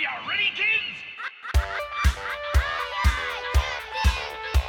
you 0.00 0.08
ready, 0.26 0.50
kids? 0.56 0.96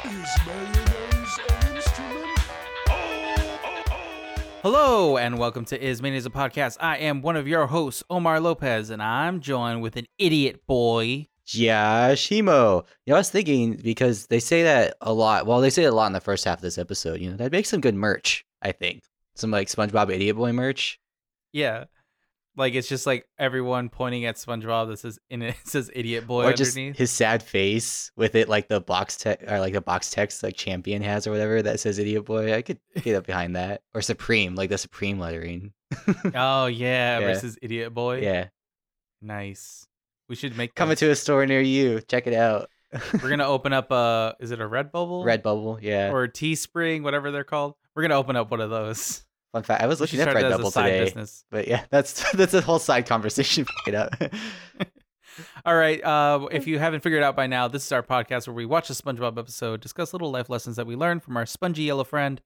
Is 0.04 0.28
mayonnaise 0.46 1.38
an 1.48 1.74
instrument? 1.74 2.40
Oh, 2.90 3.58
oh, 3.64 3.82
oh. 3.92 4.34
Hello 4.62 5.16
and 5.16 5.38
welcome 5.38 5.64
to 5.66 5.82
Is 5.82 6.02
Mania 6.02 6.20
a 6.20 6.22
Podcast. 6.24 6.76
I 6.80 6.98
am 6.98 7.22
one 7.22 7.36
of 7.36 7.48
your 7.48 7.66
hosts, 7.66 8.02
Omar 8.10 8.40
Lopez, 8.40 8.90
and 8.90 9.02
I'm 9.02 9.40
joined 9.40 9.80
with 9.80 9.96
an 9.96 10.04
idiot 10.18 10.66
boy. 10.66 11.28
Yashimo. 11.46 12.84
You 13.06 13.12
know, 13.12 13.14
I 13.14 13.20
was 13.20 13.30
thinking 13.30 13.76
because 13.82 14.26
they 14.26 14.38
say 14.38 14.64
that 14.64 14.96
a 15.00 15.14
lot. 15.14 15.46
Well, 15.46 15.62
they 15.62 15.70
say 15.70 15.84
it 15.84 15.92
a 15.92 15.94
lot 15.94 16.08
in 16.08 16.12
the 16.12 16.20
first 16.20 16.44
half 16.44 16.58
of 16.58 16.62
this 16.62 16.76
episode. 16.76 17.22
You 17.22 17.30
know, 17.30 17.38
that 17.38 17.52
makes 17.52 17.70
some 17.70 17.80
good 17.80 17.94
merch. 17.94 18.44
I 18.60 18.72
think 18.72 19.02
some 19.34 19.50
like 19.50 19.68
SpongeBob 19.68 20.12
Idiot 20.12 20.36
Boy 20.36 20.52
merch. 20.52 21.00
Yeah. 21.52 21.84
Like 22.56 22.74
it's 22.74 22.88
just 22.88 23.06
like 23.06 23.26
everyone 23.38 23.88
pointing 23.88 24.26
at 24.26 24.36
SpongeBob 24.36 24.88
that 24.88 24.98
says 24.98 25.18
in 25.30 25.40
it, 25.42 25.56
says 25.64 25.90
idiot 25.94 26.26
boy 26.26 26.44
or 26.44 26.52
just 26.52 26.76
underneath. 26.76 26.98
his 26.98 27.10
sad 27.10 27.42
face 27.42 28.12
with 28.16 28.34
it 28.34 28.48
like 28.48 28.68
the 28.68 28.80
box 28.80 29.16
text 29.16 29.50
or 29.50 29.58
like 29.58 29.72
the 29.72 29.80
box 29.80 30.10
text 30.10 30.42
like 30.42 30.54
champion 30.56 31.00
has 31.02 31.26
or 31.26 31.30
whatever 31.30 31.62
that 31.62 31.80
says 31.80 31.98
idiot 31.98 32.26
boy 32.26 32.52
i 32.54 32.60
could 32.60 32.78
get 33.02 33.16
up 33.16 33.26
behind 33.26 33.56
that 33.56 33.80
or 33.94 34.02
supreme 34.02 34.54
like 34.54 34.68
the 34.68 34.76
supreme 34.76 35.18
lettering 35.18 35.72
oh 36.34 36.66
yeah, 36.66 37.18
Yeah. 37.18 37.20
versus 37.20 37.56
idiot 37.62 37.94
boy. 37.94 38.20
yeah 38.20 38.48
Nice. 39.20 39.86
We 40.28 40.36
should 40.36 40.56
make 40.56 40.74
coming 40.74 40.96
to 40.96 41.10
a 41.10 41.16
store 41.16 41.46
near 41.46 41.60
you 41.60 42.00
check 42.00 42.26
it 42.26 42.34
out 42.34 42.68
We're 43.22 43.30
gonna 43.30 43.46
open 43.48 43.72
up 43.72 43.90
a 43.90 44.34
is 44.40 44.50
it 44.50 44.60
a 44.60 44.64
Redbubble? 44.68 45.24
redbubble 45.24 45.78
yeah 45.80 46.10
or 46.10 46.24
a 46.24 46.28
Teespring, 46.28 47.02
whatever 47.02 47.30
they're 47.30 47.44
called. 47.44 47.74
We're 47.94 48.02
gonna 48.02 48.18
open 48.18 48.36
up 48.36 48.50
one 48.50 48.60
of 48.60 48.70
those. 48.70 49.24
Fun 49.52 49.62
fact 49.62 49.82
i 49.82 49.86
was 49.86 50.00
looking 50.00 50.18
at 50.20 50.24
start 50.24 50.36
that 50.40 50.52
as 50.52 50.58
a 50.58 50.62
redbubble 50.62 50.72
side 50.72 50.90
today 50.90 51.04
business. 51.04 51.44
but 51.50 51.68
yeah 51.68 51.84
that's 51.90 52.30
that's 52.32 52.54
a 52.54 52.60
whole 52.60 52.78
side 52.78 53.06
conversation 53.06 53.66
it 53.86 53.94
up 53.94 54.14
All 55.64 55.74
right. 55.74 56.02
Uh, 56.04 56.46
if 56.50 56.66
you 56.66 56.78
haven't 56.78 57.00
figured 57.00 57.22
it 57.22 57.24
out 57.24 57.36
by 57.36 57.46
now, 57.46 57.68
this 57.68 57.86
is 57.86 57.92
our 57.92 58.02
podcast 58.02 58.46
where 58.46 58.54
we 58.54 58.66
watch 58.66 58.90
a 58.90 58.92
SpongeBob 58.92 59.38
episode, 59.38 59.80
discuss 59.80 60.12
little 60.12 60.30
life 60.30 60.50
lessons 60.50 60.76
that 60.76 60.86
we 60.86 60.94
learned 60.94 61.22
from 61.22 61.36
our 61.36 61.46
spongy 61.46 61.84
yellow 61.84 62.04
friend, 62.04 62.42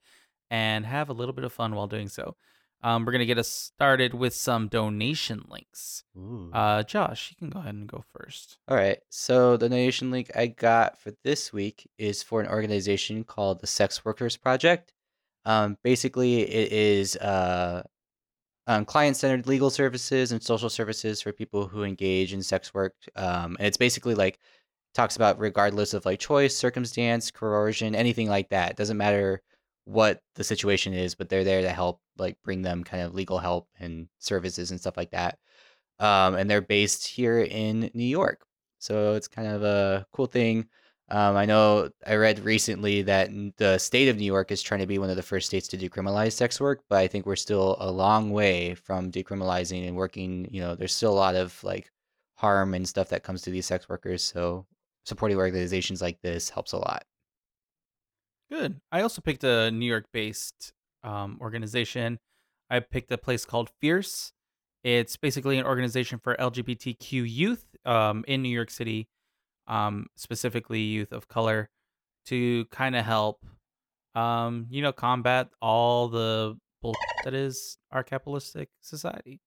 and 0.50 0.86
have 0.86 1.08
a 1.08 1.12
little 1.12 1.32
bit 1.32 1.44
of 1.44 1.52
fun 1.52 1.74
while 1.74 1.88
doing 1.88 2.08
so. 2.08 2.36
Um, 2.82 3.04
we're 3.04 3.12
gonna 3.12 3.24
get 3.24 3.38
us 3.38 3.48
started 3.48 4.14
with 4.14 4.34
some 4.34 4.68
donation 4.68 5.44
links. 5.48 6.04
Uh, 6.52 6.82
Josh, 6.84 7.30
you 7.30 7.36
can 7.36 7.50
go 7.50 7.58
ahead 7.58 7.74
and 7.74 7.88
go 7.88 8.04
first. 8.12 8.58
All 8.68 8.76
right. 8.76 8.98
So 9.08 9.56
the 9.56 9.68
donation 9.68 10.10
link 10.10 10.30
I 10.36 10.46
got 10.46 10.98
for 10.98 11.12
this 11.24 11.52
week 11.52 11.88
is 11.98 12.22
for 12.22 12.41
an 12.41 12.48
organization 12.48 13.24
called 13.24 13.60
the 13.60 13.66
Sex 13.66 14.04
Workers 14.04 14.36
Project. 14.36 14.92
Um, 15.47 15.78
basically, 15.84 16.42
it 16.42 16.72
is 16.72 17.16
uh, 17.16 17.83
um, 18.66 18.84
client-centered 18.84 19.47
legal 19.47 19.70
services 19.70 20.33
and 20.33 20.42
social 20.42 20.70
services 20.70 21.22
for 21.22 21.33
people 21.33 21.66
who 21.69 21.84
engage 21.84 22.33
in 22.34 22.42
sex 22.42 22.75
work. 22.75 22.94
Um, 23.16 23.56
and 23.58 23.66
it's 23.66 23.77
basically 23.78 24.14
like 24.14 24.38
talks 24.94 25.16
about 25.16 25.38
regardless 25.38 25.94
of 25.94 26.05
like 26.06 26.20
choice, 26.20 26.56
circumstance, 26.56 27.30
coercion, 27.30 27.94
anything 27.94 28.28
like 28.28 28.50
that. 28.50 28.72
It 28.72 28.77
doesn't 28.77 28.98
matter 28.98 29.42
what 29.84 30.20
the 30.34 30.44
situation 30.44 30.92
is, 30.94 31.14
but 31.14 31.28
they're 31.28 31.44
there 31.44 31.62
to 31.62 31.70
help 31.70 32.00
like 32.19 32.36
bring 32.42 32.62
them 32.62 32.84
kind 32.84 33.03
of 33.05 33.14
legal 33.14 33.38
help 33.38 33.69
and 33.81 34.08
services 34.19 34.70
and 34.70 34.81
stuff 34.81 34.97
like 34.97 35.10
that 35.12 35.38
um, 35.98 36.34
and 36.34 36.48
they're 36.48 36.60
based 36.60 37.06
here 37.06 37.41
in 37.41 37.91
New 37.94 38.05
York. 38.05 38.44
So 38.78 39.14
it's 39.14 39.28
kind 39.28 39.48
of 39.48 39.62
a 39.62 40.06
cool 40.12 40.27
thing. 40.27 40.69
Um, 41.08 41.36
I 41.36 41.44
know 41.46 41.88
I 42.04 42.16
read 42.16 42.40
recently 42.40 43.02
that 43.02 43.30
the 43.58 43.78
state 43.78 44.08
of 44.08 44.16
New 44.16 44.24
York 44.24 44.50
is 44.50 44.60
trying 44.60 44.80
to 44.80 44.86
be 44.86 44.98
one 44.98 45.10
of 45.10 45.16
the 45.16 45.22
first 45.22 45.46
states 45.46 45.68
to 45.68 45.78
decriminalize 45.78 46.32
sex 46.32 46.60
work, 46.60 46.82
but 46.88 46.98
I 46.98 47.06
think 47.06 47.26
we're 47.26 47.36
still 47.36 47.76
a 47.78 47.90
long 47.90 48.30
way 48.30 48.74
from 48.74 49.12
decriminalizing 49.12 49.86
and 49.86 49.96
working. 49.96 50.48
You 50.50 50.62
know, 50.62 50.74
there's 50.74 50.94
still 50.94 51.12
a 51.12 51.14
lot 51.14 51.36
of 51.36 51.62
like 51.62 51.92
harm 52.34 52.74
and 52.74 52.88
stuff 52.88 53.08
that 53.10 53.22
comes 53.22 53.42
to 53.42 53.50
these 53.50 53.66
sex 53.66 53.88
workers. 53.88 54.22
So 54.24 54.66
supporting 55.04 55.38
organizations 55.38 56.02
like 56.02 56.20
this 56.22 56.50
helps 56.50 56.72
a 56.72 56.78
lot. 56.78 57.04
Good. 58.50 58.80
I 58.91 59.02
also 59.02 59.20
picked 59.20 59.44
a 59.44 59.70
New 59.70 59.86
York-based 59.86 60.72
um, 61.04 61.38
organization. 61.41 62.19
I 62.69 62.81
picked 62.81 63.12
a 63.12 63.19
place 63.19 63.44
called 63.44 63.70
Fierce. 63.81 64.32
It's 64.84 65.16
basically 65.16 65.58
an 65.58 65.66
organization 65.66 66.19
for 66.19 66.36
LGBTQ 66.36 67.28
youth 67.28 67.64
um, 67.84 68.25
in 68.28 68.42
New 68.42 68.48
York 68.48 68.70
City, 68.70 69.08
um, 69.66 70.06
specifically 70.16 70.81
youth 70.81 71.12
of 71.12 71.28
color, 71.28 71.69
to 72.27 72.65
kind 72.66 72.97
of 72.97 73.04
help, 73.04 73.44
um, 74.15 74.66
you 74.71 74.82
know, 74.82 74.93
combat 74.93 75.49
all 75.62 76.09
the 76.09 76.56
bullshit 76.82 77.00
that 77.25 77.34
is 77.34 77.78
our 77.93 78.03
capitalistic 78.05 78.69
society. 78.81 79.41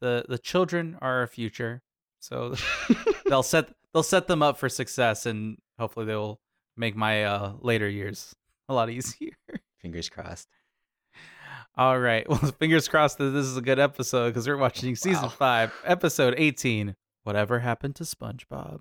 the 0.00 0.24
The 0.28 0.38
children 0.38 0.96
are 1.00 1.20
our 1.20 1.26
future, 1.26 1.82
so 2.20 2.54
they'll 3.26 3.42
set 3.42 3.68
they'll 3.92 4.02
set 4.02 4.26
them 4.28 4.42
up 4.42 4.58
for 4.58 4.68
success, 4.68 5.26
and 5.26 5.58
hopefully 5.78 6.06
they 6.06 6.14
will 6.14 6.40
make 6.76 6.96
my 6.96 7.24
uh, 7.24 7.52
later 7.60 7.88
years 7.88 8.34
a 8.68 8.74
lot 8.74 8.88
easier. 8.96 9.32
Fingers 9.80 10.08
crossed. 10.08 10.48
All 11.76 11.98
right. 11.98 12.26
Well, 12.28 12.38
fingers 12.58 12.88
crossed 12.88 13.18
that 13.18 13.30
this 13.30 13.46
is 13.46 13.56
a 13.56 13.62
good 13.62 13.78
episode 13.78 14.28
because 14.30 14.46
we're 14.46 14.56
watching 14.56 14.94
season 14.96 15.22
Wow. 15.24 15.28
five, 15.28 15.72
episode 15.84 16.34
18 16.36 16.94
Whatever 17.22 17.60
Happened 17.60 17.96
to 17.96 18.04
SpongeBob. 18.04 18.80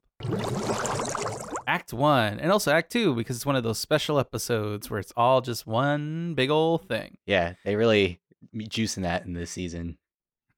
Act 1.68 1.94
one, 1.94 2.40
and 2.40 2.52
also 2.52 2.72
Act 2.72 2.92
two 2.92 3.16
because 3.16 3.36
it's 3.36 3.46
one 3.46 3.56
of 3.56 3.64
those 3.64 3.80
special 3.80 4.20
episodes 4.20 4.90
where 4.90 5.00
it's 5.00 5.14
all 5.16 5.42
just 5.42 5.68
one 5.68 6.34
big 6.34 6.50
old 6.50 6.88
thing. 6.88 7.18
Yeah, 7.26 7.54
they 7.64 7.76
really 7.76 8.22
juicing 8.56 9.04
that 9.04 9.26
in 9.26 9.34
this 9.34 9.52
season. 9.52 9.98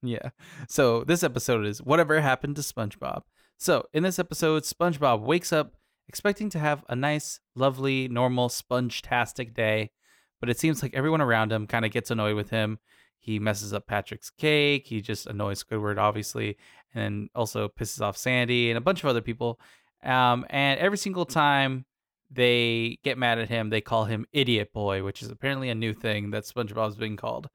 Yeah. 0.01 0.29
So 0.67 1.03
this 1.03 1.23
episode 1.23 1.65
is 1.65 1.81
Whatever 1.81 2.21
Happened 2.21 2.55
to 2.55 2.61
SpongeBob. 2.61 3.21
So 3.57 3.85
in 3.93 4.03
this 4.03 4.19
episode, 4.19 4.63
SpongeBob 4.63 5.21
wakes 5.21 5.53
up 5.53 5.73
expecting 6.07 6.49
to 6.49 6.59
have 6.59 6.83
a 6.89 6.95
nice, 6.95 7.39
lovely, 7.55 8.07
normal, 8.07 8.49
sponge-tastic 8.49 9.53
day, 9.53 9.91
but 10.39 10.49
it 10.49 10.59
seems 10.59 10.81
like 10.81 10.93
everyone 10.95 11.21
around 11.21 11.51
him 11.51 11.67
kind 11.67 11.85
of 11.85 11.91
gets 11.91 12.09
annoyed 12.09 12.35
with 12.35 12.49
him. 12.49 12.79
He 13.21 13.37
messes 13.37 13.71
up 13.71 13.85
Patrick's 13.85 14.31
cake. 14.31 14.87
He 14.87 14.99
just 14.99 15.27
annoys 15.27 15.63
Squidward, 15.63 15.99
obviously, 15.99 16.57
and 16.93 17.29
also 17.35 17.69
pisses 17.69 18.01
off 18.01 18.17
Sandy 18.17 18.71
and 18.71 18.77
a 18.79 18.81
bunch 18.81 19.03
of 19.03 19.09
other 19.09 19.21
people. 19.21 19.59
Um, 20.03 20.43
and 20.49 20.79
every 20.79 20.97
single 20.97 21.25
time 21.25 21.85
they 22.31 22.97
get 23.03 23.19
mad 23.19 23.37
at 23.37 23.47
him, 23.47 23.69
they 23.69 23.79
call 23.79 24.05
him 24.05 24.25
Idiot 24.33 24.73
Boy, 24.73 25.03
which 25.03 25.21
is 25.21 25.29
apparently 25.29 25.69
a 25.69 25.75
new 25.75 25.93
thing 25.93 26.31
that 26.31 26.45
SpongeBob's 26.45 26.95
being 26.95 27.15
called. 27.15 27.47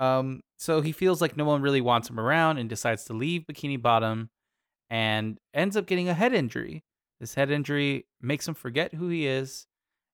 Um, 0.00 0.42
so 0.58 0.82
he 0.82 0.92
feels 0.92 1.22
like 1.22 1.36
no 1.36 1.46
one 1.46 1.62
really 1.62 1.80
wants 1.80 2.10
him 2.10 2.20
around 2.20 2.58
and 2.58 2.68
decides 2.68 3.04
to 3.04 3.14
leave 3.14 3.46
Bikini 3.50 3.80
Bottom 3.80 4.28
and 4.90 5.38
ends 5.54 5.78
up 5.78 5.86
getting 5.86 6.10
a 6.10 6.14
head 6.14 6.34
injury. 6.34 6.84
This 7.20 7.34
head 7.34 7.50
injury 7.50 8.06
makes 8.20 8.46
him 8.46 8.54
forget 8.54 8.92
who 8.92 9.08
he 9.08 9.26
is, 9.26 9.66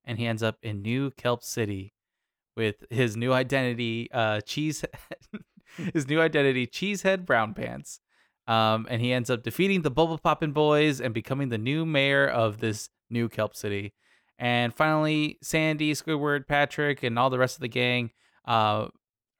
and 0.04 0.16
he 0.16 0.26
ends 0.26 0.44
up 0.44 0.58
in 0.62 0.82
New 0.82 1.10
Kelp 1.12 1.42
City 1.42 1.92
with 2.56 2.84
his 2.90 3.16
new 3.16 3.32
identity, 3.32 4.08
uh, 4.12 4.40
cheese, 4.40 4.84
his 5.94 6.08
new 6.08 6.20
identity, 6.20 6.66
Cheesehead 6.66 7.24
Brown 7.26 7.54
Pants. 7.54 8.00
Um, 8.48 8.86
and 8.88 9.02
he 9.02 9.12
ends 9.12 9.28
up 9.28 9.42
defeating 9.42 9.82
the 9.82 9.90
Bubble 9.90 10.18
Poppin' 10.18 10.52
Boys 10.52 11.00
and 11.00 11.12
becoming 11.12 11.48
the 11.48 11.58
new 11.58 11.84
mayor 11.84 12.26
of 12.28 12.58
this 12.58 12.88
new 13.10 13.28
Kelp 13.28 13.56
City. 13.56 13.92
And 14.38 14.72
finally, 14.72 15.38
Sandy, 15.42 15.92
Squidward, 15.94 16.46
Patrick, 16.46 17.02
and 17.02 17.18
all 17.18 17.28
the 17.30 17.38
rest 17.38 17.56
of 17.56 17.60
the 17.62 17.68
gang 17.68 18.10
uh, 18.46 18.86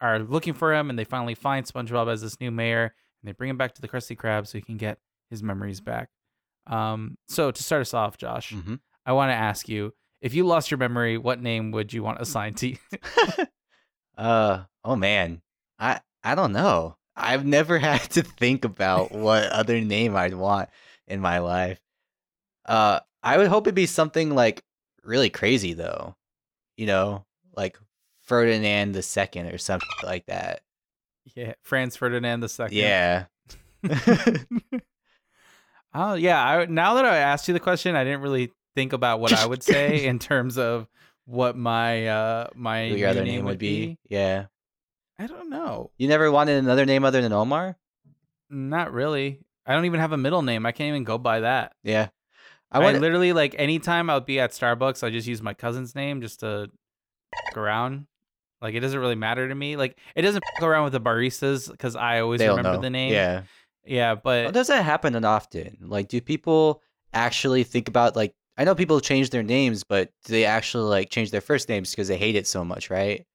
are 0.00 0.18
looking 0.18 0.54
for 0.54 0.74
him, 0.74 0.90
and 0.90 0.98
they 0.98 1.04
finally 1.04 1.34
find 1.34 1.64
SpongeBob 1.66 2.10
as 2.10 2.22
this 2.22 2.40
new 2.40 2.50
mayor, 2.50 2.82
and 3.22 3.28
they 3.28 3.32
bring 3.32 3.50
him 3.50 3.56
back 3.56 3.74
to 3.74 3.80
the 3.82 3.88
Krusty 3.88 4.16
Krab 4.16 4.46
so 4.46 4.58
he 4.58 4.62
can 4.62 4.76
get 4.76 4.98
his 5.30 5.42
memories 5.42 5.80
back. 5.80 6.08
Um, 6.66 7.16
so 7.28 7.50
to 7.52 7.62
start 7.62 7.82
us 7.82 7.94
off, 7.94 8.16
Josh, 8.18 8.52
Mhm. 8.52 8.80
I 9.04 9.12
want 9.12 9.30
to 9.30 9.34
ask 9.34 9.68
you: 9.68 9.92
if 10.26 10.34
you 10.34 10.44
lost 10.44 10.72
your 10.72 10.78
memory, 10.78 11.16
what 11.16 11.40
name 11.40 11.70
would 11.70 11.92
you 11.92 12.02
want 12.02 12.20
assigned 12.20 12.56
to 12.58 12.68
you? 12.68 12.76
Uh 14.18 14.64
oh 14.82 14.96
man. 14.96 15.42
I 15.78 16.00
I 16.24 16.34
don't 16.34 16.54
know. 16.54 16.96
I've 17.14 17.44
never 17.44 17.78
had 17.90 18.00
to 18.12 18.22
think 18.22 18.64
about 18.64 19.12
what 19.12 19.44
other 19.44 19.78
name 19.78 20.16
I'd 20.16 20.32
want 20.32 20.70
in 21.06 21.20
my 21.20 21.40
life. 21.40 21.78
Uh 22.64 23.00
I 23.22 23.36
would 23.36 23.48
hope 23.48 23.66
it'd 23.66 23.74
be 23.74 23.84
something 23.84 24.34
like 24.34 24.62
really 25.04 25.28
crazy 25.28 25.74
though. 25.74 26.16
You 26.78 26.86
know, 26.86 27.26
like 27.54 27.78
Ferdinand 28.22 28.92
the 28.92 29.02
Second 29.02 29.48
or 29.52 29.58
something 29.58 29.86
like 30.02 30.24
that. 30.28 30.62
yeah, 31.34 31.52
Franz 31.62 31.94
Ferdinand 31.96 32.40
the 32.40 32.48
Second. 32.48 32.78
Yeah. 32.78 33.26
Oh 35.94 36.14
yeah. 36.14 36.42
I, 36.42 36.64
now 36.64 36.94
that 36.94 37.04
I 37.04 37.18
asked 37.18 37.48
you 37.48 37.54
the 37.54 37.60
question, 37.60 37.94
I 37.94 38.04
didn't 38.04 38.22
really 38.22 38.50
think 38.76 38.92
about 38.92 39.18
what 39.18 39.32
I 39.32 39.44
would 39.44 39.62
say 39.74 40.06
in 40.06 40.20
terms 40.20 40.56
of 40.58 40.86
what 41.24 41.56
my 41.56 42.06
uh 42.06 42.48
my 42.54 42.84
your 42.84 43.08
other 43.08 43.24
name 43.24 43.44
would 43.46 43.58
be. 43.58 43.98
Yeah. 44.08 44.46
I 45.18 45.26
don't 45.26 45.50
know. 45.50 45.90
You 45.96 46.06
never 46.08 46.30
wanted 46.30 46.58
another 46.62 46.84
name 46.84 47.04
other 47.04 47.22
than 47.22 47.32
Omar? 47.32 47.76
Not 48.50 48.92
really. 48.92 49.40
I 49.66 49.72
don't 49.72 49.86
even 49.86 49.98
have 49.98 50.12
a 50.12 50.16
middle 50.18 50.42
name. 50.42 50.66
I 50.66 50.72
can't 50.72 50.88
even 50.88 51.04
go 51.04 51.18
by 51.18 51.40
that. 51.40 51.74
Yeah. 51.82 52.08
I, 52.70 52.80
I 52.84 52.92
literally 52.92 53.32
like 53.32 53.54
anytime 53.58 54.10
I 54.10 54.14
would 54.14 54.26
be 54.26 54.38
at 54.38 54.52
Starbucks, 54.52 55.02
I 55.02 55.10
just 55.10 55.26
use 55.26 55.40
my 55.42 55.54
cousin's 55.54 55.94
name 55.94 56.20
just 56.20 56.40
to 56.40 56.70
around. 57.56 58.06
Like 58.60 58.74
it 58.74 58.80
doesn't 58.80 58.98
really 58.98 59.14
matter 59.14 59.48
to 59.48 59.54
me. 59.54 59.76
Like 59.76 59.98
it 60.14 60.22
doesn't 60.22 60.44
fuck 60.54 60.68
around 60.68 60.84
with 60.84 60.92
the 60.92 61.00
baristas 61.00 61.70
because 61.70 61.96
I 61.96 62.20
always 62.20 62.38
they 62.38 62.46
don't 62.46 62.58
remember 62.58 62.78
know. 62.78 62.82
the 62.82 62.90
name. 62.90 63.12
Yeah. 63.12 63.42
Yeah, 63.86 64.16
but 64.16 64.44
Well, 64.44 64.52
does 64.52 64.66
that 64.66 64.84
happen 64.84 65.24
often? 65.24 65.78
Like, 65.80 66.08
do 66.08 66.20
people 66.20 66.82
actually 67.12 67.62
think 67.64 67.88
about 67.88 68.16
like? 68.16 68.34
I 68.56 68.64
know 68.64 68.74
people 68.74 69.00
change 69.00 69.30
their 69.30 69.42
names, 69.42 69.84
but 69.84 70.10
do 70.24 70.32
they 70.32 70.44
actually 70.44 70.88
like 70.88 71.10
change 71.10 71.30
their 71.30 71.40
first 71.40 71.68
names 71.68 71.90
because 71.90 72.08
they 72.08 72.18
hate 72.18 72.36
it 72.36 72.46
so 72.46 72.64
much, 72.64 72.90
right? 72.90 73.26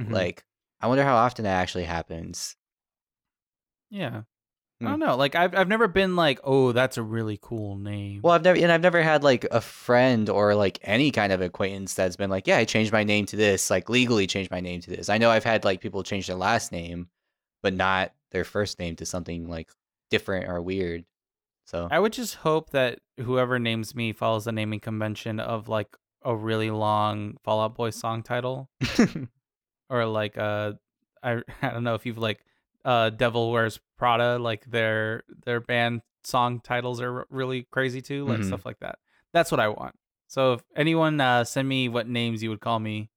Mhm. 0.00 0.10
Like, 0.12 0.44
I 0.80 0.86
wonder 0.88 1.04
how 1.04 1.16
often 1.16 1.44
that 1.44 1.60
actually 1.60 1.84
happens. 1.84 2.56
yeah. 3.90 4.22
Hmm. 4.80 4.86
I 4.86 4.90
don't 4.90 5.00
know. 5.00 5.16
Like 5.16 5.34
I've 5.34 5.54
I've 5.54 5.68
never 5.68 5.88
been 5.88 6.16
like, 6.16 6.40
oh, 6.44 6.72
that's 6.72 6.98
a 6.98 7.02
really 7.02 7.38
cool 7.40 7.76
name. 7.76 8.20
Well, 8.22 8.34
I've 8.34 8.42
never 8.44 8.58
and 8.60 8.72
I've 8.72 8.80
never 8.80 9.02
had 9.02 9.22
like 9.22 9.46
a 9.50 9.60
friend 9.60 10.28
or 10.30 10.54
like 10.54 10.78
any 10.82 11.10
kind 11.10 11.32
of 11.32 11.42
acquaintance 11.42 11.94
that's 11.94 12.16
been 12.16 12.30
like, 12.30 12.46
yeah, 12.46 12.58
I 12.58 12.64
changed 12.64 12.92
my 12.92 13.04
name 13.04 13.26
to 13.26 13.36
this, 13.36 13.70
like 13.70 13.88
legally 13.90 14.26
changed 14.26 14.50
my 14.50 14.60
name 14.60 14.80
to 14.82 14.90
this. 14.90 15.08
I 15.08 15.18
know 15.18 15.30
I've 15.30 15.44
had 15.44 15.64
like 15.64 15.80
people 15.80 16.02
change 16.02 16.26
their 16.28 16.36
last 16.36 16.72
name, 16.72 17.08
but 17.62 17.74
not 17.74 18.12
their 18.32 18.44
first 18.44 18.78
name 18.78 18.96
to 18.96 19.06
something 19.06 19.48
like 19.48 19.70
different 20.10 20.48
or 20.48 20.62
weird. 20.62 21.04
So 21.70 21.86
I 21.88 22.00
would 22.00 22.12
just 22.12 22.34
hope 22.34 22.70
that 22.70 22.98
whoever 23.20 23.60
names 23.60 23.94
me 23.94 24.12
follows 24.12 24.44
the 24.46 24.50
naming 24.50 24.80
convention 24.80 25.38
of 25.38 25.68
like 25.68 25.86
a 26.24 26.34
really 26.34 26.68
long 26.70 27.36
Fall 27.44 27.60
Out 27.60 27.76
Boy 27.76 27.90
song 27.90 28.24
title, 28.24 28.68
or 29.88 30.04
like 30.06 30.36
uh, 30.36 30.72
I 31.22 31.42
I 31.62 31.70
don't 31.70 31.84
know 31.84 31.94
if 31.94 32.04
you've 32.06 32.18
like 32.18 32.40
uh 32.84 33.10
Devil 33.10 33.52
Wears 33.52 33.78
Prada, 33.98 34.38
like 34.38 34.68
their 34.68 35.22
their 35.44 35.60
band 35.60 36.02
song 36.24 36.60
titles 36.60 37.00
are 37.00 37.24
really 37.30 37.68
crazy 37.70 38.02
too, 38.02 38.24
like 38.26 38.40
Mhm. 38.40 38.46
stuff 38.46 38.66
like 38.66 38.80
that. 38.80 38.98
That's 39.32 39.50
what 39.52 39.60
I 39.60 39.68
want. 39.68 39.94
So 40.26 40.54
if 40.54 40.62
anyone 40.74 41.20
uh 41.20 41.44
send 41.44 41.68
me 41.68 41.88
what 41.88 42.08
names 42.08 42.42
you 42.42 42.50
would 42.50 42.60
call 42.60 42.80
me, 42.80 43.10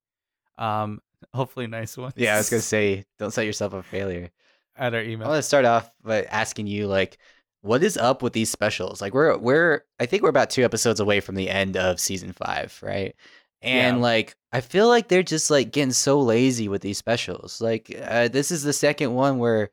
um, 0.59 1.01
hopefully 1.33 1.65
nice 1.65 1.97
ones. 1.97 2.13
yeah, 2.17 2.35
I 2.35 2.37
was 2.37 2.51
gonna 2.51 2.61
say, 2.61 3.05
don't 3.17 3.31
set 3.31 3.47
yourself 3.47 3.73
up 3.73 3.83
for 3.83 3.89
failure. 3.89 4.29
at 4.75 4.93
our 4.93 5.01
email. 5.01 5.27
I 5.27 5.31
want 5.31 5.39
to 5.39 5.43
start 5.47 5.65
off 5.65 5.91
by 6.03 6.23
asking 6.23 6.67
you 6.67 6.87
like, 6.87 7.17
what 7.63 7.81
is 7.81 7.97
up 7.97 8.21
with 8.21 8.33
these 8.33 8.49
specials? 8.51 9.01
Like, 9.01 9.13
we're 9.13 9.37
we're 9.37 9.83
I 9.99 10.05
think 10.05 10.21
we're 10.21 10.29
about 10.29 10.49
two 10.49 10.63
episodes 10.63 10.99
away 10.99 11.19
from 11.21 11.35
the 11.35 11.49
end 11.49 11.75
of 11.77 11.99
season 11.99 12.33
five, 12.33 12.77
right? 12.83 13.15
And 13.61 13.97
Yeah. 13.97 14.03
like, 14.03 14.35
I 14.51 14.59
feel 14.61 14.87
like 14.89 15.07
they're 15.07 15.23
just 15.23 15.49
like 15.49 15.71
getting 15.71 15.93
so 15.93 16.19
lazy 16.19 16.67
with 16.67 16.81
these 16.81 16.97
specials. 16.97 17.61
Like, 17.61 17.95
uh, 18.05 18.27
this 18.27 18.51
is 18.51 18.63
the 18.63 18.73
second 18.73 19.13
one 19.13 19.39
where 19.39 19.69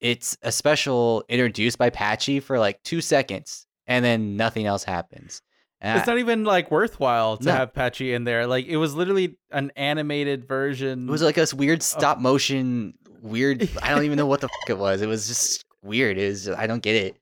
it's 0.00 0.36
a 0.42 0.50
special 0.50 1.24
introduced 1.28 1.78
by 1.78 1.90
Patchy 1.90 2.40
for 2.40 2.58
like 2.58 2.82
two 2.82 3.00
seconds, 3.00 3.66
and 3.86 4.04
then 4.04 4.36
nothing 4.36 4.66
else 4.66 4.82
happens. 4.84 5.42
And 5.80 5.98
It's 5.98 6.08
I- 6.08 6.12
not 6.12 6.18
even 6.18 6.44
like 6.44 6.70
worthwhile 6.70 7.36
to 7.38 7.44
No. 7.44 7.52
have 7.52 7.72
Patchy 7.72 8.12
in 8.12 8.24
there. 8.24 8.46
Like 8.48 8.66
it 8.66 8.76
was 8.78 8.94
literally 8.94 9.36
an 9.52 9.70
animated 9.76 10.46
version. 10.48 11.08
it 11.08 11.10
was 11.12 11.22
like 11.22 11.36
this 11.36 11.54
weird 11.54 11.82
stop 11.82 12.18
motion, 12.18 12.94
weird. 13.22 13.68
I 13.82 13.90
don't 13.94 14.04
even 14.04 14.16
know 14.18 14.26
what 14.26 14.40
the 14.40 14.48
fuck 14.66 14.70
it 14.70 14.78
was. 14.78 15.00
It 15.02 15.06
was 15.08 15.28
just 15.28 15.64
weird. 15.82 16.18
Is. 16.18 16.48
I 16.48 16.66
don't 16.66 16.82
get 16.82 16.96
it. 16.96 17.16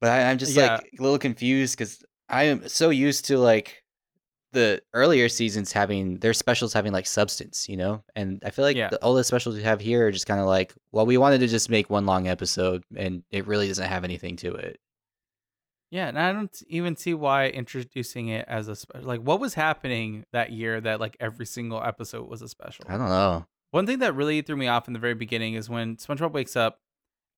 But 0.00 0.10
I, 0.10 0.30
I'm 0.30 0.38
just 0.38 0.54
Yeah. 0.54 0.74
like 0.76 0.90
a 0.98 1.02
little 1.02 1.18
confused 1.18 1.76
because 1.76 2.04
I 2.28 2.44
am 2.44 2.68
so 2.68 2.90
used 2.90 3.24
to 3.26 3.38
like 3.38 3.82
the 4.52 4.80
earlier 4.94 5.28
seasons 5.28 5.72
having 5.72 6.18
their 6.18 6.32
specials 6.32 6.72
having 6.72 6.92
like 6.92 7.06
substance, 7.06 7.68
you 7.68 7.76
know. 7.76 8.02
And 8.14 8.42
I 8.44 8.50
feel 8.50 8.64
like 8.64 8.76
Yeah. 8.76 8.88
the, 8.88 9.02
all 9.02 9.14
the 9.14 9.24
specials 9.24 9.56
we 9.56 9.62
have 9.62 9.80
here 9.80 10.06
are 10.06 10.10
just 10.12 10.26
kind 10.26 10.40
of 10.40 10.46
like, 10.46 10.74
well, 10.92 11.06
we 11.06 11.16
wanted 11.18 11.38
to 11.40 11.46
just 11.46 11.68
make 11.70 11.90
one 11.90 12.06
long 12.06 12.26
episode, 12.28 12.82
and 12.96 13.22
it 13.30 13.46
really 13.46 13.68
doesn't 13.68 13.88
have 13.88 14.04
anything 14.04 14.36
to 14.36 14.54
it. 14.54 14.78
Yeah, 15.90 16.08
and 16.08 16.18
I 16.18 16.32
don't 16.32 16.54
even 16.68 16.96
see 16.96 17.14
why 17.14 17.48
introducing 17.48 18.28
it 18.28 18.44
as 18.48 18.68
a 18.68 18.74
special. 18.76 19.06
Like, 19.06 19.20
what 19.20 19.40
was 19.40 19.54
happening 19.54 20.24
that 20.32 20.50
year 20.52 20.80
that 20.80 21.00
like 21.00 21.16
every 21.20 21.46
single 21.46 21.82
episode 21.82 22.28
was 22.28 22.42
a 22.42 22.48
special? 22.48 22.84
I 22.88 22.96
don't 22.98 23.08
know. 23.08 23.46
One 23.70 23.86
thing 23.86 24.00
that 24.00 24.14
really 24.14 24.42
threw 24.42 24.56
me 24.56 24.66
off 24.68 24.88
in 24.88 24.94
the 24.94 24.98
very 25.00 25.14
beginning 25.14 25.54
is 25.54 25.68
when 25.70 25.96
SpongeBob 25.96 26.32
wakes 26.32 26.56
up 26.56 26.80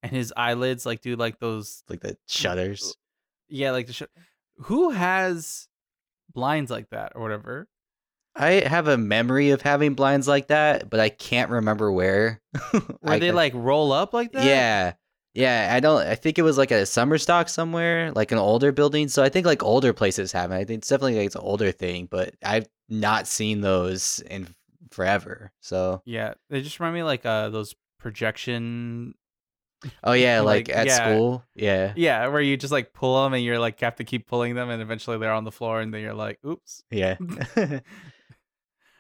and 0.03 0.13
his 0.13 0.33
eyelids 0.37 0.85
like 0.87 1.01
do 1.01 1.17
like 1.17 1.39
those. 1.41 1.83
Like 1.89 2.01
the 2.01 2.17
shutters. 2.27 2.97
Yeah, 3.49 3.71
like 3.73 3.87
the 3.87 3.93
sh- 3.93 4.03
who 4.63 4.91
has 4.91 5.69
blinds 6.33 6.71
like 6.71 6.91
that 6.91 7.13
or 7.15 7.23
whatever. 7.23 7.69
I 8.37 8.63
have 8.67 8.87
a 8.87 8.97
memory 8.97 9.51
of 9.51 9.63
having 9.63 9.95
blinds 9.95 10.29
like 10.29 10.49
that, 10.49 10.89
but 10.89 11.01
I 11.01 11.09
can't 11.09 11.51
remember 11.51 11.91
where. 11.91 12.41
Where 13.01 13.15
I- 13.15 13.19
they 13.19 13.33
like 13.33 13.53
roll 13.55 13.91
up 13.93 14.13
like 14.13 14.33
that. 14.33 14.45
Yeah. 14.45 14.93
Yeah, 15.35 15.71
I 15.73 15.79
don't 15.81 16.01
I 16.05 16.15
think 16.17 16.39
it 16.39 16.43
was 16.43 16.59
like 16.59 16.71
a 16.73 16.85
summer 16.87 17.17
stock 17.17 17.49
somewhere, 17.49 18.11
like 18.13 18.33
an 18.33 18.39
older 18.39 18.73
building. 18.73 19.09
So 19.09 19.23
I 19.23 19.29
think 19.29 19.47
like 19.47 19.63
older 19.63 19.93
places 19.93 20.33
have 20.33 20.51
it. 20.51 20.57
I 20.57 20.65
think 20.65 20.79
it's 20.79 20.89
definitely 20.89 21.17
like 21.17 21.27
it's 21.27 21.37
an 21.37 21.43
older 21.43 21.71
thing, 21.71 22.09
but 22.11 22.35
I've 22.43 22.67
not 22.89 23.27
seen 23.29 23.61
those 23.61 24.21
in 24.31 24.49
forever. 24.91 25.53
So 25.61 26.03
yeah. 26.05 26.35
They 26.51 26.61
just 26.63 26.81
remind 26.81 26.95
me 26.97 27.03
like 27.05 27.25
uh 27.25 27.51
those 27.51 27.75
projection. 27.99 29.15
Oh 30.03 30.13
yeah, 30.13 30.41
like, 30.43 30.69
Like, 30.69 30.77
at 30.77 30.87
yeah. 30.87 30.97
school. 30.97 31.45
Yeah. 31.55 31.93
Yeah, 31.97 32.27
where 32.29 32.41
you 32.41 32.57
just 32.57 32.73
like 32.73 32.93
pull 32.93 33.23
them 33.23 33.35
and 33.35 33.45
you're 33.45 33.59
like 33.59 33.81
have 33.81 33.97
to 33.97 34.05
keep 34.05 34.27
pulling 34.27 34.55
them 34.55 34.71
and 34.71 34.83
eventually 34.83 35.19
they're 35.19 35.33
on 35.33 35.45
the 35.45 35.53
floor 35.53 35.81
and 35.81 35.93
then 35.93 36.01
you're 36.03 36.15
like, 36.15 36.39
oops. 36.45 36.83
Yeah. 36.91 37.17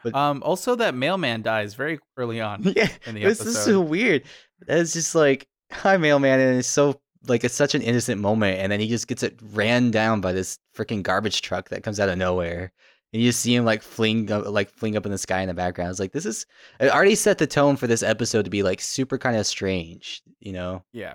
But- 0.05 0.15
Um. 0.15 0.43
Also, 0.45 0.77
that 0.77 0.95
mailman 0.95 1.43
dies 1.43 1.75
very 1.75 1.99
early 2.17 2.41
on 2.41 2.63
yeah. 2.63 2.89
in 3.05 3.17
the 3.17 3.25
This 3.25 3.41
is 3.41 3.59
so 3.65 3.81
weird. 3.81 4.23
It's 4.69 4.93
just 4.93 5.15
like 5.15 5.49
hi 5.73 5.97
mailman 5.97 6.39
and 6.41 6.59
it's 6.59 6.69
so 6.69 7.01
like 7.27 7.43
it's 7.45 7.55
such 7.55 7.75
an 7.75 7.83
innocent 7.83 8.21
moment 8.21 8.59
and 8.59 8.71
then 8.73 8.79
he 8.81 8.89
just 8.89 9.09
gets 9.09 9.23
it 9.23 9.39
ran 9.53 9.91
down 9.91 10.21
by 10.21 10.33
this 10.33 10.59
freaking 10.75 11.03
garbage 11.03 11.43
truck 11.43 11.69
that 11.71 11.83
comes 11.83 11.99
out 11.99 12.09
of 12.09 12.17
nowhere. 12.17 12.73
And 13.13 13.23
you 13.23 13.29
just 13.29 13.41
see 13.41 13.55
him 13.55 13.65
like 13.65 13.83
fling 13.83 14.31
up, 14.31 14.47
like 14.47 14.71
fling 14.71 14.97
up 14.97 15.07
in 15.07 15.13
the 15.13 15.19
sky 15.19 15.41
in 15.41 15.49
the 15.49 15.55
background. 15.55 15.91
It's 15.91 16.01
like 16.01 16.13
this 16.13 16.27
is 16.27 16.45
it 16.79 16.91
already 16.91 17.15
set 17.15 17.39
the 17.39 17.47
tone 17.47 17.77
for 17.77 17.87
this 17.87 18.03
episode 18.03 18.45
to 18.45 18.51
be 18.51 18.63
like 18.63 18.81
super 18.81 19.17
kind 19.17 19.37
of 19.37 19.47
strange, 19.47 20.23
you 20.41 20.53
know? 20.53 20.85
Yeah. 20.93 21.15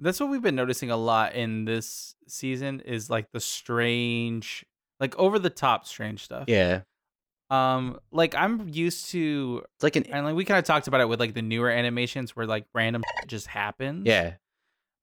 That's 0.00 0.20
what 0.20 0.30
we've 0.30 0.42
been 0.42 0.54
noticing 0.56 0.90
a 0.90 0.96
lot 0.96 1.34
in 1.34 1.64
this 1.64 2.14
season 2.28 2.80
is 2.80 3.08
like 3.10 3.32
the 3.32 3.40
strange, 3.40 4.64
like 4.98 5.16
over 5.18 5.38
the 5.38 5.50
top 5.50 5.86
strange 5.86 6.24
stuff. 6.24 6.44
Yeah. 6.46 6.82
Um, 7.50 7.98
like 8.12 8.34
I'm 8.34 8.68
used 8.68 9.10
to, 9.10 9.62
It's 9.76 9.82
like 9.82 9.96
an 9.96 10.04
and 10.04 10.24
like 10.24 10.34
we 10.34 10.44
kind 10.44 10.58
of 10.58 10.64
talked 10.64 10.88
about 10.88 11.00
it 11.00 11.08
with 11.08 11.20
like 11.20 11.34
the 11.34 11.42
newer 11.42 11.68
animations 11.70 12.36
where 12.36 12.46
like 12.46 12.66
random 12.74 13.02
just 13.26 13.46
happens. 13.46 14.06
yeah. 14.06 14.34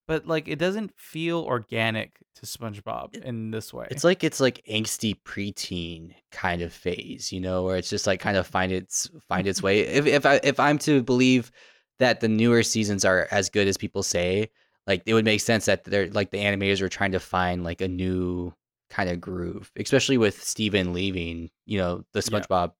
But 0.07 0.25
like 0.25 0.47
it 0.47 0.57
doesn't 0.57 0.97
feel 0.97 1.39
organic 1.41 2.13
to 2.35 2.45
SpongeBob 2.45 3.15
in 3.25 3.51
this 3.51 3.73
way. 3.73 3.87
It's 3.91 4.03
like 4.05 4.23
it's 4.23 4.39
like 4.39 4.63
angsty 4.69 5.15
preteen 5.25 6.13
kind 6.31 6.61
of 6.61 6.71
phase, 6.71 7.31
you 7.33 7.41
know, 7.41 7.63
where 7.63 7.75
it's 7.75 7.89
just 7.89 8.07
like 8.07 8.19
kind 8.21 8.37
of 8.37 8.47
find 8.47 8.71
its 8.71 9.09
find 9.27 9.45
its 9.47 9.61
way. 9.61 9.81
If 9.81 10.05
if 10.05 10.25
I 10.25 10.39
if 10.43 10.59
I'm 10.59 10.77
to 10.79 11.03
believe 11.03 11.51
that 11.99 12.21
the 12.21 12.27
newer 12.29 12.63
seasons 12.63 13.03
are 13.03 13.27
as 13.31 13.49
good 13.49 13.67
as 13.67 13.75
people 13.75 14.01
say, 14.01 14.49
like 14.85 15.03
it 15.05 15.13
would 15.13 15.25
make 15.25 15.41
sense 15.41 15.65
that 15.65 15.83
they're 15.83 16.09
like 16.09 16.31
the 16.31 16.37
animators 16.37 16.81
were 16.81 16.89
trying 16.89 17.11
to 17.11 17.19
find 17.19 17.63
like 17.65 17.81
a 17.81 17.87
new 17.87 18.53
kind 18.89 19.09
of 19.09 19.19
groove, 19.19 19.71
especially 19.75 20.17
with 20.17 20.41
Stephen 20.41 20.93
leaving, 20.93 21.49
you 21.65 21.77
know, 21.77 22.05
the 22.13 22.19
Yeah. 22.31 22.39
SpongeBob 22.39 22.71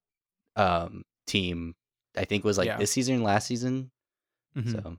um 0.56 1.04
team. 1.26 1.76
I 2.16 2.24
think 2.26 2.46
was 2.46 2.58
like 2.58 2.68
Yeah. 2.68 2.78
this 2.78 2.92
season, 2.92 3.22
last 3.22 3.48
season. 3.48 3.92
Mhm. 4.56 4.72
So 4.72 4.98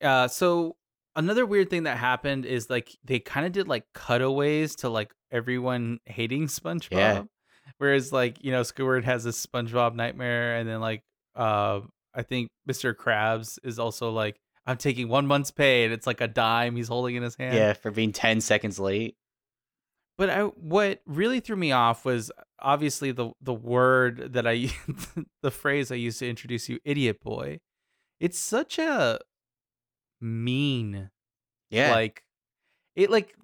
Uh, 0.00 0.26
so 0.26 0.76
another 1.16 1.46
weird 1.46 1.70
thing 1.70 1.84
that 1.84 1.98
happened 1.98 2.46
is 2.46 2.70
like 2.70 2.96
they 3.04 3.18
kind 3.18 3.46
of 3.46 3.52
did 3.52 3.68
like 3.68 3.84
cutaways 3.94 4.76
to 4.76 4.88
like 4.88 5.12
everyone 5.30 5.98
hating 6.04 6.46
SpongeBob. 6.48 7.28
Whereas 7.78 8.12
like, 8.12 8.42
you 8.44 8.52
know, 8.52 8.62
Squidward 8.62 9.04
has 9.04 9.24
this 9.24 9.44
SpongeBob 9.44 9.94
nightmare 9.94 10.56
and 10.56 10.68
then 10.68 10.80
like 10.80 11.02
uh 11.34 11.80
I 12.14 12.22
think 12.22 12.50
Mr. 12.68 12.94
Krabs 12.94 13.58
is 13.64 13.78
also 13.78 14.10
like 14.10 14.36
I'm 14.66 14.76
taking 14.76 15.08
one 15.08 15.26
month's 15.26 15.50
pay 15.50 15.84
and 15.84 15.92
it's 15.92 16.06
like 16.06 16.20
a 16.20 16.28
dime 16.28 16.76
he's 16.76 16.88
holding 16.88 17.16
in 17.16 17.22
his 17.22 17.34
hand. 17.34 17.56
yeah, 17.56 17.72
for 17.72 17.90
being 17.90 18.12
ten 18.12 18.40
seconds 18.40 18.78
late. 18.78 19.16
But 20.18 20.30
I 20.30 20.42
what 20.42 21.00
really 21.06 21.40
threw 21.40 21.56
me 21.56 21.72
off 21.72 22.04
was 22.04 22.30
obviously 22.60 23.12
the 23.12 23.32
the 23.40 23.54
word 23.54 24.34
that 24.34 24.46
I 24.46 24.68
the 25.42 25.50
phrase 25.50 25.90
I 25.90 25.96
used 25.96 26.18
to 26.20 26.28
introduce 26.28 26.68
you, 26.68 26.78
idiot 26.84 27.20
boy. 27.22 27.60
It's 28.20 28.38
such 28.38 28.78
a 28.78 29.18
mean 30.22 31.10
Yeah. 31.70 31.90
like 31.92 32.22
it 32.94 33.10
like 33.10 33.34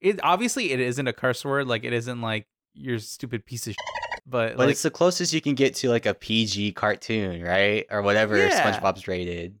it 0.00 0.20
obviously 0.22 0.72
it 0.72 0.80
isn't 0.80 1.06
a 1.06 1.12
curse 1.12 1.44
word 1.44 1.66
like 1.66 1.84
it 1.84 1.92
isn't 1.92 2.20
like 2.20 2.46
your 2.74 2.98
stupid 2.98 3.46
piece 3.46 3.66
of 3.66 3.72
shit, 3.72 4.20
but, 4.26 4.50
But 4.56 4.66
like 4.66 4.70
it's 4.72 4.82
the 4.82 4.90
closest 4.90 5.32
you 5.32 5.40
can 5.40 5.54
get 5.54 5.74
to 5.76 5.88
like 5.88 6.04
a 6.04 6.12
PG 6.12 6.72
cartoon, 6.72 7.42
right? 7.42 7.86
Or 7.90 8.02
whatever 8.02 8.36
Yeah. 8.36 8.62
SpongeBob's 8.80 9.08
rated. 9.08 9.58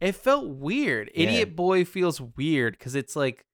it 0.00 0.12
felt 0.14 0.46
weird 0.48 1.10
Yeah. 1.14 1.22
idiot 1.28 1.56
boy 1.56 1.84
feels 1.84 2.20
weird 2.20 2.78
because 2.78 2.94
it's 2.94 3.16
like 3.16 3.44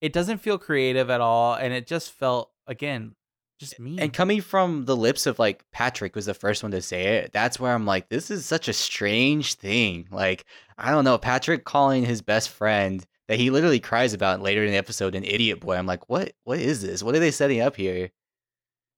it 0.00 0.12
doesn't 0.12 0.38
feel 0.38 0.58
creative 0.58 1.08
at 1.08 1.20
all 1.22 1.54
and 1.54 1.72
it 1.72 1.86
just 1.86 2.10
felt 2.12 2.50
again 2.66 3.14
just 3.58 3.78
mean 3.78 3.98
And 4.00 4.12
coming 4.12 4.40
from 4.40 4.84
the 4.84 4.96
lips 4.96 5.26
of 5.26 5.38
like 5.38 5.64
Patrick 5.72 6.14
was 6.14 6.26
the 6.26 6.34
first 6.34 6.62
one 6.62 6.72
to 6.72 6.82
say 6.82 7.18
it. 7.18 7.32
That's 7.32 7.58
where 7.58 7.72
I'm 7.72 7.86
like, 7.86 8.08
this 8.08 8.30
is 8.30 8.44
such 8.44 8.68
a 8.68 8.72
strange 8.72 9.54
thing. 9.54 10.08
Like, 10.10 10.44
I 10.76 10.90
don't 10.90 11.04
know, 11.04 11.18
Patrick 11.18 11.64
calling 11.64 12.04
his 12.04 12.22
best 12.22 12.48
friend 12.50 13.04
that 13.28 13.38
he 13.38 13.50
literally 13.50 13.80
cries 13.80 14.12
about 14.12 14.42
later 14.42 14.64
in 14.64 14.70
the 14.70 14.76
episode 14.76 15.14
an 15.14 15.24
idiot 15.24 15.60
boy. 15.60 15.76
I'm 15.76 15.86
like, 15.86 16.08
what 16.08 16.32
what 16.44 16.58
is 16.58 16.82
this? 16.82 17.02
What 17.02 17.14
are 17.14 17.20
they 17.20 17.30
setting 17.30 17.60
up 17.60 17.76
here? 17.76 18.10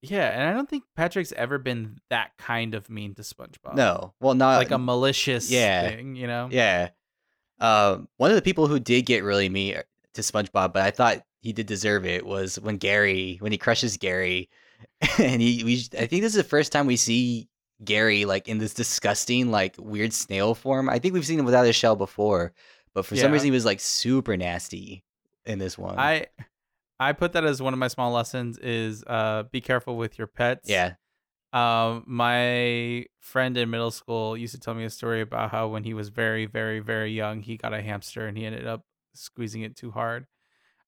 yeah 0.02 0.28
and 0.28 0.48
i 0.48 0.52
don't 0.52 0.68
think 0.68 0.84
patrick's 0.94 1.32
ever 1.32 1.58
been 1.58 1.98
that 2.10 2.30
kind 2.36 2.74
of 2.74 2.90
mean 2.90 3.14
to 3.14 3.22
spongebob 3.22 3.74
No. 3.74 4.12
Well 4.20 4.34
not 4.34 4.58
like 4.58 4.70
a 4.70 4.78
malicious 4.78 5.50
yeah. 5.50 5.88
thing 5.88 6.14
you 6.14 6.26
know 6.26 6.48
Yeah. 6.50 6.90
Um, 7.58 8.08
one 8.18 8.30
of 8.30 8.36
the 8.36 8.42
people 8.42 8.66
who 8.66 8.78
did 8.78 9.06
get 9.06 9.24
really 9.24 9.48
mean 9.48 9.80
to 10.14 10.20
SpongeBob, 10.20 10.72
but 10.72 10.82
I 10.82 10.90
thought 10.90 11.24
he 11.40 11.52
did 11.52 11.66
deserve 11.66 12.04
it, 12.06 12.26
was 12.26 12.58
when 12.60 12.76
Gary, 12.76 13.36
when 13.40 13.52
he 13.52 13.58
crushes 13.58 13.96
Gary, 13.96 14.48
and 15.18 15.40
he, 15.40 15.62
we, 15.64 15.84
I 15.98 16.06
think 16.06 16.22
this 16.22 16.32
is 16.32 16.42
the 16.42 16.44
first 16.44 16.72
time 16.72 16.86
we 16.86 16.96
see 16.96 17.48
Gary 17.84 18.24
like 18.24 18.48
in 18.48 18.58
this 18.58 18.74
disgusting, 18.74 19.50
like 19.50 19.76
weird 19.78 20.12
snail 20.12 20.54
form. 20.54 20.88
I 20.88 20.98
think 20.98 21.14
we've 21.14 21.26
seen 21.26 21.38
him 21.38 21.44
without 21.44 21.66
his 21.66 21.76
shell 21.76 21.96
before, 21.96 22.52
but 22.94 23.04
for 23.04 23.16
some 23.16 23.32
reason 23.32 23.46
he 23.46 23.50
was 23.50 23.64
like 23.64 23.80
super 23.80 24.36
nasty 24.36 25.04
in 25.44 25.58
this 25.58 25.76
one. 25.76 25.98
I 25.98 26.26
I 26.98 27.12
put 27.12 27.34
that 27.34 27.44
as 27.44 27.60
one 27.60 27.74
of 27.74 27.78
my 27.78 27.88
small 27.88 28.12
lessons 28.12 28.58
is 28.58 29.04
uh 29.06 29.44
be 29.44 29.60
careful 29.60 29.96
with 29.96 30.18
your 30.18 30.26
pets. 30.26 30.68
yeah, 30.68 30.94
Um 31.52 32.04
my 32.06 33.04
friend 33.20 33.56
in 33.56 33.68
middle 33.70 33.90
school 33.90 34.36
used 34.36 34.54
to 34.54 34.60
tell 34.60 34.74
me 34.74 34.84
a 34.84 34.90
story 34.90 35.20
about 35.20 35.50
how 35.50 35.68
when 35.68 35.84
he 35.84 35.92
was 35.92 36.08
very 36.08 36.46
very 36.46 36.80
very 36.80 37.12
young 37.12 37.42
he 37.42 37.56
got 37.58 37.74
a 37.74 37.82
hamster 37.82 38.26
and 38.26 38.38
he 38.38 38.46
ended 38.46 38.66
up 38.66 38.84
squeezing 39.14 39.62
it 39.62 39.76
too 39.76 39.90
hard. 39.90 40.26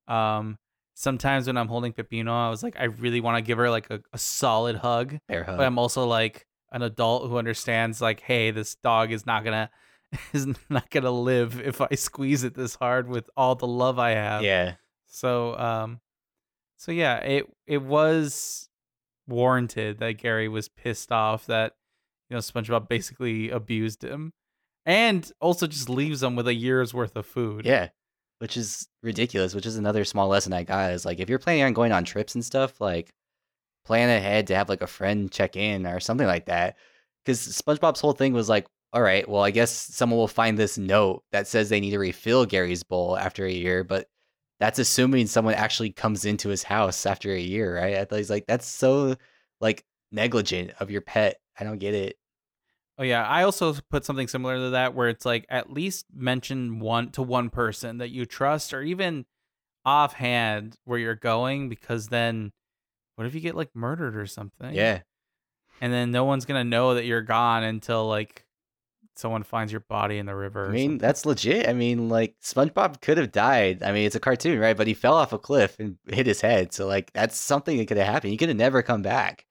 Um 0.09 0.59
sometimes 0.95 1.47
when 1.47 1.57
I'm 1.57 1.69
holding 1.69 1.93
Pepino 1.93 2.31
I 2.31 2.51
was 2.51 2.63
like 2.63 2.77
I 2.79 2.85
really 2.85 3.21
want 3.21 3.37
to 3.37 3.43
give 3.43 3.59
her 3.59 3.71
like 3.71 3.89
a, 3.91 4.01
a 4.13 4.19
solid 4.19 4.77
hug, 4.77 5.19
hug. 5.45 5.57
but 5.59 5.61
I'm 5.67 5.79
also 5.79 6.07
like 6.07 6.47
an 6.73 6.83
adult 6.83 7.29
who 7.31 7.39
understands 7.39 8.01
like 8.01 8.21
hey 8.21 8.51
this 8.51 8.75
dog 8.77 9.13
is 9.13 9.25
not 9.27 9.45
going 9.45 9.53
to 10.13 10.19
is 10.33 10.47
not 10.69 10.91
to 10.91 11.11
live 11.11 11.61
if 11.61 11.81
I 11.81 11.95
squeeze 11.95 12.43
it 12.45 12.55
this 12.55 12.75
hard 12.75 13.09
with 13.09 13.29
all 13.37 13.55
the 13.55 13.67
love 13.67 13.99
I 13.99 14.11
have. 14.11 14.43
yeah, 14.43 14.75
So 15.07 15.57
um 15.59 16.01
so 16.79 16.93
yeah, 16.93 17.17
it 17.19 17.47
it 17.67 17.83
was 17.83 18.69
warranted 19.27 19.99
that 19.99 20.13
Gary 20.15 20.49
was 20.49 20.69
pissed 20.69 21.13
off 21.13 21.47
that 21.47 21.75
you 22.31 22.35
know 22.35 22.41
SpongeBob 22.41 22.89
basically 22.89 23.51
abused 23.51 24.03
him 24.03 24.33
and 24.87 25.31
also 25.41 25.67
just 25.67 25.89
leaves 25.89 26.23
him 26.23 26.35
with 26.37 26.49
a 26.49 26.55
year's 26.55 26.95
worth 26.95 27.15
of 27.17 27.27
food. 27.27 27.67
yeah, 27.67 27.89
which 28.39 28.57
is 28.57 28.89
ridiculous. 29.03 29.55
Which 29.55 29.67
is 29.67 29.77
another 29.77 30.05
small 30.05 30.29
lesson 30.29 30.53
I 30.53 30.65
got 30.65 30.93
is 30.93 31.05
like 31.05 31.21
if 31.21 31.29
you're 31.29 31.39
planning 31.39 31.65
on 31.65 31.73
going 31.73 31.93
on 31.93 32.05
trips 32.05 32.35
and 32.35 32.45
stuff, 32.45 32.81
like 32.81 33.13
plan 33.85 34.11
ahead 34.11 34.47
to 34.49 34.55
have 34.55 34.69
like 34.69 34.83
a 34.83 34.87
friend 34.87 35.31
check 35.31 35.57
in 35.57 35.87
or 35.87 36.01
something 36.01 36.27
like 36.27 36.47
that. 36.47 36.77
Because 37.25 37.41
SpongeBob's 37.41 38.01
whole 38.01 38.13
thing 38.13 38.33
was 38.33 38.49
like, 38.49 38.67
all 38.93 39.03
right, 39.03 39.29
well, 39.29 39.43
I 39.43 39.51
guess 39.51 39.71
someone 39.71 40.19
will 40.19 40.29
find 40.29 40.59
this 40.59 40.79
note 40.79 41.23
that 41.33 41.47
says 41.47 41.69
they 41.69 41.81
need 41.81 41.91
to 41.91 41.99
refill 41.99 42.47
Gary's 42.47 42.83
bowl 42.83 43.19
after 43.19 43.45
a 43.45 43.53
year, 43.53 43.85
but 43.85 44.09
that's 44.61 44.79
assuming 44.79 45.27
someone 45.27 45.55
actually 45.55 45.93
comes 45.93 46.25
into 46.25 46.49
his 46.49 46.63
house 46.63 47.07
after 47.07 47.33
a 47.33 47.41
year, 47.41 47.77
right? 47.77 47.97
I 47.97 48.05
thought 48.05 48.17
he's 48.17 48.31
like, 48.31 48.47
that's 48.47 48.67
so 48.67 49.17
like 49.61 49.85
negligent 50.11 50.73
of 50.81 50.91
your 50.91 51.01
pet. 51.01 51.37
I 51.59 51.65
don't 51.65 51.79
get 51.79 51.95
it. 51.95 52.17
Oh 52.99 53.05
yeah, 53.05 53.25
I 53.25 53.45
also 53.45 53.75
put 53.91 54.05
something 54.05 54.27
similar 54.27 54.57
to 54.57 54.71
that 54.71 54.95
where 54.95 55.09
it's 55.09 55.25
like 55.25 55.47
at 55.49 55.73
least 55.73 56.07
mention 56.13 56.81
one 56.81 57.11
to 57.13 57.23
one 57.23 57.49
person 57.49 57.99
that 57.99 58.11
you 58.11 58.27
trust 58.27 58.75
or 58.75 58.83
even 58.83 59.25
offhand 59.85 60.77
where 60.85 60.99
you're 60.99 61.15
going 61.15 61.69
because 61.69 62.09
then 62.09 62.53
what 63.15 63.27
if 63.27 63.35
you 63.35 63.41
get 63.41 63.55
like 63.55 63.75
murdered 63.75 64.17
or 64.17 64.27
something? 64.27 64.75
Yeah. 64.75 65.01
And 65.81 65.93
then 65.93 66.11
no 66.11 66.25
one's 66.25 66.45
going 66.45 66.61
to 66.61 66.69
know 66.69 66.95
that 66.95 67.05
you're 67.05 67.23
gone 67.23 67.63
until 67.63 68.09
like 68.09 68.45
someone 69.15 69.43
finds 69.43 69.73
your 69.73 69.81
body 69.81 70.19
in 70.19 70.27
the 70.27 70.35
river. 70.35 70.67
I 70.67 70.71
mean, 70.71 70.99
that's 70.99 71.27
legit. 71.27 71.69
I 71.69 71.73
mean, 71.73 72.09
like 72.09 72.35
SpongeBob 72.43 73.01
could 73.01 73.19
have 73.19 73.33
died. 73.33 73.83
I 73.83 73.93
mean, 73.93 74.07
it's 74.07 74.15
a 74.17 74.21
cartoon, 74.21 74.59
right? 74.59 74.77
But 74.77 74.87
he 74.87 74.95
fell 74.95 75.15
off 75.15 75.33
a 75.33 75.39
cliff 75.39 75.77
and 75.79 75.99
hit 76.07 76.27
his 76.27 76.41
head. 76.41 76.73
So 76.73 76.87
like 76.87 77.13
that's 77.13 77.37
something 77.37 77.77
that 77.79 77.87
could 77.87 77.97
have 77.97 78.07
happened. 78.07 78.33
He 78.33 78.37
could 78.37 78.49
have 78.49 78.59
never 78.59 78.83
come 78.83 79.03
back. 79.03 79.47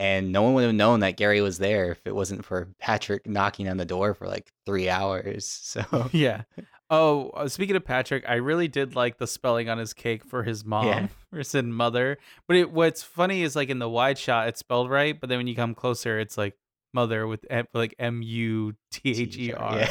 And 0.00 0.32
no 0.32 0.40
one 0.42 0.54
would 0.54 0.64
have 0.64 0.74
known 0.74 1.00
that 1.00 1.18
Gary 1.18 1.42
was 1.42 1.58
there 1.58 1.90
if 1.92 2.00
it 2.06 2.14
wasn't 2.14 2.42
for 2.44 2.68
Patrick 2.78 3.26
knocking 3.28 3.68
on 3.68 3.76
the 3.76 3.84
door 3.84 4.14
for 4.14 4.26
like 4.26 4.50
three 4.64 4.88
hours. 4.88 5.44
So 5.62 6.08
yeah. 6.12 6.42
Oh, 6.88 7.28
uh, 7.30 7.48
speaking 7.48 7.76
of 7.76 7.84
Patrick, 7.84 8.24
I 8.28 8.36
really 8.36 8.66
did 8.66 8.96
like 8.96 9.18
the 9.18 9.26
spelling 9.26 9.68
on 9.68 9.76
his 9.78 9.92
cake 9.92 10.24
for 10.24 10.42
his 10.42 10.64
mom 10.64 10.86
Yeah. 10.86 11.06
versus 11.32 11.62
mother. 11.64 12.16
But 12.48 12.56
it, 12.56 12.70
what's 12.72 13.02
funny 13.02 13.42
is 13.42 13.54
like 13.54 13.68
in 13.68 13.78
the 13.78 13.88
wide 13.90 14.16
shot, 14.18 14.48
it's 14.48 14.58
spelled 14.60 14.88
right, 14.90 15.20
but 15.20 15.28
then 15.28 15.38
when 15.38 15.46
you 15.46 15.54
come 15.54 15.74
closer, 15.74 16.18
it's 16.18 16.38
like 16.38 16.54
mother 16.94 17.26
with 17.26 17.44
like 17.74 17.94
M 17.98 18.22
U 18.22 18.74
T 18.90 19.10
H 19.22 19.36
E 19.36 19.52
R. 19.52 19.86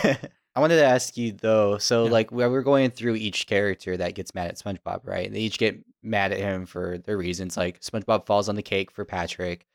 I 0.56 0.60
wanted 0.60 0.78
to 0.78 0.86
ask 0.86 1.16
you 1.18 1.32
though. 1.34 1.78
So 1.78 2.06
Yeah. 2.06 2.12
like 2.12 2.32
we're 2.32 2.64
going 2.64 2.90
through 2.90 3.16
each 3.16 3.46
character 3.48 3.96
that 3.96 4.16
gets 4.16 4.34
mad 4.34 4.48
at 4.48 4.58
SpongeBob, 4.58 5.02
right? 5.08 5.32
They 5.32 5.40
each 5.42 5.60
get 5.60 5.78
mad 6.04 6.32
at 6.32 6.40
him 6.40 6.66
for 6.66 6.98
their 6.98 7.16
reasons. 7.18 7.56
Like 7.56 7.80
SpongeBob 7.82 8.26
falls 8.26 8.50
on 8.50 8.56
the 8.56 8.64
cake 8.64 8.90
for 8.92 9.06
Patrick. 9.06 9.68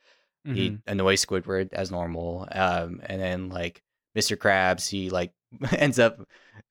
He 0.45 0.71
Mhm. 0.71 0.83
annoys 0.87 1.25
Squidward 1.25 1.73
as 1.73 1.91
normal. 1.91 2.47
Um, 2.53 3.01
and 3.07 3.21
then 3.21 3.49
like 3.49 3.83
Mr. 4.17 4.37
Krabs, 4.37 4.89
he 4.89 5.11
like 5.11 5.33
ends 5.79 5.99
up 5.99 6.21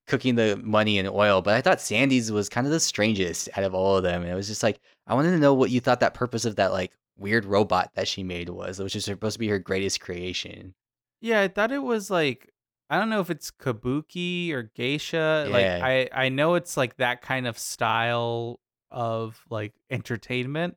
cooking 0.06 0.34
the 0.36 0.56
money 0.62 0.98
in 0.98 1.06
oil. 1.08 1.42
But 1.42 1.54
I 1.54 1.60
thought 1.60 1.80
Sandy's 1.80 2.30
was 2.30 2.48
kind 2.48 2.66
of 2.66 2.72
the 2.72 2.80
strangest 2.80 3.48
out 3.56 3.64
of 3.64 3.74
all 3.74 3.96
of 3.96 4.02
them. 4.04 4.22
And 4.22 4.30
it 4.30 4.34
was 4.34 4.46
just 4.48 4.62
like 4.62 4.78
I 5.06 5.14
wanted 5.14 5.32
to 5.32 5.38
know 5.38 5.54
what 5.54 5.70
you 5.70 5.80
thought 5.80 6.00
that 6.00 6.14
purpose 6.14 6.44
of 6.44 6.56
that 6.56 6.72
like 6.72 6.92
weird 7.16 7.44
robot 7.44 7.90
that 7.94 8.08
she 8.08 8.22
made 8.22 8.48
was, 8.48 8.78
which 8.80 8.94
is 8.96 9.04
supposed 9.04 9.34
to 9.34 9.38
be 9.38 9.48
her 9.48 9.58
greatest 9.58 10.00
creation. 10.00 10.74
Yeah, 11.20 11.40
I 11.40 11.48
thought 11.48 11.72
it 11.72 11.82
was 11.82 12.10
like 12.10 12.50
I 12.90 12.98
don't 12.98 13.08
know 13.10 13.20
if 13.20 13.30
it's 13.30 13.50
kabuki 13.50 14.52
or 14.52 14.64
geisha. 14.74 15.46
Like 15.50 15.64
I 15.66 16.08
I 16.12 16.28
know 16.28 16.54
it's 16.54 16.76
like 16.76 16.96
that 16.98 17.22
kind 17.22 17.46
of 17.46 17.58
style 17.58 18.60
of 18.90 19.42
like 19.50 19.72
entertainment, 19.90 20.76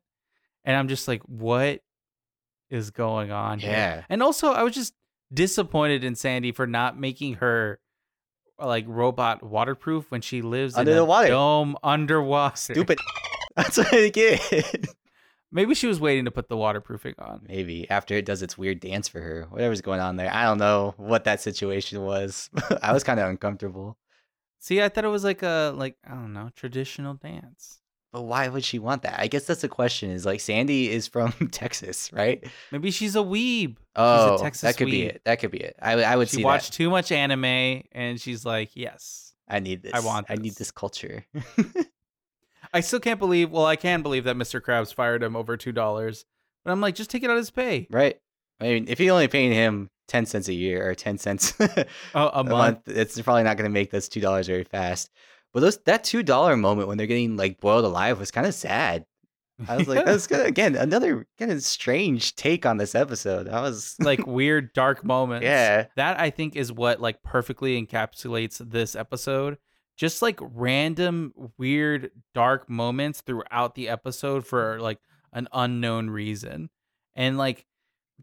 and 0.64 0.74
I'm 0.76 0.88
just 0.88 1.06
like, 1.06 1.22
what 1.22 1.80
is 2.70 2.90
going 2.90 3.30
on 3.30 3.58
here? 3.58 3.70
Yeah. 3.70 4.04
And 4.08 4.22
also, 4.22 4.52
I 4.52 4.62
was 4.62 4.74
just 4.74 4.94
disappointed 5.32 6.04
in 6.04 6.14
Sandy 6.14 6.52
for 6.52 6.66
not 6.66 6.98
making 6.98 7.34
her 7.34 7.80
like 8.58 8.84
robot 8.88 9.42
waterproof 9.42 10.10
when 10.10 10.20
she 10.20 10.42
lives 10.42 10.76
Under 10.76 10.90
in 10.90 10.96
the 10.96 11.04
water. 11.04 11.28
dome 11.28 11.76
underwater. 11.82 12.56
Stupid. 12.56 12.98
That's 13.56 13.76
what 13.76 13.92
I 13.92 14.08
get. 14.08 14.86
Maybe 15.50 15.74
she 15.74 15.86
was 15.86 15.98
waiting 15.98 16.26
to 16.26 16.30
put 16.30 16.48
the 16.48 16.56
waterproofing 16.56 17.14
on. 17.18 17.46
Maybe 17.48 17.88
after 17.88 18.14
it 18.14 18.26
does 18.26 18.42
its 18.42 18.58
weird 18.58 18.80
dance 18.80 19.08
for 19.08 19.20
her, 19.20 19.46
whatever's 19.48 19.80
going 19.80 20.00
on 20.00 20.16
there. 20.16 20.32
I 20.32 20.44
don't 20.44 20.58
know 20.58 20.94
what 20.98 21.24
that 21.24 21.40
situation 21.40 22.02
was. 22.02 22.50
I 22.82 22.92
was 22.92 23.02
kind 23.02 23.18
of 23.18 23.28
uncomfortable. 23.28 23.96
See, 24.58 24.82
I 24.82 24.88
thought 24.88 25.04
it 25.04 25.08
was 25.08 25.24
like 25.24 25.42
a 25.42 25.72
like 25.74 25.96
I 26.06 26.10
don't 26.10 26.32
know 26.32 26.50
traditional 26.54 27.14
dance. 27.14 27.80
But 28.12 28.22
why 28.22 28.48
would 28.48 28.64
she 28.64 28.78
want 28.78 29.02
that? 29.02 29.20
I 29.20 29.26
guess 29.26 29.44
that's 29.44 29.60
the 29.60 29.68
question. 29.68 30.10
Is 30.10 30.24
like 30.24 30.40
Sandy 30.40 30.90
is 30.90 31.06
from 31.06 31.32
Texas, 31.52 32.10
right? 32.12 32.42
Maybe 32.72 32.90
she's 32.90 33.14
a 33.16 33.20
weeb. 33.20 33.76
Oh, 33.96 34.38
Texas 34.38 34.62
that 34.62 34.76
could 34.78 34.86
be 34.90 35.02
it. 35.04 35.20
That 35.24 35.40
could 35.40 35.50
be 35.50 35.58
it. 35.60 35.76
I, 35.82 36.02
I 36.02 36.16
would 36.16 36.28
she 36.28 36.42
watched 36.42 36.72
that. 36.72 36.76
too 36.76 36.88
much 36.90 37.12
anime 37.12 37.82
and 37.92 38.18
she's 38.20 38.46
like, 38.46 38.70
yes. 38.74 39.34
I 39.46 39.60
need 39.60 39.82
this. 39.82 39.92
I 39.94 40.00
want 40.00 40.26
I 40.30 40.34
need 40.36 40.50
this. 40.50 40.58
this 40.58 40.70
culture. 40.70 41.24
I 42.74 42.80
still 42.80 43.00
can't 43.00 43.18
believe. 43.18 43.50
Well, 43.50 43.64
I 43.66 43.76
can 43.76 44.02
believe 44.02 44.24
that 44.24 44.36
Mr. 44.36 44.60
Krabs 44.60 44.92
fired 44.92 45.22
him 45.22 45.34
over 45.36 45.56
two 45.56 45.72
dollars, 45.72 46.24
but 46.64 46.70
I'm 46.72 46.80
like, 46.80 46.94
just 46.94 47.10
take 47.10 47.22
it 47.22 47.30
out 47.30 47.36
of 47.36 47.38
his 47.38 47.50
pay. 47.50 47.86
right? 47.90 48.16
I 48.60 48.64
mean, 48.64 48.86
if 48.88 49.00
you're 49.00 49.12
only 49.12 49.28
paying 49.28 49.52
him 49.52 49.88
ten 50.06 50.26
cents 50.26 50.48
a 50.48 50.54
year 50.54 50.88
or 50.88 50.94
ten 50.94 51.16
cents 51.18 51.54
A, 51.60 51.86
a 52.14 52.26
a 52.34 52.44
month. 52.44 52.86
month, 52.86 52.88
it's 52.88 53.20
probably 53.22 53.42
not 53.44 53.56
going 53.56 53.68
to 53.70 53.72
make 53.72 53.90
those 53.90 54.08
two 54.08 54.20
dollars 54.20 54.46
very 54.48 54.64
fast. 54.64 55.10
But 55.52 55.60
those 55.60 55.78
that 55.84 56.04
two 56.04 56.22
dollar 56.22 56.56
moment 56.56 56.88
when 56.88 56.98
they're 56.98 57.06
getting 57.06 57.36
like 57.36 57.60
boiled 57.60 57.84
alive 57.84 58.18
was 58.18 58.30
kind 58.30 58.46
of 58.46 58.54
sad. 58.54 59.04
I 59.66 59.76
was 59.76 59.88
like, 59.88 60.04
that's 60.04 60.28
good. 60.28 60.46
Again, 60.46 60.76
another 60.76 61.26
kind 61.36 61.50
of 61.50 61.60
strange 61.64 62.36
take 62.36 62.64
on 62.64 62.76
this 62.76 62.94
episode. 62.94 63.48
I 63.48 63.60
was 63.60 63.96
like 64.00 64.24
weird 64.24 64.72
dark 64.72 65.04
moments. 65.04 65.44
yeah, 65.44 65.86
That 65.96 66.20
I 66.20 66.30
think 66.30 66.54
is 66.54 66.72
what 66.72 67.00
like 67.00 67.22
perfectly 67.24 67.80
encapsulates 67.84 68.58
this 68.70 68.94
episode. 68.94 69.58
Just 69.96 70.22
like 70.22 70.38
random 70.40 71.32
weird 71.56 72.12
dark 72.34 72.70
moments 72.70 73.20
throughout 73.20 73.74
the 73.74 73.88
episode 73.88 74.46
for 74.46 74.80
like 74.80 75.00
an 75.32 75.48
unknown 75.52 76.08
reason. 76.08 76.70
And 77.16 77.36
like 77.36 77.66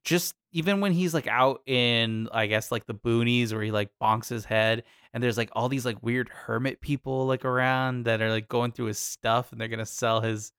just 0.04 0.36
even 0.52 0.82
when 0.82 0.92
he's 0.92 1.14
like 1.14 1.28
out 1.28 1.62
in 1.68 2.28
I 2.32 2.48
guess 2.48 2.72
like 2.72 2.86
the 2.86 2.94
boonies 2.94 3.52
where 3.54 3.62
he 3.64 3.72
like 3.72 3.90
bonks 4.02 4.30
his 4.30 4.46
head 4.46 4.84
and 5.14 5.24
there's 5.24 5.38
like 5.38 5.50
all 5.54 5.70
these 5.70 5.86
like 5.86 6.02
weird 6.04 6.30
hermit 6.30 6.82
people 6.82 7.26
like 7.26 7.46
around 7.46 8.04
that 8.06 8.22
are 8.22 8.30
like 8.30 8.48
going 8.48 8.72
through 8.72 8.86
his 8.88 9.00
stuff 9.00 9.52
and 9.52 9.60
they're 9.60 9.68
gonna 9.68 9.86
sell 9.86 10.22
his 10.22 10.52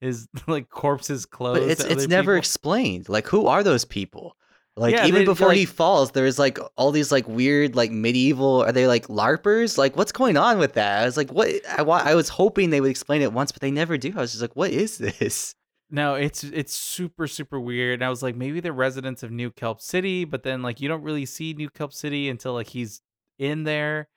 his 0.00 0.28
like 0.46 0.68
corpses 0.68 1.26
clothes. 1.26 1.60
but 1.60 1.68
it's 1.70 1.84
it's 1.84 2.08
never 2.08 2.32
people. 2.32 2.38
explained. 2.38 3.08
Like, 3.08 3.26
who 3.28 3.46
are 3.46 3.62
those 3.62 3.84
people? 3.84 4.36
Like 4.76 4.94
Yeah, 4.94 5.06
even 5.06 5.20
they- 5.20 5.24
before 5.26 5.52
he 5.52 5.66
falls, 5.66 6.12
there's 6.12 6.38
like 6.38 6.58
all 6.76 6.92
these 6.92 7.12
like 7.12 7.28
weird 7.28 7.76
like 7.76 7.90
medieval. 7.90 8.62
Are 8.62 8.72
they 8.72 8.86
like 8.86 9.06
larpers? 9.08 9.76
Like 9.76 9.96
what's 9.96 10.12
going 10.12 10.36
on 10.38 10.58
with 10.58 10.72
that? 10.74 11.02
I 11.02 11.04
was 11.04 11.16
like, 11.18 11.30
what? 11.30 11.50
I 11.68 11.82
I 11.82 12.14
was 12.14 12.28
hoping 12.30 12.70
they 12.70 12.80
would 12.80 12.90
explain 12.90 13.20
it 13.22 13.32
once, 13.34 13.52
but 13.52 13.60
they 13.60 13.70
never 13.70 13.98
do. 13.98 14.12
I 14.16 14.20
was 14.20 14.32
just 14.32 14.40
like, 14.42 14.56
what 14.56 14.70
is 14.70 14.96
this? 14.98 15.54
No, 15.94 16.14
it's 16.14 16.42
it's 16.42 16.74
super 16.74 17.26
super 17.26 17.60
weird. 17.60 18.00
And 18.00 18.04
I 18.04 18.08
was 18.08 18.22
like, 18.22 18.34
maybe 18.34 18.60
they're 18.60 18.72
residents 18.72 19.22
of 19.22 19.30
New 19.30 19.50
Kelp 19.50 19.82
City, 19.82 20.24
but 20.24 20.42
then 20.42 20.62
like 20.62 20.80
you 20.80 20.88
don't 20.88 21.02
really 21.02 21.26
see 21.26 21.52
New 21.52 21.68
Kelp 21.68 21.92
City 21.92 22.30
until 22.30 22.54
like 22.54 22.68
he's 22.68 23.02
in 23.38 23.64
there. 23.64 24.08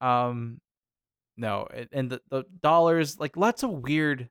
Um, 0.00 0.60
no, 1.36 1.68
and 1.92 2.10
the 2.10 2.20
the 2.30 2.44
dollars 2.60 3.20
like 3.20 3.36
lots 3.36 3.62
of 3.62 3.70
weird, 3.70 4.28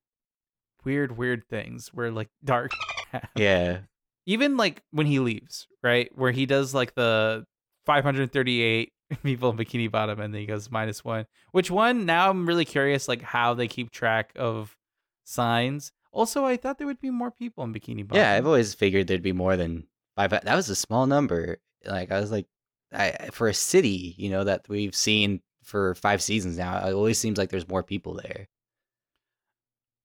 weird 0.83 1.17
weird 1.17 1.45
things 1.49 1.89
where 1.93 2.11
like 2.11 2.27
dark. 2.43 2.71
Yeah, 3.13 3.79
Even 4.25 4.57
like 4.57 4.83
when 4.91 5.07
he 5.07 5.19
leaves, 5.19 5.67
right, 5.81 6.11
where 6.15 6.31
he 6.31 6.45
does 6.45 6.73
like 6.73 6.95
the 6.95 7.45
538 7.85 8.91
people 9.23 9.51
in 9.51 9.57
Bikini 9.57 9.89
Bottom, 9.89 10.19
and 10.19 10.33
then 10.33 10.41
he 10.41 10.47
goes 10.47 10.69
minus 10.69 11.05
one. 11.05 11.25
Which 11.53 11.71
one? 11.71 12.05
Now 12.05 12.29
I'm 12.29 12.45
really 12.45 12.65
curious, 12.65 13.07
like 13.07 13.21
how 13.21 13.53
they 13.53 13.69
keep 13.69 13.89
track 13.89 14.33
of 14.35 14.75
signs. 15.23 15.93
Also, 16.11 16.43
I 16.45 16.57
thought 16.57 16.77
there 16.77 16.87
would 16.87 16.99
be 17.01 17.11
more 17.11 17.31
people 17.31 17.63
in 17.63 17.73
Bikini 17.73 18.07
Bottom. 18.07 18.21
Yeah, 18.21 18.33
I've 18.33 18.47
always 18.47 18.73
figured 18.73 19.07
there'd 19.07 19.21
be 19.21 19.31
more 19.31 19.55
than 19.57 19.87
five. 20.15 20.31
That 20.31 20.55
was 20.55 20.69
a 20.69 20.75
small 20.75 21.05
number. 21.07 21.57
Like 21.85 22.11
I 22.11 22.19
was 22.19 22.31
like, 22.31 22.47
I 22.91 23.29
for 23.31 23.47
a 23.47 23.53
city, 23.53 24.15
you 24.17 24.29
know, 24.29 24.43
that 24.43 24.67
we've 24.67 24.95
seen 24.95 25.41
for 25.63 25.93
five 25.95 26.21
seasons 26.21 26.57
now, 26.57 26.87
it 26.87 26.93
always 26.93 27.19
seems 27.19 27.37
like 27.37 27.49
there's 27.49 27.67
more 27.69 27.83
people 27.83 28.15
there. 28.15 28.47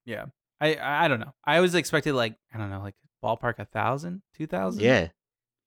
yeah. 0.04 0.26
I 0.60 0.76
I 1.04 1.08
don't 1.08 1.20
know. 1.20 1.34
I 1.44 1.56
always 1.56 1.74
expected 1.74 2.14
like 2.14 2.36
I 2.54 2.58
don't 2.58 2.70
know, 2.70 2.80
like 2.80 2.94
ballpark 3.22 3.58
a 3.58 3.64
thousand, 3.64 4.22
two 4.36 4.46
thousand. 4.46 4.82
Yeah, 4.82 5.08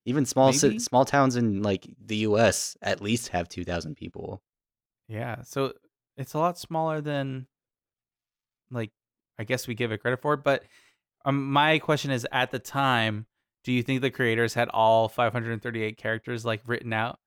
even 0.06 0.24
small 0.24 0.52
Maybe? 0.52 0.78
small 0.78 1.04
towns 1.04 1.36
in 1.36 1.62
like 1.62 1.86
the 2.02 2.16
U.S. 2.28 2.76
at 2.80 3.02
least 3.02 3.28
have 3.28 3.48
two 3.48 3.64
thousand 3.64 3.96
people. 3.96 4.42
Yeah. 5.08 5.42
So 5.42 5.74
it's 6.16 6.32
a 6.34 6.38
lot 6.38 6.58
smaller 6.58 7.00
than 7.02 7.46
like 8.70 8.92
I 9.38 9.44
guess 9.44 9.66
we 9.68 9.74
give 9.74 9.92
it 9.92 9.98
credit 9.98 10.20
for. 10.20 10.34
It. 10.34 10.42
But 10.44 10.64
um, 11.24 11.50
my 11.52 11.78
question 11.78 12.10
is 12.10 12.26
at 12.32 12.50
the 12.50 12.58
time, 12.58 13.26
do 13.64 13.72
you 13.72 13.82
think 13.82 14.00
the 14.00 14.10
creators 14.10 14.54
had 14.54 14.68
all 14.70 15.08
538 15.08 15.96
characters 15.96 16.44
like 16.44 16.62
written 16.66 16.92
out? 16.92 17.18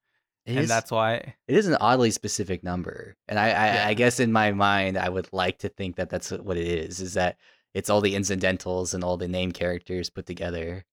It 0.45 0.51
and 0.53 0.59
is- 0.61 0.69
that's 0.69 0.89
why 0.91 1.13
it 1.47 1.55
is 1.55 1.67
an 1.67 1.77
oddly 1.79 2.09
specific 2.11 2.63
number, 2.63 3.15
and 3.27 3.37
I 3.37 3.43
I, 3.45 3.47
Yeah. 3.49 3.87
I 3.89 3.93
guess 3.93 4.19
in 4.19 4.31
my 4.31 4.51
mind 4.51 4.97
I 4.97 5.07
would 5.07 5.29
like 5.31 5.59
to 5.59 5.69
think 5.69 5.97
that 5.97 6.09
that's 6.09 6.31
what 6.31 6.57
it 6.57 6.65
is. 6.67 6.99
Is 6.99 7.13
that 7.13 7.37
it's 7.75 7.89
all 7.91 8.01
the 8.01 8.15
incidentals 8.15 8.93
and 8.95 9.03
all 9.03 9.17
the 9.17 9.27
name 9.27 9.51
characters 9.51 10.09
put 10.09 10.25
together. 10.25 10.83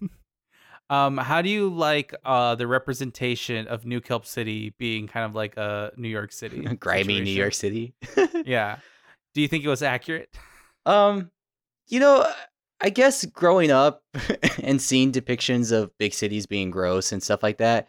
um 0.90 1.16
how 1.18 1.42
do 1.42 1.48
you 1.50 1.68
like 1.68 2.14
uh 2.24 2.54
the 2.54 2.66
representation 2.66 3.68
of 3.68 3.84
New 3.84 4.00
Kelp 4.00 4.26
City 4.26 4.74
being 4.78 5.06
kind 5.06 5.24
of 5.26 5.34
like 5.34 5.56
a 5.56 5.92
New 5.96 6.08
York 6.08 6.32
City? 6.32 6.60
Grimy 6.80 7.20
New? 7.20 7.30
York 7.30 7.54
City. 7.54 7.94
Yeah. 8.44 8.78
Do 9.34 9.40
you 9.40 9.48
think 9.48 9.64
it 9.64 9.68
was 9.68 9.82
accurate? 9.82 10.28
Um, 10.86 11.30
you 11.88 12.00
know, 12.00 12.26
I 12.80 12.90
guess 12.90 13.24
growing 13.24 13.70
up 13.70 14.02
and 14.62 14.82
seeing 14.82 15.12
depictions 15.12 15.72
of 15.72 15.96
big 15.98 16.12
cities 16.12 16.46
being 16.46 16.70
gross 16.70 17.12
and 17.12 17.22
stuff 17.22 17.42
like 17.42 17.58
that. 17.58 17.88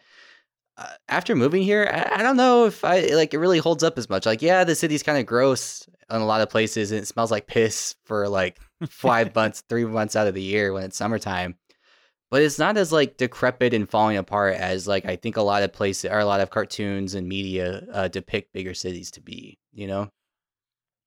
Uh, 0.76 0.88
after 1.08 1.36
moving 1.36 1.62
here, 1.62 1.88
I, 1.92 2.20
I 2.20 2.22
don't 2.22 2.36
know 2.36 2.66
if 2.66 2.84
I 2.84 3.00
like 3.14 3.32
it 3.32 3.38
really 3.38 3.58
holds 3.58 3.84
up 3.84 3.96
as 3.98 4.08
much. 4.08 4.26
Like, 4.26 4.42
yeah, 4.42 4.64
the 4.64 4.74
city's 4.74 5.02
kind 5.02 5.18
of 5.18 5.26
gross 5.26 5.88
in 6.10 6.20
a 6.20 6.26
lot 6.26 6.40
of 6.40 6.50
places, 6.50 6.90
and 6.90 7.00
it 7.00 7.06
smells 7.06 7.30
like 7.30 7.46
piss 7.46 7.94
for 8.04 8.28
like 8.28 8.58
five 8.88 9.34
months, 9.36 9.62
three 9.68 9.84
months 9.84 10.16
out 10.16 10.26
of 10.26 10.34
the 10.34 10.42
year 10.42 10.72
when 10.72 10.82
it's 10.82 10.96
summertime. 10.96 11.56
But 12.30 12.42
it's 12.42 12.58
not 12.58 12.76
as 12.76 12.90
like 12.90 13.16
decrepit 13.16 13.72
and 13.72 13.88
falling 13.88 14.16
apart 14.16 14.56
as 14.56 14.88
like 14.88 15.04
I 15.06 15.14
think 15.14 15.36
a 15.36 15.42
lot 15.42 15.62
of 15.62 15.72
places 15.72 16.10
or 16.10 16.18
a 16.18 16.24
lot 16.24 16.40
of 16.40 16.50
cartoons 16.50 17.14
and 17.14 17.28
media 17.28 17.84
uh, 17.92 18.08
depict 18.08 18.52
bigger 18.52 18.74
cities 18.74 19.12
to 19.12 19.20
be. 19.20 19.58
You 19.72 19.86
know? 19.86 20.10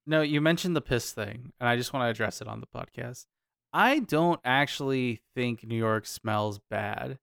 No, 0.10 0.22
you 0.22 0.40
mentioned 0.40 0.74
the 0.74 0.82
piss 0.82 1.12
thing, 1.12 1.52
and 1.60 1.68
I 1.68 1.76
just 1.76 1.92
want 1.92 2.06
to 2.06 2.10
address 2.10 2.42
it 2.42 2.48
on 2.48 2.62
the 2.62 2.68
podcast. 2.68 3.26
I 3.74 4.00
don't 4.00 4.40
actually 4.46 5.22
think 5.36 5.66
New 5.66 5.76
York 5.76 6.06
smells 6.06 6.62
bad. 6.70 7.20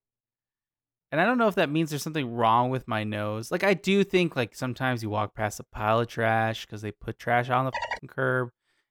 And 1.11 1.21
I 1.21 1.25
don't 1.25 1.38
know 1.38 1.49
if 1.49 1.55
that 1.55 1.71
means 1.71 1.91
there's 1.91 2.03
something 2.03 2.35
wrong 2.35 2.71
with 2.71 2.87
my 2.87 3.03
nose. 3.03 3.50
Like 3.50 3.64
I 3.64 3.73
do 3.73 4.05
think 4.05 4.37
like 4.37 4.55
sometimes 4.55 5.03
you 5.03 5.09
walk 5.09 5.35
past 5.35 5.61
a 5.61 5.64
pile 5.64 6.00
of 6.00 6.09
trash 6.09 6.67
because 6.67 6.83
they 6.83 6.91
put 6.91 7.19
trash 7.19 7.49
on 7.49 7.64
the 7.64 8.09
curb 8.09 8.50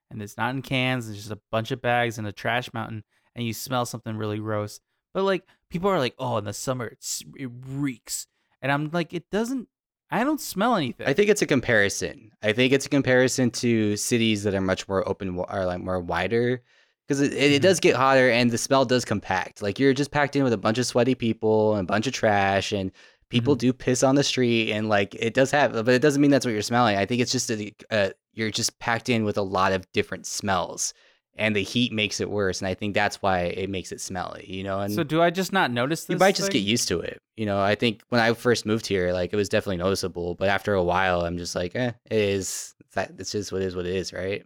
and 0.09 0.21
it's 0.21 0.38
not 0.38 0.55
in 0.55 0.62
cans, 0.62 1.07
it's 1.07 1.17
just 1.17 1.31
a 1.31 1.41
bunch 1.51 1.71
of 1.71 1.81
bags 1.81 2.17
in 2.17 2.25
a 2.25 2.31
trash 2.31 2.73
mountain 2.73 3.03
and 3.35 3.45
you 3.45 3.53
smell 3.53 3.85
something 3.85 4.17
really 4.17 4.38
gross. 4.39 4.79
But 5.13 5.23
like 5.23 5.43
people 5.69 5.89
are 5.89 6.00
like, 6.00 6.15
"Oh, 6.17 6.38
in 6.38 6.45
the 6.45 6.53
summer 6.53 6.88
it 6.88 7.51
reeks." 7.67 8.27
And 8.62 8.71
I'm 8.71 8.89
like, 8.91 9.13
"It 9.13 9.29
doesn't 9.29 9.67
I 10.13 10.24
don't 10.24 10.39
smell 10.41 10.75
anything." 10.75 11.08
I 11.08 11.13
think 11.13 11.29
it's 11.29 11.41
a 11.41 11.46
comparison. 11.48 12.32
I 12.41 12.53
think 12.53 12.72
it's 12.74 12.86
a 12.86 12.89
comparison 12.89 13.51
to 13.51 13.98
cities 13.98 14.43
that 14.43 14.53
are 14.53 14.62
much 14.62 14.88
more 14.88 15.08
open 15.08 15.38
or 15.38 15.65
like 15.65 15.82
more 15.82 16.00
wider 16.00 16.62
because 17.08 17.20
it, 17.22 17.34
it, 17.34 17.52
it 17.54 17.60
Mhm. 17.60 17.63
does 17.63 17.80
get 17.80 17.95
hotter 17.95 18.30
and 18.30 18.52
the 18.52 18.58
smell 18.58 18.86
does 18.86 19.06
compact. 19.06 19.62
Like 19.62 19.80
you're 19.80 19.93
just 19.93 20.12
packed 20.12 20.36
in 20.36 20.43
with 20.43 20.54
a 20.54 20.58
bunch 20.58 20.78
of 20.78 20.86
sweaty 20.86 21.15
people 21.15 21.76
and 21.76 21.82
a 21.88 21.91
bunch 21.91 22.08
of 22.08 22.13
trash 22.13 22.71
and 22.71 22.91
people 23.30 23.56
do 23.56 23.73
piss 23.73 24.04
on 24.04 24.15
the 24.15 24.23
street 24.23 24.71
and 24.71 24.88
like 24.89 25.15
it 25.15 25.34
does 25.34 25.49
have, 25.52 25.73
but 25.73 25.89
it 25.89 26.02
doesn't 26.02 26.21
mean 26.21 26.32
that's 26.32 26.45
what 26.45 26.52
you're 26.54 26.62
smelling. 26.62 26.95
I 26.97 27.06
think 27.06 27.19
it's 27.21 27.32
just 27.32 27.47
that 27.47 27.73
uh, 27.89 28.10
you're 28.34 28.52
just 28.52 28.78
packed 28.80 29.10
in 29.10 29.23
with 29.26 29.38
a 29.38 29.41
lot 29.41 29.73
of 29.73 29.91
different 29.91 30.26
smells 30.28 30.93
and 31.36 31.56
the 31.56 31.63
heat 31.63 31.91
makes 31.91 32.19
it 32.19 32.30
worse. 32.30 32.62
And 32.62 32.67
I 32.67 32.74
think 32.74 32.93
that's 32.93 33.22
why 33.22 33.41
it 33.41 33.69
makes 33.69 33.91
it 33.91 34.02
smelly, 34.02 34.46
you 34.48 34.63
know? 34.63 34.80
And 34.80 34.93
so 34.93 35.04
do 35.04 35.22
I 35.22 35.30
just 35.30 35.52
not 35.52 35.72
notice 35.72 36.06
this? 36.06 36.13
you 36.13 36.19
might 36.19 36.36
just 36.36 36.52
get 36.52 36.60
used 36.60 36.88
to 36.89 37.00
it. 37.00 37.17
You 37.36 37.46
know, 37.46 37.60
I 37.60 37.76
think 37.76 38.02
when 38.10 38.22
I 38.22 38.34
first 38.34 38.65
moved 38.65 38.86
here, 38.86 39.12
like 39.12 39.34
it 39.34 39.36
was 39.36 39.50
definitely 39.50 39.78
noticeable, 39.78 40.36
but 40.36 40.50
after 40.50 40.74
a 40.74 40.84
while, 40.84 41.22
I'm 41.22 41.38
just 41.38 41.56
like, 41.56 41.76
eh, 41.76 41.91
it 42.10 42.17
is. 42.17 42.76
That. 42.93 43.13
It's 43.17 43.32
just 43.32 43.52
what 43.52 43.63
is 43.63 43.76
what 43.76 43.88
it 43.88 43.96
is, 43.96 44.13
right? 44.13 44.46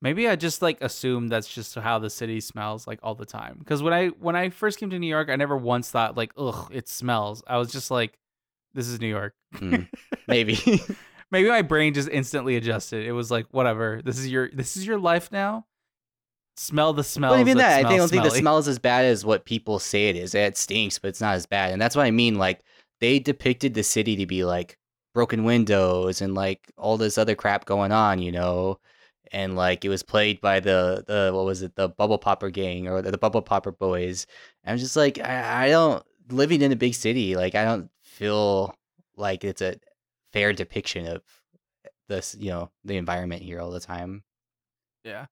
Maybe 0.00 0.26
I 0.26 0.36
just 0.36 0.62
like 0.62 0.80
assume 0.80 1.28
that's 1.28 1.48
just 1.48 1.74
how 1.74 1.98
the 1.98 2.08
city 2.08 2.40
smells 2.40 2.86
like 2.86 2.98
all 3.02 3.14
the 3.14 3.26
time. 3.26 3.56
Because 3.58 3.82
when 3.82 3.92
I 3.92 4.08
when 4.08 4.36
I 4.36 4.48
first 4.48 4.78
came 4.78 4.88
to 4.90 4.98
New 4.98 5.06
York, 5.06 5.28
I 5.28 5.36
never 5.36 5.56
once 5.56 5.90
thought 5.90 6.16
like, 6.16 6.32
ugh, 6.38 6.70
it 6.72 6.88
smells. 6.88 7.42
I 7.46 7.58
was 7.58 7.70
just 7.70 7.90
like, 7.90 8.18
this 8.72 8.88
is 8.88 9.00
New 9.00 9.08
York. 9.08 9.34
Hmm, 9.54 9.82
maybe. 10.28 10.58
Maybe 11.30 11.48
my 11.48 11.62
brain 11.62 11.94
just 11.94 12.08
instantly 12.08 12.56
adjusted. 12.56 13.06
It 13.06 13.12
was 13.12 13.30
like, 13.30 13.46
whatever. 13.50 14.00
This 14.04 14.18
is 14.18 14.28
your 14.28 14.50
this 14.50 14.76
is 14.76 14.86
your 14.86 14.98
life 14.98 15.30
now. 15.32 15.66
Smell 16.56 16.92
the 16.92 17.02
smell. 17.04 17.32
but 17.32 17.40
even 17.40 17.58
that, 17.58 17.78
I 17.78 17.80
smell 17.80 17.90
think, 17.90 17.98
don't 17.98 18.08
think 18.08 18.24
the 18.24 18.38
smell 18.38 18.58
is 18.58 18.68
as 18.68 18.78
bad 18.78 19.04
as 19.04 19.24
what 19.24 19.44
people 19.44 19.78
say 19.78 20.08
it 20.08 20.16
is. 20.16 20.34
It 20.34 20.56
stinks, 20.56 20.98
but 20.98 21.08
it's 21.08 21.20
not 21.20 21.34
as 21.34 21.46
bad, 21.46 21.72
and 21.72 21.82
that's 21.82 21.96
what 21.96 22.06
I 22.06 22.10
mean. 22.10 22.36
Like 22.36 22.60
they 23.00 23.18
depicted 23.18 23.74
the 23.74 23.82
city 23.82 24.16
to 24.16 24.26
be 24.26 24.44
like 24.44 24.78
broken 25.14 25.44
windows 25.44 26.20
and 26.20 26.34
like 26.34 26.70
all 26.76 26.96
this 26.96 27.18
other 27.18 27.34
crap 27.34 27.64
going 27.64 27.92
on, 27.92 28.20
you 28.20 28.32
know. 28.32 28.78
And 29.32 29.56
like 29.56 29.84
it 29.84 29.88
was 29.88 30.02
played 30.02 30.40
by 30.40 30.60
the 30.60 31.02
the 31.06 31.32
what 31.34 31.44
was 31.44 31.62
it 31.62 31.74
the 31.74 31.88
Bubble 31.88 32.18
Popper 32.18 32.50
gang 32.50 32.86
or 32.86 33.02
the, 33.02 33.10
the 33.10 33.18
Bubble 33.18 33.42
Popper 33.42 33.72
boys. 33.72 34.26
I'm 34.64 34.78
just 34.78 34.96
like 34.96 35.18
I, 35.18 35.66
I 35.66 35.70
don't 35.70 36.04
living 36.30 36.62
in 36.62 36.72
a 36.72 36.76
big 36.76 36.94
city 36.94 37.36
like 37.36 37.54
I 37.54 37.64
don't 37.64 37.90
feel 38.02 38.74
like 39.16 39.44
it's 39.44 39.60
a 39.60 39.76
fair 40.32 40.52
depiction 40.52 41.06
of 41.06 41.22
this 42.08 42.36
you 42.38 42.50
know 42.50 42.70
the 42.84 42.96
environment 42.96 43.42
here 43.42 43.60
all 43.60 43.70
the 43.70 43.80
time. 43.80 44.22
Yeah. 45.04 45.26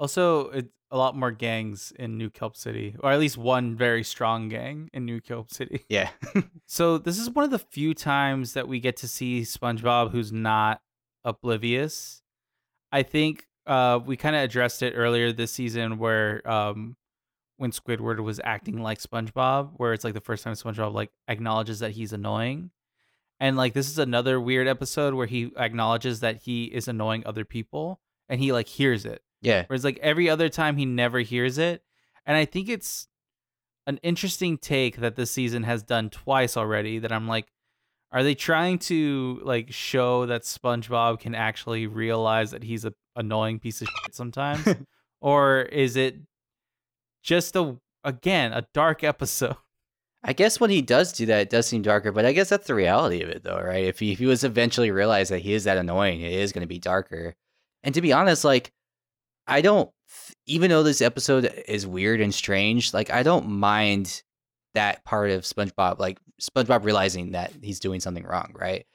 Also, 0.00 0.48
it's 0.48 0.72
a 0.90 0.96
lot 0.96 1.14
more 1.14 1.30
gangs 1.30 1.92
in 1.98 2.16
New 2.16 2.30
Kelp 2.30 2.56
City, 2.56 2.96
or 3.00 3.12
at 3.12 3.20
least 3.20 3.36
one 3.36 3.76
very 3.76 4.02
strong 4.02 4.48
gang 4.48 4.88
in 4.94 5.04
New 5.04 5.20
Kelp 5.20 5.50
City. 5.52 5.84
Yeah. 5.88 6.10
So 6.66 6.98
this 6.98 7.18
is 7.18 7.28
one 7.28 7.44
of 7.44 7.50
the 7.50 7.58
few 7.58 7.94
times 7.94 8.52
that 8.52 8.68
we 8.68 8.78
get 8.78 8.96
to 8.98 9.08
see 9.08 9.40
SpongeBob 9.40 10.12
who's 10.12 10.30
not 10.30 10.80
oblivious. 11.24 12.22
I 12.92 13.02
think 13.02 13.48
uh, 13.66 13.98
we 14.06 14.16
kind 14.16 14.36
of 14.36 14.42
addressed 14.42 14.80
it 14.82 14.92
earlier 14.92 15.32
this 15.32 15.50
season 15.50 15.98
where 15.98 16.48
um, 16.48 16.96
when 17.56 17.72
Squidward 17.72 18.20
was 18.20 18.40
acting 18.44 18.80
like 18.80 19.00
SpongeBob, 19.00 19.72
where 19.78 19.92
it's 19.92 20.04
like 20.04 20.14
the 20.14 20.20
first 20.20 20.44
time 20.44 20.54
SpongeBob 20.54 20.94
like 20.94 21.10
acknowledges 21.26 21.80
that 21.80 21.90
he's 21.90 22.12
annoying. 22.12 22.70
And 23.40 23.56
like 23.56 23.74
this 23.74 23.90
is 23.90 23.98
another 23.98 24.40
weird 24.40 24.68
episode 24.68 25.14
where 25.14 25.26
he 25.26 25.50
acknowledges 25.56 26.20
that 26.20 26.36
he 26.36 26.66
is 26.66 26.86
annoying 26.86 27.24
other 27.26 27.44
people 27.44 28.00
and 28.28 28.40
he 28.40 28.52
like 28.52 28.68
hears 28.68 29.04
it. 29.04 29.22
Yeah. 29.40 29.64
Whereas 29.66 29.84
like 29.84 29.98
every 30.02 30.28
other 30.28 30.48
time 30.48 30.76
he 30.76 30.84
never 30.84 31.20
hears 31.20 31.58
it. 31.58 31.82
And 32.26 32.36
I 32.36 32.44
think 32.44 32.68
it's 32.68 33.08
an 33.86 33.98
interesting 34.02 34.58
take 34.58 34.98
that 34.98 35.16
this 35.16 35.30
season 35.30 35.62
has 35.64 35.82
done 35.82 36.10
twice 36.10 36.56
already 36.56 36.98
that 36.98 37.12
I'm 37.12 37.26
like, 37.26 37.46
are 38.12 38.22
they 38.22 38.34
trying 38.34 38.78
to 38.80 39.40
like 39.42 39.72
show 39.72 40.26
that 40.26 40.42
SpongeBob 40.42 41.20
can 41.20 41.34
actually 41.34 41.86
realize 41.86 42.50
that 42.50 42.62
he's 42.62 42.84
a 42.84 42.92
annoying 43.16 43.58
piece 43.58 43.80
of 43.80 43.88
shit 43.88 44.14
sometimes? 44.14 44.66
or 45.20 45.62
is 45.62 45.96
it 45.96 46.16
just 47.22 47.56
a 47.56 47.76
again 48.04 48.52
a 48.52 48.66
dark 48.74 49.04
episode? 49.04 49.56
I 50.22 50.34
guess 50.34 50.60
when 50.60 50.68
he 50.68 50.82
does 50.82 51.12
do 51.14 51.24
that, 51.26 51.40
it 51.40 51.50
does 51.50 51.66
seem 51.66 51.80
darker, 51.80 52.12
but 52.12 52.26
I 52.26 52.32
guess 52.32 52.50
that's 52.50 52.66
the 52.66 52.74
reality 52.74 53.22
of 53.22 53.30
it, 53.30 53.42
though, 53.42 53.58
right? 53.58 53.86
If 53.86 54.00
he, 54.00 54.12
if 54.12 54.18
he 54.18 54.26
was 54.26 54.44
eventually 54.44 54.90
realize 54.90 55.30
that 55.30 55.38
he 55.38 55.54
is 55.54 55.64
that 55.64 55.78
annoying, 55.78 56.20
it 56.20 56.34
is 56.34 56.52
going 56.52 56.60
to 56.60 56.68
be 56.68 56.78
darker. 56.78 57.34
And 57.82 57.94
to 57.94 58.02
be 58.02 58.12
honest, 58.12 58.44
like, 58.44 58.70
I 59.50 59.60
don't, 59.60 59.90
even 60.46 60.70
though 60.70 60.82
this 60.82 61.02
episode 61.02 61.52
is 61.68 61.86
weird 61.86 62.20
and 62.20 62.34
strange, 62.34 62.94
like, 62.94 63.10
I 63.10 63.22
don't 63.22 63.48
mind 63.48 64.22
that 64.74 65.04
part 65.04 65.30
of 65.30 65.42
SpongeBob, 65.42 65.98
like, 65.98 66.18
SpongeBob 66.40 66.84
realizing 66.84 67.32
that 67.32 67.52
he's 67.62 67.80
doing 67.80 68.00
something 68.00 68.24
wrong, 68.24 68.54
right? 68.54 68.86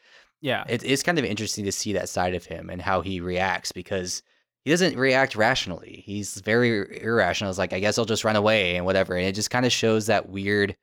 Yeah. 0.41 0.63
It 0.68 0.84
is 0.84 1.04
kind 1.04 1.20
of 1.20 1.26
interesting 1.26 1.65
to 1.65 1.72
see 1.72 1.94
that 1.94 2.10
side 2.10 2.36
of 2.36 2.46
him 2.46 2.70
and 2.70 2.82
how 2.82 3.02
he 3.02 3.20
reacts 3.20 3.72
because 3.72 4.24
he 4.63 4.72
doesn't 4.72 4.98
react 4.98 5.36
rationally. 5.36 6.04
He's 6.06 6.36
very 6.36 7.02
irrational. 7.02 7.50
It's 7.50 7.60
like, 7.60 7.74
I 7.74 7.80
guess 7.80 7.98
I'll 7.98 8.06
just 8.06 8.24
run 8.24 8.36
away 8.36 8.76
and 8.76 8.86
whatever. 8.86 9.15
And 9.15 9.28
it 9.28 9.36
just 9.36 9.52
kind 9.52 9.65
of 9.65 9.72
shows 9.72 10.08
that 10.08 10.30
weird, 10.30 10.76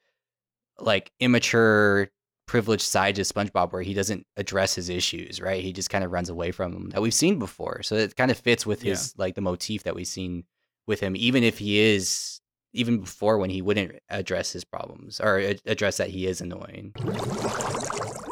like 0.79 1.11
immature, 1.19 2.09
privileged 2.47 2.83
side 2.83 3.15
to 3.17 3.23
SpongeBob 3.23 3.73
where 3.73 3.83
he 3.83 3.95
doesn't 3.95 4.27
address 4.37 4.75
his 4.75 4.89
issues, 4.89 5.41
right? 5.41 5.63
He 5.63 5.73
just 5.73 5.91
kind 5.91 6.05
of 6.05 6.11
runs 6.13 6.29
away 6.29 6.51
from 6.51 6.73
them 6.73 6.91
that 6.91 7.01
we've 7.03 7.15
seen 7.15 7.39
before. 7.39 7.83
So 7.83 7.95
it 7.95 8.17
kind 8.17 8.31
of 8.31 8.39
fits 8.39 8.67
with 8.67 8.83
his, 8.83 9.15
like, 9.17 9.35
the 9.35 9.41
motif 9.41 9.85
that 9.85 9.95
we've 9.95 10.07
seen 10.07 10.45
with 10.87 11.01
him, 11.01 11.15
even 11.17 11.45
if 11.45 11.59
he 11.59 11.79
is, 11.79 12.41
even 12.73 13.01
before 13.01 13.39
when 13.39 13.51
he 13.51 13.63
wouldn't 13.63 13.93
address 14.09 14.53
his 14.53 14.65
problems 14.65 15.21
or 15.21 15.39
address 15.67 15.99
that 15.99 16.11
he 16.11 16.27
is 16.27 16.41
annoying. 16.41 16.93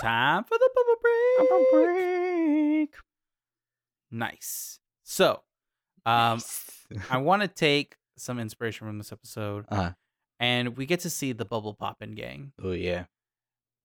Time 0.00 0.44
for 0.44 0.58
the 0.58 0.70
bubble 0.74 1.64
break. 1.70 2.90
break. 2.90 2.94
Nice. 4.10 4.80
So, 5.04 5.42
um, 6.06 6.40
I 7.10 7.18
want 7.18 7.42
to 7.42 7.48
take 7.48 7.96
some 8.16 8.38
inspiration 8.38 8.86
from 8.86 8.98
this 8.98 9.12
episode, 9.12 9.66
uh, 9.68 9.90
and 10.38 10.76
we 10.76 10.86
get 10.86 11.00
to 11.00 11.10
see 11.10 11.32
the 11.32 11.44
bubble 11.44 11.74
poppin' 11.74 12.12
gang. 12.12 12.52
oh 12.62 12.72
yeah. 12.72 13.04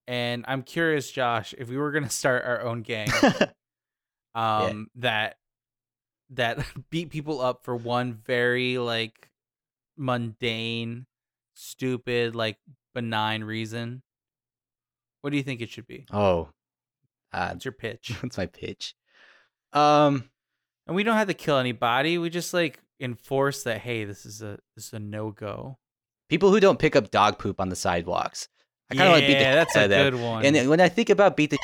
And 0.07 0.45
I'm 0.47 0.61
curious, 0.63 1.09
Josh, 1.11 1.53
if 1.57 1.67
we 1.69 1.77
were 1.77 1.91
gonna 1.91 2.09
start 2.09 2.43
our 2.45 2.61
own 2.61 2.81
gang, 2.83 3.09
um, 4.35 4.87
that 4.95 5.37
that 6.31 6.59
beat 6.89 7.09
people 7.09 7.41
up 7.41 7.63
for 7.63 7.75
one 7.75 8.13
very 8.13 8.77
like 8.77 9.29
mundane, 9.97 11.05
stupid, 11.53 12.35
like 12.35 12.57
benign 12.93 13.43
reason. 13.43 14.01
What 15.21 15.31
do 15.31 15.37
you 15.37 15.43
think 15.43 15.61
it 15.61 15.69
should 15.69 15.87
be? 15.87 16.05
oh, 16.11 16.49
uh, 17.33 17.49
What's 17.49 17.65
your 17.65 17.71
pitch? 17.71 18.13
that's 18.21 18.37
my 18.37 18.45
pitch. 18.45 18.93
Um, 19.73 20.29
And 20.87 20.95
we 20.95 21.03
don't 21.03 21.17
have 21.17 21.27
to 21.27 21.33
kill 21.33 21.57
anybody. 21.57 22.17
We 22.17 22.29
just 22.29 22.53
like 22.53 22.79
enforce 22.99 23.63
that. 23.63 23.79
Hey, 23.81 24.05
this 24.05 24.25
is 24.25 24.41
a 24.41 24.59
this 24.75 24.87
is 24.87 24.93
a 24.93 24.99
no 24.99 25.31
go. 25.31 25.79
people 26.29 26.51
who 26.51 26.59
don't 26.59 26.79
pick 26.79 26.95
up 26.95 27.09
dog 27.11 27.39
poop 27.39 27.59
on 27.59 27.69
the 27.69 27.75
sidewalks. 27.75 28.47
I 28.91 28.95
kind 28.95 29.07
of 29.09 29.13
like 29.15 29.27
beat 29.27 29.33
the 29.35 29.39
Yeah, 29.41 29.55
that's 29.55 29.75
out 29.75 29.85
a 29.85 29.87
good 30.11 30.15
one. 30.15 30.45
And 30.45 30.69
when 30.69 30.79
I 30.81 30.89
think 30.89 31.09
about 31.09 31.35
beat 31.37 31.51
the, 31.51 31.57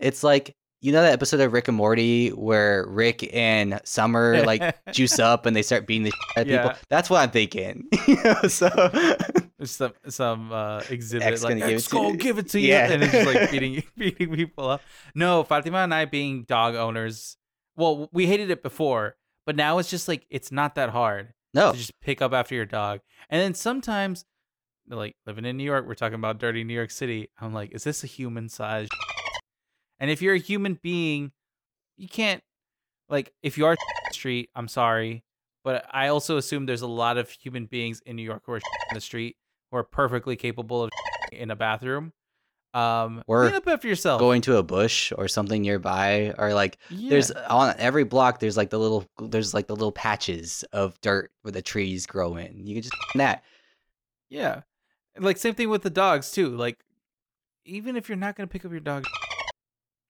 it's 0.00 0.22
like 0.22 0.54
you 0.82 0.92
know 0.92 1.02
that 1.02 1.12
episode 1.12 1.40
of 1.40 1.52
Rick 1.52 1.68
and 1.68 1.76
Morty 1.76 2.28
where 2.28 2.86
Rick 2.86 3.28
and 3.34 3.80
Summer 3.84 4.42
like 4.44 4.76
juice 4.92 5.18
up 5.18 5.46
and 5.46 5.56
they 5.56 5.62
start 5.62 5.86
beating 5.86 6.04
the 6.04 6.10
shit 6.10 6.38
out 6.38 6.42
of 6.42 6.48
Yeah. 6.48 6.62
people. 6.68 6.78
That's 6.88 7.10
what 7.10 7.20
I'm 7.22 7.30
thinking. 7.30 7.84
you 8.06 8.22
know, 8.22 8.42
so 8.48 8.68
some 9.64 9.94
some 10.08 10.52
uh, 10.52 10.82
exhibit 10.90 11.26
X 11.26 11.42
like 11.42 11.56
give 11.58 11.68
X 11.68 11.86
it 11.86 11.88
to 11.88 11.96
go 11.96 12.10
you." 12.10 12.16
give 12.16 12.38
it 12.38 12.48
to 12.50 12.60
you, 12.60 12.68
Yeah. 12.68 12.90
and 12.92 13.02
it's 13.02 13.12
just 13.12 13.26
like 13.26 13.50
beating 13.50 13.82
beating 13.96 14.34
people 14.34 14.68
up. 14.68 14.82
No, 15.14 15.42
Fatima 15.44 15.78
and 15.78 15.92
I 15.94 16.04
being 16.04 16.44
dog 16.44 16.74
owners. 16.74 17.36
Well, 17.74 18.08
we 18.12 18.26
hated 18.26 18.50
it 18.50 18.62
before, 18.62 19.16
but 19.46 19.56
now 19.56 19.78
it's 19.78 19.90
just 19.90 20.08
like 20.08 20.26
it's 20.30 20.52
not 20.52 20.74
that 20.76 20.90
hard 20.90 21.32
no, 21.54 21.72
to 21.72 21.78
just 21.78 21.98
pick 22.00 22.22
up 22.22 22.32
after 22.32 22.54
your 22.54 22.64
dog. 22.66 23.00
And 23.30 23.40
then 23.42 23.54
sometimes, 23.54 24.24
like 24.88 25.16
living 25.26 25.44
in 25.44 25.56
New 25.56 25.64
York, 25.64 25.86
we're 25.86 25.94
talking 25.94 26.14
about 26.16 26.38
dirty 26.38 26.64
New 26.64 26.74
York 26.74 26.90
City. 26.90 27.28
I'm 27.40 27.52
like, 27.52 27.72
is 27.72 27.84
this 27.84 28.04
a 28.04 28.06
human 28.06 28.48
size? 28.48 28.88
And 29.98 30.10
if 30.10 30.20
you're 30.20 30.34
a 30.34 30.38
human 30.38 30.78
being, 30.82 31.32
you 31.96 32.06
can't 32.06 32.42
like 33.08 33.32
if 33.42 33.56
you 33.56 33.64
are 33.64 33.76
street. 34.12 34.50
I'm 34.54 34.68
sorry, 34.68 35.24
but 35.64 35.86
I 35.90 36.08
also 36.08 36.36
assume 36.36 36.66
there's 36.66 36.82
a 36.82 36.86
lot 36.86 37.16
of 37.16 37.30
human 37.30 37.64
beings 37.64 38.02
in 38.04 38.16
New 38.16 38.22
York 38.22 38.42
who 38.44 38.52
are 38.52 38.56
in 38.90 38.94
the 38.94 39.00
street 39.00 39.36
who 39.70 39.78
are 39.78 39.84
perfectly 39.84 40.36
capable 40.36 40.84
of 40.84 40.90
in 41.32 41.50
a 41.50 41.56
bathroom. 41.56 42.12
Um, 42.74 43.22
Or 43.26 43.44
clean 43.44 43.54
up 43.54 43.66
after 43.68 43.88
yourself. 43.88 44.20
going 44.20 44.42
to 44.42 44.58
a 44.58 44.62
bush 44.62 45.12
or 45.16 45.28
something 45.28 45.62
nearby, 45.62 46.34
or 46.36 46.52
like 46.52 46.76
Yeah. 46.90 47.08
there's 47.08 47.30
on 47.30 47.74
every 47.78 48.04
block 48.04 48.38
there's 48.38 48.58
like 48.58 48.68
the 48.68 48.78
little 48.78 49.06
there's 49.18 49.54
like 49.54 49.66
the 49.66 49.74
little 49.76 49.92
patches 49.92 50.62
of 50.74 51.00
dirt 51.00 51.32
where 51.40 51.52
the 51.52 51.62
trees 51.62 52.04
grow 52.04 52.36
in. 52.36 52.66
You 52.66 52.74
can 52.74 52.82
just 52.82 52.94
that. 53.14 53.44
Yeah. 54.28 54.60
Like 55.18 55.36
same 55.36 55.54
thing 55.54 55.70
with 55.70 55.82
the 55.82 55.90
dogs 55.90 56.30
too. 56.30 56.56
Like 56.56 56.78
even 57.64 57.96
if 57.96 58.08
you're 58.08 58.16
not 58.16 58.36
gonna 58.36 58.46
pick 58.46 58.64
up 58.64 58.70
your 58.70 58.80
dog, 58.80 59.04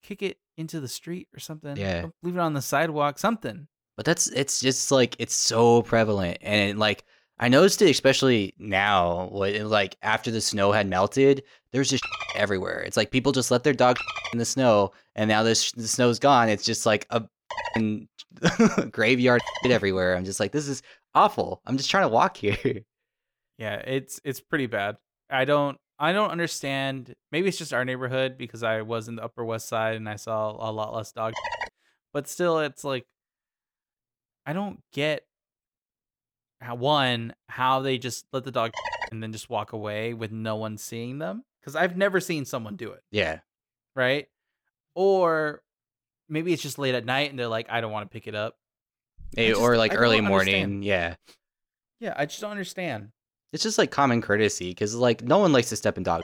kick 0.02 0.22
it 0.22 0.38
into 0.56 0.80
the 0.80 0.88
street 0.88 1.28
or 1.34 1.40
something. 1.40 1.76
Yeah. 1.76 2.02
Don't 2.02 2.14
Leave 2.22 2.36
it 2.36 2.40
on 2.40 2.54
the 2.54 2.62
sidewalk. 2.62 3.18
Something. 3.18 3.68
But 3.96 4.04
that's 4.04 4.28
it's 4.28 4.60
just 4.60 4.90
like 4.92 5.16
it's 5.18 5.34
so 5.34 5.82
prevalent 5.82 6.38
and 6.42 6.78
like 6.78 7.04
I 7.38 7.48
noticed 7.48 7.82
it 7.82 7.90
especially 7.90 8.54
now 8.58 9.28
like 9.32 9.96
after 10.02 10.30
the 10.30 10.40
snow 10.40 10.72
had 10.72 10.86
melted, 10.86 11.42
there's 11.72 11.90
just 11.90 12.04
everywhere. 12.34 12.80
It's 12.80 12.96
like 12.96 13.10
people 13.10 13.32
just 13.32 13.50
let 13.50 13.64
their 13.64 13.72
dog 13.72 13.98
in 14.32 14.38
the 14.38 14.44
snow 14.44 14.92
and 15.14 15.28
now 15.28 15.42
this 15.42 15.72
the 15.72 15.88
snow's 15.88 16.18
gone. 16.18 16.48
It's 16.48 16.64
just 16.64 16.84
like 16.86 17.06
a 17.10 17.24
graveyard 18.90 19.40
everywhere. 19.64 20.16
I'm 20.16 20.24
just 20.24 20.40
like 20.40 20.52
this 20.52 20.68
is 20.68 20.82
awful. 21.14 21.62
I'm 21.66 21.76
just 21.76 21.90
trying 21.90 22.04
to 22.04 22.08
walk 22.08 22.36
here. 22.36 22.82
Yeah, 23.58 23.76
it's 23.76 24.20
it's 24.24 24.40
pretty 24.40 24.66
bad. 24.66 24.96
I 25.30 25.44
don't 25.44 25.78
I 25.98 26.12
don't 26.12 26.30
understand. 26.30 27.14
Maybe 27.32 27.48
it's 27.48 27.58
just 27.58 27.72
our 27.72 27.84
neighborhood 27.84 28.36
because 28.36 28.62
I 28.62 28.82
was 28.82 29.08
in 29.08 29.16
the 29.16 29.24
Upper 29.24 29.44
West 29.44 29.68
Side 29.68 29.96
and 29.96 30.08
I 30.08 30.16
saw 30.16 30.50
a 30.50 30.70
lot 30.70 30.94
less 30.94 31.12
dog. 31.12 31.32
But 32.12 32.28
still, 32.28 32.58
it's 32.60 32.84
like 32.84 33.06
I 34.44 34.52
don't 34.52 34.80
get 34.92 35.22
how 36.60 36.74
one 36.74 37.34
how 37.48 37.80
they 37.80 37.98
just 37.98 38.26
let 38.32 38.44
the 38.44 38.50
dog 38.50 38.72
and 39.10 39.22
then 39.22 39.32
just 39.32 39.50
walk 39.50 39.72
away 39.72 40.14
with 40.14 40.32
no 40.32 40.56
one 40.56 40.78
seeing 40.78 41.18
them 41.18 41.44
because 41.60 41.76
I've 41.76 41.96
never 41.96 42.20
seen 42.20 42.44
someone 42.44 42.76
do 42.76 42.92
it. 42.92 43.02
Yeah. 43.10 43.40
right? 43.94 44.26
Or 44.94 45.62
maybe 46.28 46.52
it's 46.52 46.62
just 46.62 46.78
late 46.78 46.94
at 46.94 47.04
night 47.04 47.30
and 47.30 47.38
they're 47.38 47.48
like, 47.48 47.66
I 47.70 47.80
don't 47.80 47.92
want 47.92 48.08
to 48.10 48.12
pick 48.12 48.26
it 48.26 48.34
up. 48.34 48.56
Eh, 49.36 49.48
just- 49.48 49.60
or 49.60 49.76
like 49.76 49.92
I 49.92 49.96
early 49.96 50.18
understand. 50.18 50.72
morning. 50.72 50.82
Yeah. 50.82 51.16
Yeah, 52.00 52.14
I 52.16 52.26
just 52.26 52.40
don't 52.40 52.50
understand. 52.50 53.10
It's 53.56 53.62
just 53.62 53.78
like 53.78 53.90
common 53.90 54.20
courtesy 54.20 54.68
because 54.68 54.94
like 54.94 55.22
no 55.22 55.38
one 55.38 55.50
likes 55.50 55.70
to 55.70 55.76
step 55.76 55.96
in 55.96 56.02
dog. 56.02 56.20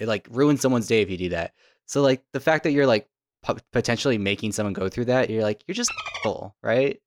It 0.00 0.08
like 0.08 0.26
ruins 0.32 0.60
someone's 0.60 0.88
day 0.88 1.00
if 1.00 1.08
you 1.08 1.16
do 1.16 1.28
that. 1.28 1.52
So 1.86 2.02
like 2.02 2.24
the 2.32 2.40
fact 2.40 2.64
that 2.64 2.72
you're 2.72 2.88
like 2.88 3.08
po- 3.44 3.58
potentially 3.72 4.18
making 4.18 4.50
someone 4.50 4.72
go 4.72 4.88
through 4.88 5.04
that, 5.04 5.30
you're 5.30 5.44
like 5.44 5.62
you're 5.68 5.76
just 5.76 5.92
full, 6.24 6.56
right? 6.60 7.00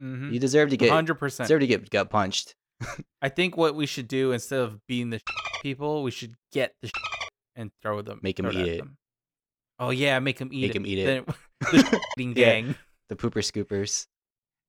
Mm-hmm. 0.00 0.32
You 0.32 0.38
deserve 0.38 0.70
to 0.70 0.76
get 0.76 0.90
Hundred 0.90 1.16
percent. 1.16 1.48
deserve 1.48 1.58
to 1.62 1.66
get 1.66 1.90
gut 1.90 2.08
punched. 2.08 2.54
I 3.20 3.28
think 3.28 3.56
what 3.56 3.74
we 3.74 3.86
should 3.86 4.06
do 4.06 4.30
instead 4.30 4.60
of 4.60 4.78
being 4.86 5.10
the 5.10 5.20
people, 5.62 6.04
we 6.04 6.12
should 6.12 6.36
get 6.52 6.76
the 6.82 6.92
and 7.56 7.72
throw 7.82 8.02
them. 8.02 8.20
make 8.22 8.36
throw 8.36 8.50
eat 8.52 8.68
it. 8.68 8.78
them. 8.78 8.96
Oh 9.80 9.90
yeah, 9.90 10.20
make 10.20 10.38
them 10.38 10.50
eat 10.52 10.62
Make 10.62 10.70
it. 10.70 10.76
'em 10.76 10.86
eat 10.86 10.98
it. 11.00 11.26
The 11.72 12.00
eating 12.16 12.36
Yeah. 12.36 12.44
gang. 12.60 12.74
The 13.08 13.16
pooper 13.16 13.42
scoopers. 13.42 14.06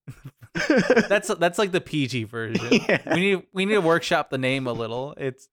That's 1.10 1.28
that's 1.36 1.60
like 1.60 1.72
the 1.72 1.82
PG 1.82 2.24
version. 2.26 2.68
Yeah. 2.90 3.14
We 3.14 3.20
need 3.20 3.44
we 3.54 3.66
need 3.66 3.76
to 3.76 3.82
workshop 3.82 4.30
the 4.30 4.38
name 4.40 4.66
a 4.68 4.74
little. 4.74 5.14
It's 5.18 5.48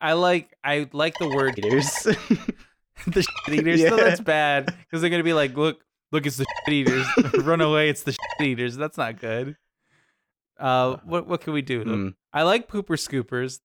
I 0.00 0.12
like 0.12 0.50
I 0.62 0.88
like 0.92 1.16
the 1.18 1.28
word 1.28 1.58
Eaters. 1.58 1.90
the 3.06 3.22
shit 3.22 3.54
eaters. 3.58 3.80
So 3.88 3.96
that's 3.96 4.20
bad 4.20 4.66
because 4.66 5.00
they're 5.00 5.10
gonna 5.10 5.22
be 5.24 5.32
like, 5.32 5.56
look, 5.56 5.80
look, 6.12 6.26
it's 6.26 6.36
the 6.36 6.44
shit 6.66 6.74
eaters. 6.74 7.06
Run 7.38 7.60
away, 7.62 7.88
it's 7.88 8.02
the 8.02 8.12
shit 8.12 8.46
eaters. 8.46 8.76
That's 8.76 8.98
not 8.98 9.18
good. 9.20 9.56
Uh, 10.58 10.96
what 11.04 11.26
what 11.26 11.40
can 11.40 11.52
we 11.54 11.62
do? 11.62 11.82
Hmm. 11.82 12.08
I 12.32 12.42
like 12.42 12.68
pooper 12.68 12.96
scoopers, 12.98 13.60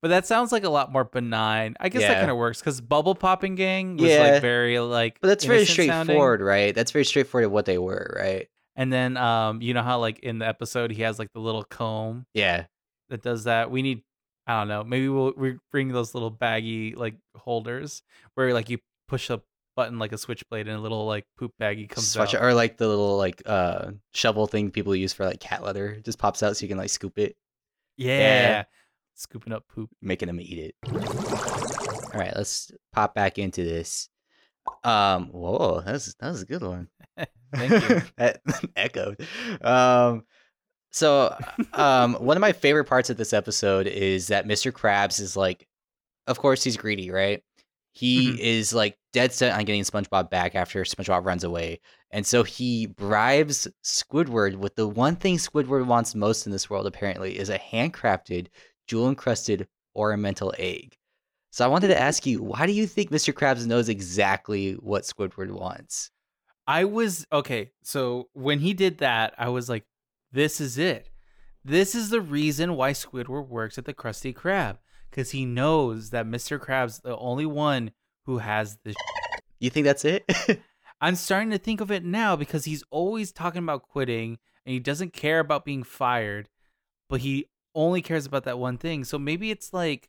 but 0.00 0.08
that 0.08 0.26
sounds 0.26 0.52
like 0.52 0.64
a 0.64 0.70
lot 0.70 0.92
more 0.92 1.04
benign. 1.04 1.74
I 1.80 1.88
guess 1.88 2.02
that 2.02 2.18
kind 2.18 2.30
of 2.30 2.36
works 2.36 2.60
because 2.60 2.80
bubble 2.80 3.14
popping 3.16 3.56
gang 3.56 3.96
was 3.96 4.08
Yeah. 4.10 4.32
like 4.32 4.42
very 4.42 4.78
like, 4.78 5.18
But 5.20 5.28
that's 5.28 5.44
very 5.44 5.58
innocent 5.60 5.88
sounding. 5.88 6.04
straightforward, 6.14 6.40
right? 6.40 6.74
That's 6.74 6.92
very 6.92 7.04
straightforward 7.04 7.46
of 7.46 7.52
what 7.52 7.66
they 7.66 7.78
were, 7.78 8.14
right? 8.18 8.48
And 8.80 8.90
then 8.90 9.18
um, 9.18 9.60
you 9.60 9.74
know 9.74 9.82
how 9.82 9.98
like 10.00 10.20
in 10.20 10.38
the 10.38 10.46
episode 10.48 10.90
he 10.90 11.02
has 11.02 11.18
like 11.18 11.28
the 11.34 11.40
little 11.40 11.64
comb 11.64 12.24
Yeah. 12.32 12.64
that 13.10 13.20
does 13.22 13.44
that. 13.44 13.70
We 13.70 13.82
need, 13.82 14.02
I 14.46 14.58
don't 14.60 14.68
know, 14.68 14.82
maybe 14.84 15.08
we'll 15.08 15.34
we 15.36 15.58
bring 15.70 15.88
those 15.92 16.14
little 16.14 16.30
baggy 16.30 16.94
like 16.94 17.16
holders 17.36 18.02
where 18.34 18.54
like 18.54 18.70
you 18.70 18.78
push 19.06 19.28
a 19.28 19.42
button 19.76 19.98
like 19.98 20.12
a 20.12 20.18
switchblade 20.18 20.66
and 20.66 20.78
a 20.78 20.80
little 20.80 21.04
like 21.06 21.24
poop 21.38 21.52
baggie 21.60 21.88
comes 21.90 22.08
Swatch 22.08 22.34
out. 22.34 22.42
or 22.42 22.54
like 22.54 22.78
the 22.78 22.88
little 22.88 23.16
like 23.18 23.42
uh 23.44 23.90
shovel 24.14 24.46
thing 24.46 24.70
people 24.70 24.96
use 24.96 25.12
for 25.12 25.26
like 25.26 25.40
cat 25.40 25.62
litter 25.62 26.00
just 26.00 26.18
pops 26.18 26.42
out 26.42 26.56
so 26.56 26.62
you 26.64 26.68
can 26.68 26.78
like 26.78 26.88
scoop 26.90 27.18
it, 27.18 27.36
Yeah. 27.98 28.64
Scooping 29.14 29.52
up 29.52 29.64
poop. 29.68 29.90
making 30.00 30.28
them 30.28 30.40
eat 30.40 30.58
it. 30.72 30.74
All 32.14 32.18
right, 32.18 32.32
let's 32.34 32.72
pop 32.94 33.14
back 33.14 33.36
into 33.38 33.62
this. 33.62 34.08
Um, 34.84 35.28
whoa, 35.28 35.82
that's 35.84 36.14
that 36.20 36.28
was 36.30 36.42
a 36.42 36.46
good 36.46 36.62
one. 36.62 36.88
Thank 37.54 37.70
you. 37.88 38.02
that 38.16 38.40
echoed. 38.76 39.26
Um, 39.62 40.24
so 40.92 41.36
um, 41.72 42.14
one 42.14 42.36
of 42.36 42.40
my 42.40 42.52
favorite 42.52 42.84
parts 42.86 43.10
of 43.10 43.16
this 43.16 43.32
episode 43.32 43.86
is 43.86 44.28
that 44.28 44.46
Mr. 44.46 44.72
Krabs 44.72 45.20
is 45.20 45.36
like, 45.36 45.66
of 46.26 46.38
course 46.38 46.62
he's 46.64 46.76
greedy, 46.76 47.10
right? 47.10 47.42
He 47.92 48.32
Mhm. 48.32 48.38
is 48.38 48.72
like 48.72 48.96
dead 49.12 49.32
set 49.32 49.52
on 49.52 49.64
getting 49.64 49.82
SpongeBob 49.82 50.30
back 50.30 50.54
after 50.54 50.82
SpongeBob 50.84 51.24
runs 51.24 51.42
away, 51.42 51.80
and 52.12 52.24
so 52.24 52.44
he 52.44 52.86
bribes 52.86 53.66
Squidward 53.84 54.54
with 54.56 54.76
the 54.76 54.86
one 54.86 55.16
thing 55.16 55.38
Squidward 55.38 55.86
wants 55.86 56.14
most 56.14 56.46
in 56.46 56.52
this 56.52 56.70
world. 56.70 56.86
Apparently, 56.86 57.36
is 57.36 57.50
a 57.50 57.58
handcrafted, 57.58 58.46
jewel 58.86 59.08
encrusted 59.08 59.66
ornamental 59.96 60.54
egg. 60.56 60.96
So 61.50 61.64
I 61.64 61.68
wanted 61.68 61.88
to 61.88 62.00
ask 62.00 62.26
you, 62.26 62.42
why 62.42 62.66
do 62.66 62.72
you 62.72 62.86
think 62.86 63.10
Mr. 63.10 63.34
Krabs 63.34 63.66
knows 63.66 63.88
exactly 63.88 64.74
what 64.74 65.02
Squidward 65.02 65.50
wants? 65.50 66.10
I 66.66 66.84
was 66.84 67.26
okay. 67.32 67.72
So 67.82 68.28
when 68.32 68.60
he 68.60 68.72
did 68.72 68.98
that, 68.98 69.34
I 69.36 69.48
was 69.48 69.68
like, 69.68 69.84
this 70.30 70.60
is 70.60 70.78
it. 70.78 71.10
This 71.64 71.96
is 71.96 72.10
the 72.10 72.20
reason 72.20 72.76
why 72.76 72.92
Squidward 72.92 73.48
works 73.48 73.76
at 73.78 73.84
the 73.84 73.92
Krusty 73.92 74.32
Krab. 74.32 74.78
Because 75.10 75.32
he 75.32 75.44
knows 75.44 76.10
that 76.10 76.26
Mr. 76.26 76.60
Krab's 76.60 77.00
the 77.00 77.16
only 77.16 77.46
one 77.46 77.90
who 78.26 78.38
has 78.38 78.78
the. 78.84 78.94
You 79.62 79.68
think 79.68 79.84
that's 79.84 80.06
it? 80.06 80.24
I'm 81.02 81.16
starting 81.16 81.50
to 81.50 81.58
think 81.58 81.82
of 81.82 81.90
it 81.90 82.02
now 82.02 82.34
because 82.34 82.64
he's 82.64 82.82
always 82.90 83.30
talking 83.30 83.62
about 83.62 83.82
quitting 83.82 84.38
and 84.64 84.72
he 84.72 84.78
doesn't 84.78 85.12
care 85.12 85.38
about 85.38 85.66
being 85.66 85.82
fired, 85.82 86.48
but 87.10 87.20
he 87.20 87.44
only 87.74 88.00
cares 88.00 88.24
about 88.24 88.44
that 88.44 88.58
one 88.58 88.78
thing. 88.78 89.04
So 89.04 89.18
maybe 89.18 89.50
it's 89.50 89.74
like, 89.74 90.08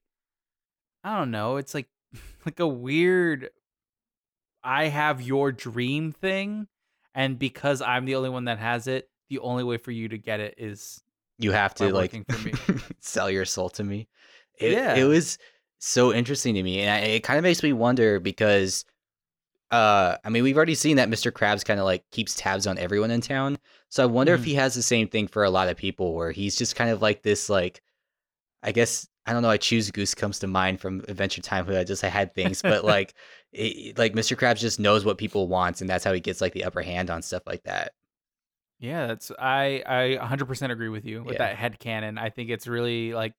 I 1.03 1.17
don't 1.17 1.31
know. 1.31 1.57
It's 1.57 1.73
like, 1.73 1.87
like 2.45 2.59
a 2.59 2.67
weird 2.67 3.49
I 4.63 4.85
have 4.85 5.21
your 5.21 5.51
dream 5.51 6.11
thing, 6.11 6.67
and 7.15 7.39
because 7.39 7.81
I'm 7.81 8.05
the 8.05 8.15
only 8.15 8.29
one 8.29 8.45
that 8.45 8.59
has 8.59 8.87
it, 8.87 9.09
the 9.29 9.39
only 9.39 9.63
way 9.63 9.77
for 9.77 9.91
you 9.91 10.09
to 10.09 10.17
get 10.17 10.39
it 10.39 10.55
is 10.57 11.01
You 11.39 11.51
have 11.51 11.73
to 11.75 11.85
like 11.85 12.13
working 12.13 12.25
for 12.25 12.37
me. 12.37 12.53
sell 12.99 13.29
your 13.29 13.45
soul 13.45 13.69
to 13.71 13.83
me. 13.83 14.07
It, 14.59 14.73
Yeah. 14.73 14.95
it 14.95 15.05
was 15.05 15.37
so 15.79 16.13
interesting 16.13 16.53
to 16.55 16.63
me, 16.63 16.81
and 16.81 16.91
I, 16.91 16.97
it 17.07 17.23
kind 17.23 17.39
of 17.39 17.43
makes 17.43 17.63
me 17.63 17.73
wonder 17.73 18.19
because, 18.19 18.85
uh, 19.71 20.17
I 20.23 20.29
mean, 20.29 20.43
we've 20.43 20.57
already 20.57 20.75
seen 20.75 20.97
that 20.97 21.09
Mr. 21.09 21.31
Krabs 21.31 21.65
kind 21.65 21.79
of 21.79 21.85
like 21.85 22.03
keeps 22.11 22.35
tabs 22.35 22.67
on 22.67 22.77
everyone 22.77 23.09
in 23.09 23.21
town. 23.21 23.57
So 23.89 24.03
I 24.03 24.05
wonder 24.05 24.35
if 24.35 24.41
Mhm. 24.41 24.45
he 24.45 24.53
has 24.55 24.75
the 24.75 24.83
same 24.83 25.07
thing 25.07 25.27
for 25.27 25.43
a 25.43 25.49
lot 25.49 25.69
of 25.69 25.77
people, 25.77 26.13
where 26.13 26.31
he's 26.31 26.55
just 26.55 26.75
kind 26.75 26.91
of 26.91 27.01
like 27.01 27.23
this, 27.23 27.49
like, 27.49 27.81
I 28.61 28.73
guess 28.73 29.07
I 29.25 29.34
don't 29.34 29.43
know. 29.43 29.49
I 29.49 29.57
choose 29.57 29.91
Goose 29.91 30.15
comes 30.15 30.39
to 30.39 30.47
mind 30.47 30.81
from 30.81 31.03
Adventure 31.07 31.41
Time, 31.41 31.65
who 31.65 31.77
I 31.77 31.84
just 31.84 32.03
I 32.03 32.07
had 32.07 32.34
things, 32.34 32.62
but 32.62 32.84
like, 32.95 33.13
it, 33.53 33.97
like 33.97 34.13
Mr. 34.13 34.36
Krabs 34.36 34.60
just 34.60 34.79
knows 34.79 35.05
what 35.05 35.17
people 35.17 35.47
want, 35.47 35.81
and 35.81 35.89
that's 35.89 36.03
how 36.03 36.13
he 36.13 36.19
gets 36.19 36.41
like 36.41 36.53
the 36.53 36.63
upper 36.63 36.81
hand 36.81 37.10
on 37.10 37.21
stuff 37.21 37.43
like 37.45 37.63
that. 37.63 37.93
Yeah, 38.79 39.07
that's 39.07 39.31
I 39.38 39.84
I 39.86 40.17
100% 40.25 40.71
agree 40.71 40.89
with 40.89 41.05
you 41.05 41.23
with 41.23 41.34
Yeah. 41.34 41.49
that 41.49 41.55
head 41.57 41.79
canon. 41.79 42.17
I 42.17 42.29
think 42.31 42.49
it's 42.49 42.65
really 42.67 43.13
like 43.13 43.34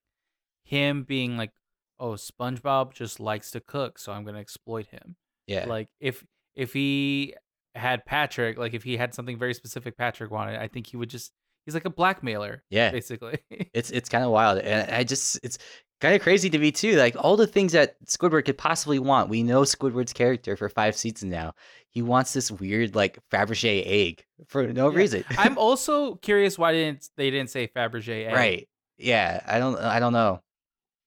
him 0.64 1.02
being 1.02 1.36
like, 1.36 1.50
"Oh, 1.98 2.12
SpongeBob 2.12 2.94
just 2.94 3.18
likes 3.18 3.50
to 3.52 3.60
cook, 3.60 3.98
so 3.98 4.12
I'm 4.12 4.22
going 4.22 4.34
to 4.36 4.40
exploit 4.40 4.86
him." 4.86 5.16
Yeah, 5.48 5.66
Like 5.66 5.88
if 5.98 6.24
if 6.54 6.72
he 6.72 7.34
had 7.74 8.04
Patrick, 8.04 8.56
like 8.56 8.74
if 8.74 8.84
he 8.84 8.96
had 8.96 9.14
something 9.14 9.36
very 9.36 9.54
specific 9.54 9.96
Patrick 9.96 10.30
wanted, 10.30 10.60
I 10.60 10.68
think 10.68 10.86
he 10.86 10.96
would 10.96 11.10
just 11.10 11.32
he's 11.64 11.74
like 11.74 11.84
a 11.84 11.90
blackmailer 11.90 12.62
yeah. 12.70 12.90
basically. 12.90 13.38
It's 13.74 13.90
it's 13.90 14.08
kind 14.08 14.24
of 14.24 14.30
wild, 14.30 14.58
and 14.58 14.90
I 14.90 15.04
just 15.04 15.40
it's 15.42 15.58
kind 16.00 16.14
of 16.14 16.20
crazy 16.22 16.50
to 16.50 16.58
me 16.58 16.72
too. 16.72 16.96
Like 16.96 17.14
all 17.18 17.36
the 17.36 17.46
things 17.46 17.72
that 17.72 17.96
Squidward 18.06 18.44
could 18.44 18.58
possibly 18.58 18.98
want. 18.98 19.28
We 19.30 19.42
know 19.42 19.62
Squidward's 19.62 20.12
character 20.12 20.56
for 20.56 20.68
five 20.68 20.96
seasons 20.96 21.30
now. 21.32 21.54
He 21.90 22.02
wants 22.02 22.32
this 22.32 22.50
weird 22.50 22.94
like 22.94 23.18
Fabergé 23.30 23.82
egg 23.86 24.24
for 24.48 24.66
no 24.66 24.90
Yeah. 24.90 24.96
reason. 24.96 25.24
I'm 25.38 25.56
also 25.66 26.16
curious 26.16 26.58
why 26.58 26.72
didn't 26.72 27.08
they 27.16 27.30
didn't 27.30 27.50
say 27.50 27.68
Fabergé 27.68 28.26
egg. 28.26 28.34
right. 28.34 28.68
Yeah, 28.98 29.42
I 29.46 29.58
don't 29.58 29.78
I 29.78 29.98
don't 30.00 30.12
know. 30.12 30.42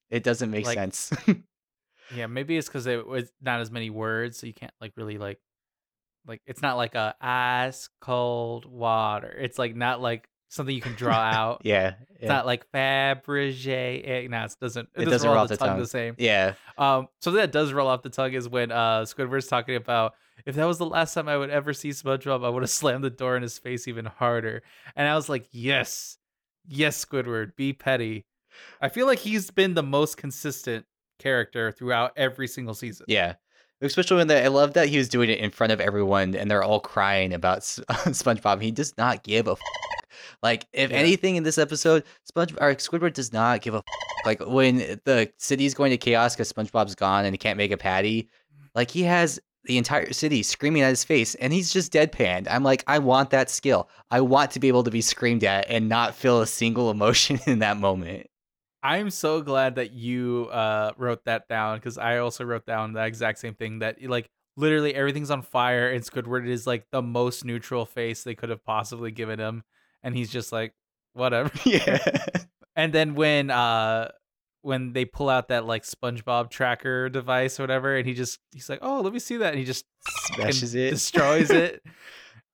It 0.10 0.24
doesn't 0.24 0.50
make 0.52 0.66
Like- 0.66 0.78
sense. 0.78 1.12
Yeah, 2.16 2.28
maybe 2.28 2.56
it's 2.56 2.68
because 2.68 2.86
it 2.86 3.06
was 3.08 3.32
not 3.42 3.62
as 3.62 3.72
many 3.72 3.90
words, 3.90 4.38
so 4.38 4.46
you 4.46 4.54
can't 4.54 4.74
like 4.80 4.94
really 4.96 5.18
like 5.18 5.40
like 6.28 6.40
it's 6.46 6.62
not 6.62 6.78
like 6.78 6.94
a 6.94 7.16
ice 7.20 7.90
cold 8.00 8.66
water. 8.66 9.36
It's 9.40 9.58
like 9.58 9.76
not 9.76 10.02
like 10.02 10.28
something 10.56 10.76
you 10.76 10.82
can 10.82 10.94
draw 10.96 11.14
out. 11.16 11.62
yeah, 11.66 11.94
It's 12.12 12.24
yeah. 12.24 12.28
not 12.30 12.46
like 12.46 12.70
Fabergé 12.72 14.08
egg. 14.08 14.30
No, 14.30 14.44
it 14.44 14.56
doesn't. 14.60 14.90
It, 14.96 15.02
It 15.02 15.06
doesn't, 15.06 15.12
doesn't 15.12 15.28
roll 15.28 15.36
roll 15.36 15.44
off 15.44 15.50
the 15.50 15.56
off 15.56 15.60
the 15.60 15.66
tongue, 15.66 15.74
tongue. 15.76 15.80
the 15.82 15.88
same. 15.88 16.16
yeah, 16.18 16.54
Um, 16.78 17.08
something 17.22 17.40
that 17.42 17.52
does 17.52 17.74
roll 17.74 17.88
off 17.88 18.02
the 18.02 18.10
tongue 18.10 18.34
is 18.34 18.48
when 18.50 18.72
uh 18.72 19.02
Squidward's 19.02 19.48
talking 19.48 19.76
about 19.76 20.14
if 20.46 20.56
that 20.56 20.66
was 20.66 20.78
the 20.78 20.86
last 20.86 21.14
time 21.14 21.28
I 21.28 21.38
would 21.38 21.50
ever 21.50 21.74
see 21.74 21.90
SpongeBob, 21.90 22.46
I 22.46 22.50
would 22.50 22.64
have 22.64 22.70
slammed 22.82 23.04
the 23.04 23.10
door 23.10 23.36
in 23.36 23.42
his 23.42 23.58
face 23.58 23.88
even 23.88 24.06
harder. 24.06 24.62
And 24.96 25.08
I 25.08 25.16
was 25.16 25.30
like, 25.30 25.48
yes, 25.52 26.18
yes, 26.68 27.04
Squidward, 27.04 27.56
be 27.56 27.74
petty. 27.74 28.26
I 28.82 28.90
feel 28.90 29.06
like 29.08 29.20
he's 29.20 29.50
been 29.52 29.74
the 29.74 29.84
most 29.84 30.18
consistent 30.18 30.86
character 31.20 31.72
throughout 31.72 32.12
every 32.16 32.48
single 32.48 32.74
season. 32.74 33.06
yeah. 33.10 33.36
Especially 33.82 34.16
when 34.18 34.28
the, 34.28 34.42
I 34.42 34.48
love 34.48 34.74
that 34.76 34.88
he 34.88 34.98
was 34.98 35.10
doing 35.10 35.30
it 35.30 35.40
in 35.40 35.52
front 35.52 35.74
of 35.74 35.82
everyone, 35.82 36.34
and 36.34 36.50
they're 36.50 36.64
all 36.64 36.80
crying 36.80 37.34
about 37.34 37.58
S- 37.58 37.82
SpongeBob. 37.90 38.62
He 38.62 38.72
does 38.72 38.98
not 38.98 39.22
give 39.22 39.50
a 39.50 39.52
f- 39.52 39.60
like. 40.44 40.66
If 40.74 40.92
Yeah. 40.92 40.98
anything 40.98 41.36
in 41.36 41.44
this 41.44 41.58
episode, 41.58 42.04
Sponge 42.24 42.54
or 42.54 42.74
Squidward 42.76 43.14
does 43.14 43.32
not 43.34 43.62
give 43.62 43.74
a 43.74 43.78
f- 43.78 43.84
like 44.26 44.40
when 44.46 44.78
the 45.06 45.32
city's 45.38 45.74
going 45.74 45.92
to 45.92 45.98
chaos 45.98 46.36
because 46.36 46.52
SpongeBob's 46.52 46.96
gone 46.96 47.26
and 47.26 47.34
he 47.34 47.38
can't 47.38 47.58
make 47.58 47.72
a 47.72 47.78
patty. 47.78 48.30
Like 48.74 48.92
he 48.92 49.04
has 49.04 49.40
the 49.66 49.78
entire 49.80 50.14
city 50.14 50.44
screaming 50.44 50.84
at 50.84 50.90
his 50.90 51.04
face, 51.04 51.34
and 51.36 51.52
he's 51.52 51.74
just 51.74 51.92
deadpanned. 51.92 52.48
I'm 52.50 52.64
like, 52.64 52.84
I 52.86 53.00
want 53.00 53.32
that 53.32 53.50
skill. 53.50 53.90
I 54.12 54.22
want 54.22 54.52
to 54.52 54.60
be 54.60 54.68
able 54.68 54.84
to 54.84 54.92
be 54.92 55.02
screamed 55.02 55.44
at 55.44 55.66
and 55.70 55.90
not 55.90 56.14
feel 56.14 56.42
a 56.42 56.46
single 56.48 56.92
emotion 56.92 57.40
in 57.48 57.60
that 57.60 57.78
moment. 57.78 58.28
I'm 58.84 59.10
so 59.10 59.42
glad 59.42 59.76
that 59.76 59.92
you 59.94 60.48
uh 60.52 60.92
wrote 60.98 61.26
that 61.26 61.48
down 61.48 61.78
because 61.80 61.98
I 61.98 62.20
also 62.20 62.44
wrote 62.44 62.68
down 62.68 62.94
the 62.94 63.04
exact 63.04 63.40
same 63.40 63.56
thing 63.56 63.80
that 63.80 63.98
like 64.04 64.30
literally 64.58 64.94
everything's 64.94 65.32
on 65.32 65.42
fire 65.42 65.90
and 65.90 66.04
Squidward 66.04 66.48
is 66.48 66.68
like 66.68 66.86
the 66.92 67.02
most 67.02 67.44
neutral 67.44 67.88
face 67.88 68.24
they 68.24 68.36
could 68.36 68.50
have 68.52 68.64
possibly 68.64 69.10
given 69.10 69.40
him 69.40 69.64
and 70.06 70.16
he's 70.16 70.30
just 70.32 70.54
like 70.54 70.74
whatever. 71.14 71.52
yeah. 71.66 71.98
And 72.78 72.94
then 72.94 73.16
when 73.16 73.50
uh 73.52 74.12
when 74.62 74.94
they 74.94 75.06
pull 75.06 75.30
out 75.30 75.50
that 75.50 75.66
like 75.66 75.84
SpongeBob 75.84 76.50
tracker 76.50 77.10
device 77.10 77.60
or 77.60 77.64
whatever 77.64 77.96
and 77.98 78.08
he 78.08 78.14
just 78.14 78.40
he's 78.54 78.70
like, 78.70 78.80
"Oh, 78.82 79.02
let 79.02 79.12
me 79.14 79.20
see 79.20 79.38
that." 79.38 79.50
And 79.50 79.60
he 79.60 79.66
just 79.66 79.86
Smashes 80.34 80.74
it. 80.76 80.92
destroys 80.92 81.50
it. 81.52 81.84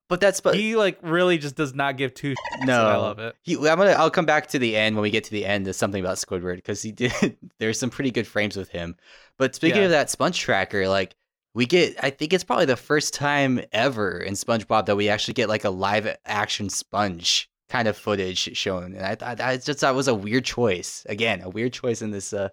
But 0.09 0.19
that's 0.19 0.41
but 0.41 0.55
he 0.55 0.75
like 0.75 0.97
really 1.01 1.37
just 1.37 1.55
does 1.55 1.73
not 1.73 1.95
give 1.95 2.13
two 2.13 2.31
shits, 2.33 2.65
No. 2.65 2.85
I 2.85 2.97
love 2.97 3.19
it. 3.19 3.33
He, 3.43 3.55
I'm 3.55 3.77
gonna. 3.77 3.91
I'll 3.91 4.11
come 4.11 4.25
back 4.25 4.47
to 4.47 4.59
the 4.59 4.75
end 4.75 4.97
when 4.97 5.03
we 5.03 5.09
get 5.09 5.23
to 5.23 5.31
the 5.31 5.45
end. 5.45 5.69
of 5.69 5.75
something 5.77 6.03
about 6.03 6.17
Squidward 6.17 6.57
because 6.57 6.81
he 6.81 6.91
did. 6.91 7.37
There's 7.59 7.79
some 7.79 7.89
pretty 7.89 8.11
good 8.11 8.27
frames 8.27 8.57
with 8.57 8.67
him. 8.67 8.97
But 9.37 9.55
speaking 9.55 9.77
Yeah. 9.79 9.85
of 9.85 9.91
that 9.91 10.09
Sponge 10.09 10.37
Tracker, 10.37 10.89
like 10.89 11.15
we 11.53 11.65
get, 11.65 11.95
I 12.01 12.09
think 12.09 12.33
it's 12.33 12.43
probably 12.43 12.65
the 12.65 12.75
first 12.75 13.13
time 13.13 13.61
ever 13.71 14.17
in 14.17 14.33
SpongeBob 14.33 14.85
that 14.85 14.95
we 14.95 15.09
actually 15.09 15.33
get 15.33 15.49
like 15.49 15.65
a 15.65 15.69
live 15.69 16.15
action 16.25 16.69
sponge 16.69 17.49
kind 17.71 17.87
of 17.87 17.97
footage 17.97 18.55
shown, 18.57 18.93
and 18.93 19.05
I 19.05 19.15
thought 19.15 19.39
I 19.39 19.57
just 19.57 19.79
thought 19.79 19.93
it 19.93 19.95
was 19.95 20.09
a 20.09 20.15
weird 20.15 20.43
choice. 20.43 21.05
Again, 21.07 21.41
a 21.41 21.49
weird 21.49 21.71
choice 21.73 22.01
in 22.01 22.11
this 22.11 22.33
uh, 22.33 22.49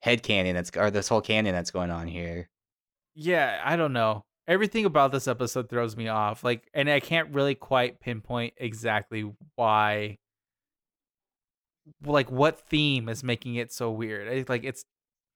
head 0.00 0.22
canon 0.22 0.54
that's 0.54 0.70
or 0.76 0.90
this 0.90 1.08
whole 1.08 1.20
canon 1.20 1.52
that's 1.52 1.72
going 1.72 1.90
on 1.90 2.06
here. 2.06 2.48
Yeah, 3.14 3.60
I 3.64 3.76
don't 3.76 3.92
know. 3.92 4.24
Everything 4.48 4.84
about 4.84 5.12
this 5.12 5.28
episode 5.28 5.68
throws 5.68 5.96
me 5.96 6.08
off. 6.08 6.42
Like, 6.42 6.68
and 6.74 6.88
I 6.88 7.00
can't 7.00 7.34
really 7.34 7.54
quite 7.54 8.00
pinpoint 8.00 8.54
exactly 8.56 9.30
why. 9.56 10.18
Like, 12.04 12.30
what 12.30 12.60
theme 12.68 13.08
is 13.08 13.24
making 13.24 13.56
it 13.56 13.72
so 13.72 13.90
weird? 13.90 14.48
Like 14.48 14.64
it's 14.64 14.84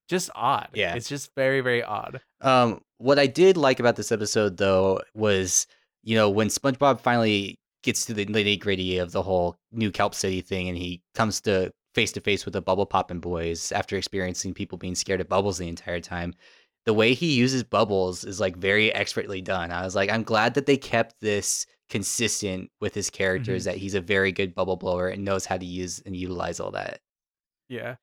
just 0.09 0.31
odd. 0.35 0.69
Yeah. 0.75 0.95
it's 0.95 1.09
just 1.09 1.35
very, 1.35 1.61
very 1.61 1.83
odd. 1.83 2.21
Um, 2.40 2.81
what 2.99 3.19
I 3.19 3.27
did 3.27 3.57
like 3.57 3.81
about 3.81 3.97
this 3.97 4.13
episode, 4.13 4.57
though, 4.57 5.01
was 5.15 5.67
you 6.03 6.17
know 6.17 6.31
when 6.31 6.49
SpongeBob 6.49 7.01
finally 7.01 7.59
gets 7.83 8.05
to 8.07 8.15
the 8.15 8.27
nitty 8.27 8.59
gritty 8.59 8.99
of 8.99 9.13
the 9.13 9.23
whole 9.23 9.57
New 9.73 9.91
Kelp 9.91 10.15
City 10.15 10.41
thing, 10.41 10.69
and 10.69 10.77
he 10.77 11.03
comes 11.15 11.41
to 11.43 11.73
face 11.95 12.13
to 12.13 12.21
face 12.21 12.45
with 12.45 12.53
the 12.53 12.61
Bubble 12.61 12.87
popping 12.87 13.21
Boys 13.21 13.73
after 13.73 13.97
experiencing 13.97 14.53
people 14.55 14.77
being 14.77 14.95
scared 14.95 15.21
of 15.21 15.29
bubbles 15.29 15.59
the 15.59 15.69
entire 15.69 16.01
time. 16.01 16.35
The 16.85 16.95
way 16.95 17.15
he 17.15 17.35
uses 17.35 17.65
bubbles 17.65 18.23
is 18.23 18.39
like 18.39 18.57
very 18.57 18.93
expertly 18.95 19.41
done. 19.41 19.73
I 19.73 19.83
was 19.83 19.97
like, 19.97 20.11
I'm 20.11 20.23
glad 20.23 20.55
that 20.55 20.67
they 20.67 20.77
kept 20.77 21.17
this 21.21 21.67
consistent 21.89 22.71
with 22.81 22.95
his 22.95 23.11
characters. 23.11 23.65
That 23.65 23.77
he's 23.77 23.95
a 23.95 24.01
very 24.01 24.31
good 24.31 24.55
bubble 24.55 24.77
blower 24.77 25.09
and 25.09 25.25
knows 25.25 25.47
how 25.47 25.57
to 25.57 25.65
use 25.65 26.01
and 26.05 26.17
utilize 26.17 26.61
all 26.61 26.73
that. 26.73 27.01
Yeah, 27.69 27.97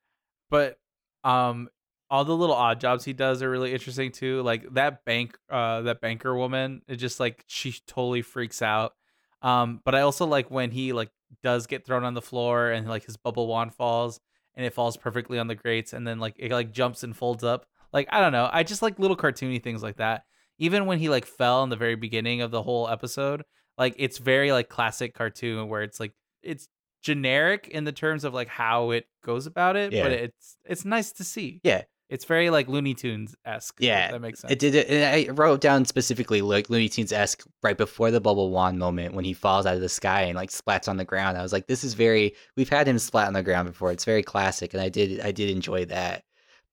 but 0.49 0.77
um, 1.23 1.69
all 2.13 2.23
the 2.23 2.37
little 2.37 2.55
odd 2.55 2.79
jobs 2.79 3.03
he 3.03 3.11
does 3.13 3.41
are 3.41 3.49
really 3.49 3.73
interesting 3.73 4.11
too. 4.11 4.43
Like 4.43 4.71
that 4.75 5.03
bank, 5.03 5.35
uh, 5.49 5.81
that 5.81 5.99
banker 5.99 6.35
woman. 6.35 6.83
It 6.87 6.97
just 6.97 7.19
like 7.19 7.43
she 7.47 7.73
totally 7.87 8.21
freaks 8.21 8.61
out. 8.61 8.93
Um, 9.41 9.81
but 9.83 9.95
I 9.95 10.01
also 10.01 10.27
like 10.27 10.51
when 10.51 10.69
he 10.69 10.93
like 10.93 11.09
does 11.41 11.65
get 11.65 11.85
thrown 11.87 12.03
on 12.03 12.13
the 12.13 12.21
floor 12.21 12.69
and 12.69 12.87
like 12.87 13.03
his 13.05 13.17
bubble 13.17 13.47
wand 13.47 13.73
falls 13.73 14.19
and 14.55 14.63
it 14.63 14.75
falls 14.75 14.95
perfectly 14.95 15.39
on 15.39 15.47
the 15.47 15.55
grates 15.55 15.91
and 15.91 16.07
then 16.07 16.19
like 16.19 16.35
it 16.37 16.51
like 16.51 16.71
jumps 16.71 17.01
and 17.03 17.17
folds 17.17 17.43
up. 17.43 17.65
Like 17.91 18.07
I 18.11 18.21
don't 18.21 18.31
know. 18.31 18.47
I 18.53 18.61
just 18.61 18.83
like 18.83 18.99
little 18.99 19.17
cartoony 19.17 19.61
things 19.61 19.81
like 19.81 19.97
that. 19.97 20.21
Even 20.59 20.85
when 20.85 20.99
he 20.99 21.09
like 21.09 21.25
fell 21.25 21.63
in 21.63 21.71
the 21.71 21.75
very 21.75 21.95
beginning 21.95 22.41
of 22.41 22.51
the 22.51 22.61
whole 22.61 22.87
episode, 22.87 23.41
like 23.75 23.95
it's 23.97 24.19
very 24.19 24.51
like 24.51 24.69
classic 24.69 25.15
cartoon 25.15 25.67
where 25.67 25.81
it's 25.81 25.99
like 25.99 26.13
it's 26.43 26.67
generic 27.01 27.67
in 27.69 27.85
the 27.85 27.91
terms 27.91 28.23
of 28.23 28.35
like 28.35 28.47
how 28.49 28.91
it 28.91 29.05
goes 29.25 29.47
about 29.47 29.75
it, 29.75 29.91
Yeah. 29.91 30.03
but 30.03 30.11
it's 30.11 30.57
it's 30.63 30.85
nice 30.85 31.11
to 31.13 31.23
see. 31.23 31.59
Yeah. 31.63 31.83
It's 32.09 32.25
very 32.25 32.49
like 32.49 32.67
Looney 32.67 32.93
Tunes 32.93 33.35
esque. 33.45 33.77
Yeah, 33.79 34.11
that 34.11 34.21
makes 34.21 34.39
sense. 34.39 34.51
It 34.51 34.59
did 34.59 34.75
it, 34.75 34.89
and 34.89 35.03
I 35.03 35.31
wrote 35.31 35.61
down 35.61 35.85
specifically 35.85 36.41
like 36.41 36.69
Looney 36.69 36.89
Tunes 36.89 37.11
esque 37.11 37.43
right 37.63 37.77
before 37.77 38.11
the 38.11 38.21
bubble 38.21 38.51
wand 38.51 38.77
moment 38.77 39.15
when 39.15 39.25
he 39.25 39.33
falls 39.33 39.65
out 39.65 39.75
of 39.75 39.81
the 39.81 39.89
sky 39.89 40.23
and 40.23 40.35
like 40.35 40.49
splats 40.49 40.87
on 40.87 40.97
the 40.97 41.05
ground. 41.05 41.37
I 41.37 41.41
was 41.41 41.53
like, 41.53 41.67
this 41.67 41.83
is 41.83 41.93
very. 41.93 42.35
We've 42.55 42.69
had 42.69 42.87
him 42.87 42.99
splat 42.99 43.27
on 43.27 43.33
the 43.33 43.41
ground 43.43 43.69
before. 43.69 43.91
It's 43.91 44.05
very 44.05 44.23
classic, 44.23 44.73
and 44.73 44.81
I 44.81 44.89
did 44.89 45.21
I 45.21 45.31
did 45.31 45.49
enjoy 45.49 45.85
that. 45.85 46.23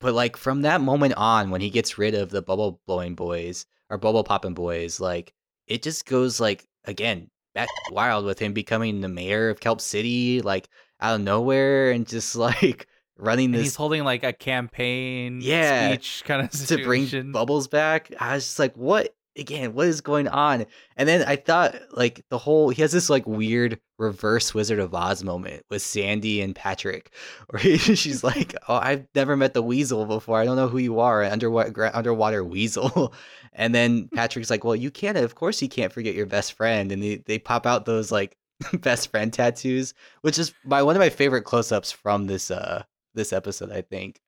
But 0.00 0.14
like 0.14 0.36
from 0.36 0.62
that 0.62 0.80
moment 0.80 1.14
on, 1.16 1.50
when 1.50 1.60
he 1.60 1.70
gets 1.70 1.98
rid 1.98 2.14
of 2.14 2.30
the 2.30 2.42
bubble 2.42 2.80
blowing 2.86 3.14
boys 3.14 3.66
or 3.88 3.98
bubble 3.98 4.24
popping 4.24 4.54
boys, 4.54 5.00
like 5.00 5.32
it 5.66 5.82
just 5.82 6.06
goes 6.06 6.40
like 6.40 6.66
again 6.84 7.30
back 7.54 7.68
wild 7.90 8.24
with 8.24 8.38
him 8.38 8.52
becoming 8.52 9.00
the 9.00 9.08
mayor 9.08 9.50
of 9.50 9.60
Kelp 9.60 9.80
City, 9.80 10.42
like 10.42 10.68
out 11.00 11.14
of 11.16 11.20
nowhere, 11.20 11.92
and 11.92 12.06
just 12.06 12.34
like 12.36 12.88
running 13.20 13.46
and 13.46 13.54
this 13.54 13.62
he's 13.62 13.76
holding 13.76 14.04
like 14.04 14.24
a 14.24 14.32
campaign 14.32 15.40
Yeah, 15.40 15.92
speech 15.92 16.22
kind 16.24 16.42
of 16.42 16.50
to 16.66 16.84
bring 16.84 17.32
bubbles 17.32 17.68
back. 17.68 18.12
I 18.18 18.34
was 18.34 18.44
just 18.44 18.58
like, 18.58 18.76
what 18.76 19.14
again, 19.36 19.74
what 19.74 19.86
is 19.86 20.00
going 20.00 20.28
on? 20.28 20.66
And 20.96 21.08
then 21.08 21.26
I 21.26 21.36
thought 21.36 21.74
like 21.92 22.24
the 22.30 22.38
whole 22.38 22.70
he 22.70 22.82
has 22.82 22.92
this 22.92 23.10
like 23.10 23.26
weird 23.26 23.80
reverse 23.98 24.54
Wizard 24.54 24.78
of 24.78 24.94
Oz 24.94 25.22
moment 25.24 25.64
with 25.70 25.82
Sandy 25.82 26.40
and 26.40 26.54
Patrick, 26.54 27.12
where 27.48 27.60
he, 27.60 27.76
she's 27.78 28.24
like, 28.24 28.54
"Oh, 28.68 28.76
I've 28.76 29.06
never 29.14 29.36
met 29.36 29.54
the 29.54 29.62
weasel 29.62 30.06
before. 30.06 30.40
I 30.40 30.44
don't 30.44 30.56
know 30.56 30.68
who 30.68 30.78
you 30.78 31.00
are, 31.00 31.22
an 31.22 31.32
underwater 31.32 31.90
underwater 31.94 32.44
weasel." 32.44 33.14
And 33.52 33.74
then 33.74 34.08
Patrick's 34.14 34.48
like, 34.50 34.62
"Well, 34.62 34.76
you 34.76 34.90
can't. 34.92 35.18
Of 35.18 35.34
course, 35.34 35.60
you 35.60 35.68
can't 35.68 35.92
forget 35.92 36.14
your 36.14 36.26
best 36.26 36.52
friend." 36.52 36.92
And 36.92 37.02
they 37.02 37.16
they 37.16 37.38
pop 37.38 37.66
out 37.66 37.84
those 37.84 38.12
like 38.12 38.36
best 38.74 39.10
friend 39.10 39.32
tattoos, 39.32 39.94
which 40.22 40.38
is 40.38 40.54
my 40.64 40.82
one 40.82 40.96
of 40.96 41.00
my 41.00 41.10
favorite 41.10 41.42
close 41.42 41.72
ups 41.72 41.90
from 41.90 42.26
this 42.26 42.50
uh 42.50 42.84
this 43.14 43.32
episode. 43.32 43.70
I 43.72 43.82
think. 43.82 44.20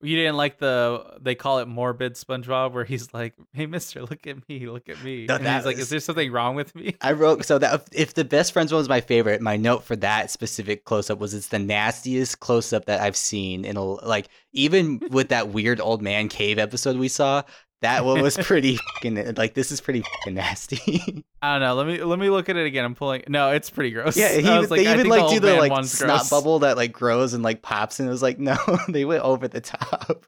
You 0.00 0.14
didn't 0.14 0.36
like 0.36 0.58
the 0.58 1.18
they 1.20 1.34
call 1.34 1.58
it 1.58 1.66
morbid 1.66 2.14
SpongeBob, 2.14 2.72
where 2.72 2.84
he's 2.84 3.12
like, 3.12 3.34
"Hey, 3.52 3.66
Mister, 3.66 4.02
look 4.02 4.28
at 4.28 4.48
me, 4.48 4.68
look 4.68 4.88
at 4.88 5.02
me," 5.02 5.26
No, 5.26 5.34
and 5.34 5.44
he's 5.44 5.64
like, 5.64 5.76
"Is 5.76 5.88
there 5.88 5.98
something 5.98 6.30
wrong 6.30 6.54
with 6.54 6.72
me?" 6.76 6.94
I 7.00 7.10
wrote 7.10 7.44
so 7.44 7.58
that 7.58 7.88
if 7.92 8.14
the 8.14 8.24
best 8.24 8.52
friends 8.52 8.72
one 8.72 8.78
was 8.78 8.88
my 8.88 9.00
favorite, 9.00 9.40
my 9.40 9.56
note 9.56 9.82
for 9.82 9.96
that 9.96 10.30
specific 10.30 10.84
close 10.84 11.10
up 11.10 11.18
was 11.18 11.34
it's 11.34 11.48
the 11.48 11.58
nastiest 11.58 12.38
close 12.38 12.72
up 12.72 12.84
that 12.84 13.00
I've 13.00 13.16
seen 13.16 13.64
in 13.64 13.76
a 13.76 13.82
like 13.82 14.28
even 14.52 15.00
with 15.10 15.30
that 15.30 15.48
weird 15.48 15.80
old 15.80 16.00
man 16.00 16.28
cave 16.28 16.60
episode 16.60 16.96
we 16.96 17.08
saw. 17.08 17.42
That 17.80 18.04
one 18.04 18.22
was 18.22 18.36
pretty 18.42 18.76
fucking 18.76 19.34
like 19.36 19.54
this 19.54 19.70
is 19.70 19.80
pretty 19.80 20.02
nasty. 20.26 21.24
I 21.42 21.58
don't 21.58 21.60
know. 21.60 21.74
Let 21.74 21.86
me 21.86 22.02
let 22.02 22.18
me 22.18 22.28
look 22.28 22.48
at 22.48 22.56
it 22.56 22.66
again. 22.66 22.84
I'm 22.84 22.94
pulling. 22.94 23.22
No, 23.28 23.52
it's 23.52 23.70
pretty 23.70 23.90
gross. 23.90 24.16
yeah, 24.16 24.32
he, 24.38 24.58
was 24.58 24.68
they 24.68 24.86
I 24.86 24.94
even 24.94 25.04
think 25.04 25.08
like 25.08 25.28
the 25.28 25.34
do 25.34 25.40
the 25.40 25.56
like 25.56 25.84
snot 25.84 26.08
gross. 26.08 26.30
bubble 26.30 26.58
that 26.60 26.76
like 26.76 26.92
grows 26.92 27.34
and 27.34 27.44
like 27.44 27.62
pops 27.62 28.00
and 28.00 28.08
it 28.08 28.12
was 28.12 28.22
like 28.22 28.38
no, 28.38 28.56
they 28.88 29.04
went 29.04 29.22
over 29.22 29.46
the 29.46 29.60
top. 29.60 30.26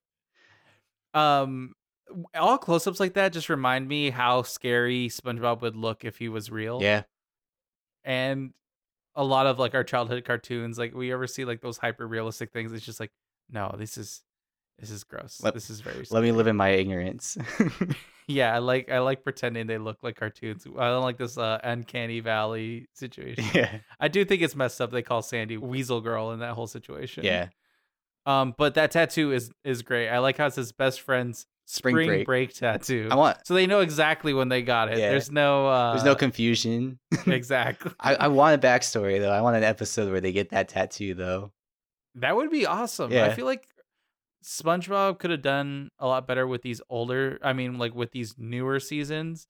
Um, 1.12 1.74
all 2.36 2.56
close-ups 2.56 3.00
like 3.00 3.14
that 3.14 3.32
just 3.32 3.48
remind 3.48 3.88
me 3.88 4.10
how 4.10 4.42
scary 4.42 5.08
SpongeBob 5.08 5.60
would 5.62 5.74
look 5.74 6.04
if 6.04 6.18
he 6.18 6.28
was 6.28 6.50
real. 6.50 6.80
Yeah, 6.80 7.02
and 8.04 8.52
a 9.16 9.24
lot 9.24 9.46
of 9.46 9.58
like 9.58 9.74
our 9.74 9.82
childhood 9.82 10.24
cartoons, 10.24 10.78
like 10.78 10.94
we 10.94 11.12
ever 11.12 11.26
see 11.26 11.44
like 11.44 11.62
those 11.62 11.78
hyper 11.78 12.06
realistic 12.06 12.52
things. 12.52 12.72
It's 12.72 12.86
just 12.86 13.00
like, 13.00 13.10
no, 13.50 13.74
this 13.76 13.98
is 13.98 14.22
this 14.81 14.90
is 14.90 15.05
gross. 15.05 15.40
Let- 15.43 15.55
this 15.55 15.71
is 15.71 15.81
very. 15.81 16.05
let 16.11 16.23
me 16.23 16.33
live 16.33 16.47
in 16.47 16.57
my 16.57 16.71
ignorance. 16.71 17.37
Yeah, 18.31 18.55
I 18.55 18.59
like 18.59 18.88
I 18.90 19.01
like 19.01 19.25
pretending 19.25 19.66
they 19.66 19.79
look 19.79 19.99
like 20.03 20.16
cartoons. 20.16 20.64
I 20.79 20.88
don't 20.88 21.03
like 21.03 21.19
this 21.19 21.37
uh, 21.37 21.59
uncanny 21.64 22.21
valley 22.21 22.87
situation. 22.95 23.45
yeah, 23.53 23.79
I 23.99 24.09
do 24.09 24.25
think 24.25 24.43
it's 24.43 24.55
messed 24.55 24.81
up. 24.81 24.93
They 24.93 25.03
call 25.03 25.23
Sandy 25.23 25.57
Weasel 25.57 26.01
Girl 26.01 26.31
in 26.31 26.38
that 26.40 26.55
whole 26.55 26.69
situation. 26.69 27.25
yeah. 27.25 27.49
Um, 28.27 28.55
but 28.57 28.75
that 28.75 28.90
tattoo 28.93 29.33
is 29.33 29.51
is 29.64 29.83
great. 29.83 30.09
I 30.09 30.19
like 30.19 30.37
how 30.37 30.47
it 30.47 30.55
says 30.55 30.73
best 30.73 31.01
friends 31.01 31.47
Spring 31.66 31.95
spring, 31.95 32.09
break. 32.09 32.27
break. 32.27 32.55
tattoo. 32.55 33.09
I 33.11 33.14
want. 33.14 33.38
so 33.47 33.55
they 33.55 33.66
know 33.66 33.81
exactly 33.81 34.33
when 34.35 34.49
they 34.49 34.62
got 34.62 34.93
it. 34.93 34.99
Yeah. 34.99 35.11
There's 35.11 35.31
no 35.31 35.66
uh, 35.69 35.93
There's 35.93 36.05
no 36.05 36.14
confusion. 36.14 36.99
exactly. 37.27 37.93
I, 37.99 38.14
I 38.14 38.29
want 38.29 38.62
a 38.62 38.66
backstory 38.66 39.19
though. 39.21 39.33
I 39.33 39.40
want 39.40 39.57
an 39.57 39.64
episode 39.64 40.11
where 40.11 40.21
they 40.21 40.33
get 40.33 40.51
that 40.51 40.69
tattoo 40.69 41.14
though. 41.14 41.53
That 42.16 42.35
would 42.37 42.51
be 42.51 42.66
awesome. 42.66 43.12
I 43.12 43.33
feel 43.35 43.47
like 43.47 43.66
SpongeBob 44.44 45.18
could 45.18 45.31
have 45.31 45.42
done 45.42 45.90
a 45.98 46.07
lot 46.07 46.26
better 46.26 46.46
with 46.46 46.62
these 46.62 46.81
older, 46.88 47.38
I 47.42 47.53
mean, 47.53 47.79
like 47.79 47.94
with 47.94 48.12
these 48.12 48.35
newer 48.38 48.81
seasons 48.81 49.46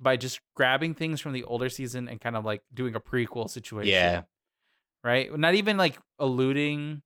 by 0.00 0.16
just 0.16 0.40
grabbing 0.56 0.94
things 0.94 1.20
from 1.20 1.32
the 1.32 1.44
older 1.44 1.68
season 1.68 2.08
and 2.08 2.20
kind 2.20 2.36
of 2.36 2.44
like 2.44 2.62
doing 2.74 2.94
a 2.94 3.00
prequel 3.00 3.48
situation. 3.48 3.92
Yeah. 3.92 4.22
Right? 5.04 5.36
Not 5.38 5.54
even 5.54 5.76
like 5.76 5.98
alluding 6.18 7.02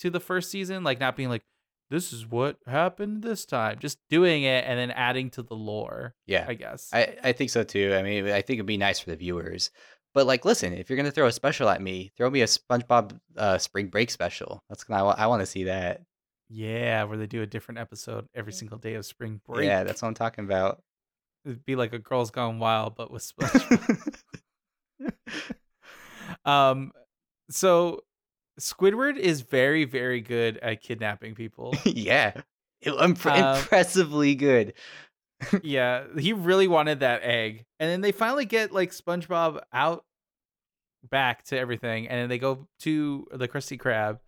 to 0.00 0.10
the 0.10 0.20
first 0.20 0.50
season, 0.50 0.84
like 0.84 1.00
not 1.00 1.16
being 1.16 1.28
like, 1.28 1.42
this 1.90 2.12
is 2.12 2.24
what 2.24 2.56
happened 2.66 3.22
this 3.22 3.44
time. 3.44 3.78
Just 3.80 3.98
doing 4.08 4.44
it 4.44 4.64
and 4.64 4.78
then 4.78 4.92
adding 4.92 5.28
to 5.30 5.42
the 5.42 5.54
lore, 5.54 6.14
Yeah. 6.26 6.44
I 6.46 6.54
guess. 6.54 6.88
I, 6.92 7.16
I 7.24 7.32
think 7.32 7.50
so 7.50 7.64
too. 7.64 7.94
I 7.98 8.02
mean, 8.02 8.26
I 8.28 8.42
think 8.42 8.58
it'd 8.58 8.66
be 8.66 8.76
nice 8.76 9.00
for 9.00 9.10
the 9.10 9.16
viewers. 9.16 9.72
But 10.14 10.26
like, 10.26 10.44
listen, 10.44 10.72
if 10.72 10.88
you're 10.88 10.96
gonna 10.96 11.10
throw 11.10 11.26
a 11.26 11.32
special 11.32 11.68
at 11.68 11.80
me, 11.82 12.12
throw 12.16 12.30
me 12.30 12.42
a 12.42 12.46
SpongeBob 12.46 13.18
uh, 13.36 13.58
Spring 13.58 13.88
Break 13.88 14.10
special. 14.10 14.62
That's 14.68 14.82
gonna. 14.82 15.04
I, 15.04 15.24
I 15.24 15.26
want 15.26 15.40
to 15.40 15.46
see 15.46 15.64
that. 15.64 16.02
Yeah, 16.50 17.04
where 17.04 17.16
they 17.16 17.26
do 17.26 17.40
a 17.42 17.46
different 17.46 17.78
episode 17.78 18.26
every 18.34 18.52
single 18.52 18.76
day 18.76 18.94
of 18.94 19.06
spring 19.06 19.40
break. 19.46 19.66
Yeah, 19.66 19.84
that's 19.84 20.02
what 20.02 20.08
I'm 20.08 20.14
talking 20.14 20.44
about. 20.44 20.82
It'd 21.44 21.64
be 21.64 21.76
like 21.76 21.94
a 21.94 21.98
Girls 21.98 22.30
Gone 22.30 22.58
Wild, 22.58 22.96
but 22.96 23.10
with 23.10 23.22
SpongeBob. 23.22 24.12
Um, 26.44 26.92
so 27.50 28.00
Squidward 28.58 29.16
is 29.16 29.40
very, 29.42 29.84
very 29.84 30.20
good 30.20 30.58
at 30.58 30.82
kidnapping 30.82 31.34
people. 31.34 31.74
yeah, 31.84 32.40
impre- 32.84 33.42
Um, 33.42 33.58
impressively 33.58 34.34
good. 34.34 34.74
yeah, 35.62 36.04
he 36.18 36.32
really 36.32 36.68
wanted 36.68 37.00
that 37.00 37.22
egg, 37.22 37.64
and 37.78 37.90
then 37.90 38.00
they 38.00 38.12
finally 38.12 38.44
get 38.44 38.72
like 38.72 38.92
SpongeBob 38.92 39.60
out 39.72 40.04
back 41.08 41.44
to 41.44 41.58
everything, 41.58 42.08
and 42.08 42.20
then 42.20 42.28
they 42.28 42.38
go 42.38 42.66
to 42.80 43.26
the 43.32 43.48
Krusty 43.48 43.78
Krab. 43.78 44.18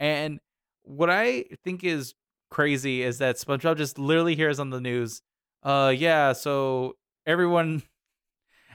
And 0.00 0.40
what 0.84 1.10
I 1.10 1.44
think 1.64 1.82
is 1.84 2.14
crazy 2.50 3.02
is 3.02 3.18
that 3.18 3.36
SpongeBob 3.36 3.76
just 3.76 3.98
literally 3.98 4.36
hears 4.36 4.58
on 4.60 4.70
the 4.70 4.80
news, 4.80 5.22
"Uh, 5.62 5.92
yeah, 5.96 6.32
so 6.32 6.96
everyone." 7.26 7.82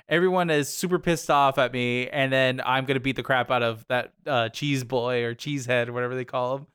Everyone 0.09 0.49
is 0.49 0.67
super 0.73 0.97
pissed 0.97 1.29
off 1.29 1.59
at 1.59 1.71
me, 1.71 2.09
and 2.09 2.33
then 2.33 2.63
I'm 2.65 2.85
gonna 2.85 2.99
beat 2.99 3.15
the 3.15 3.21
crap 3.21 3.51
out 3.51 3.61
of 3.61 3.85
that 3.89 4.11
uh, 4.25 4.49
cheese 4.49 4.83
boy 4.83 5.23
or 5.23 5.35
cheesehead 5.35 5.87
or 5.87 5.93
whatever 5.93 6.15
they 6.15 6.25
call 6.25 6.57
him. 6.57 6.67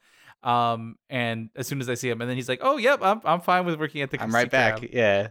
Um, 0.48 0.96
and 1.10 1.50
as 1.56 1.66
soon 1.66 1.80
as 1.80 1.88
I 1.88 1.94
see 1.94 2.08
him, 2.08 2.20
and 2.20 2.30
then 2.30 2.36
he's 2.36 2.48
like, 2.48 2.60
"Oh, 2.62 2.76
yep, 2.76 3.00
I'm 3.02 3.20
I'm 3.24 3.40
fine 3.40 3.64
with 3.64 3.80
working 3.80 4.02
at 4.02 4.12
the." 4.12 4.22
I'm 4.22 4.32
right 4.32 4.48
back. 4.48 4.84
yeah, 4.92 5.30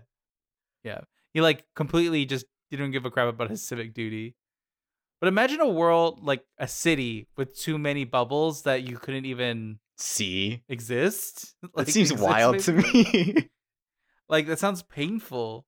Yeah. 0.83 0.99
He 1.33 1.39
like 1.39 1.63
completely 1.75 2.25
just 2.25 2.45
didn't 2.71 2.91
give 2.91 3.05
a 3.05 3.11
crap 3.11 3.29
about 3.29 3.49
his 3.49 3.65
civic 3.65 3.93
duty. 3.93 4.35
But 5.21 5.27
imagine 5.27 5.61
a 5.61 5.67
world 5.67 6.19
like 6.23 6.43
a 6.57 6.67
city 6.67 7.27
with 7.37 7.57
too 7.57 7.77
many 7.77 8.03
bubbles 8.03 8.63
that 8.63 8.83
you 8.83 8.97
couldn't 8.97 9.25
even 9.25 9.79
See, 9.97 10.63
exist. 10.69 11.56
that 11.75 11.88
seems 11.88 12.12
exist, 12.12 12.23
wild 12.29 12.60
to 12.62 12.73
me. 12.73 13.49
Like 14.29 14.47
that 14.47 14.58
sounds 14.58 14.82
painful. 14.82 15.65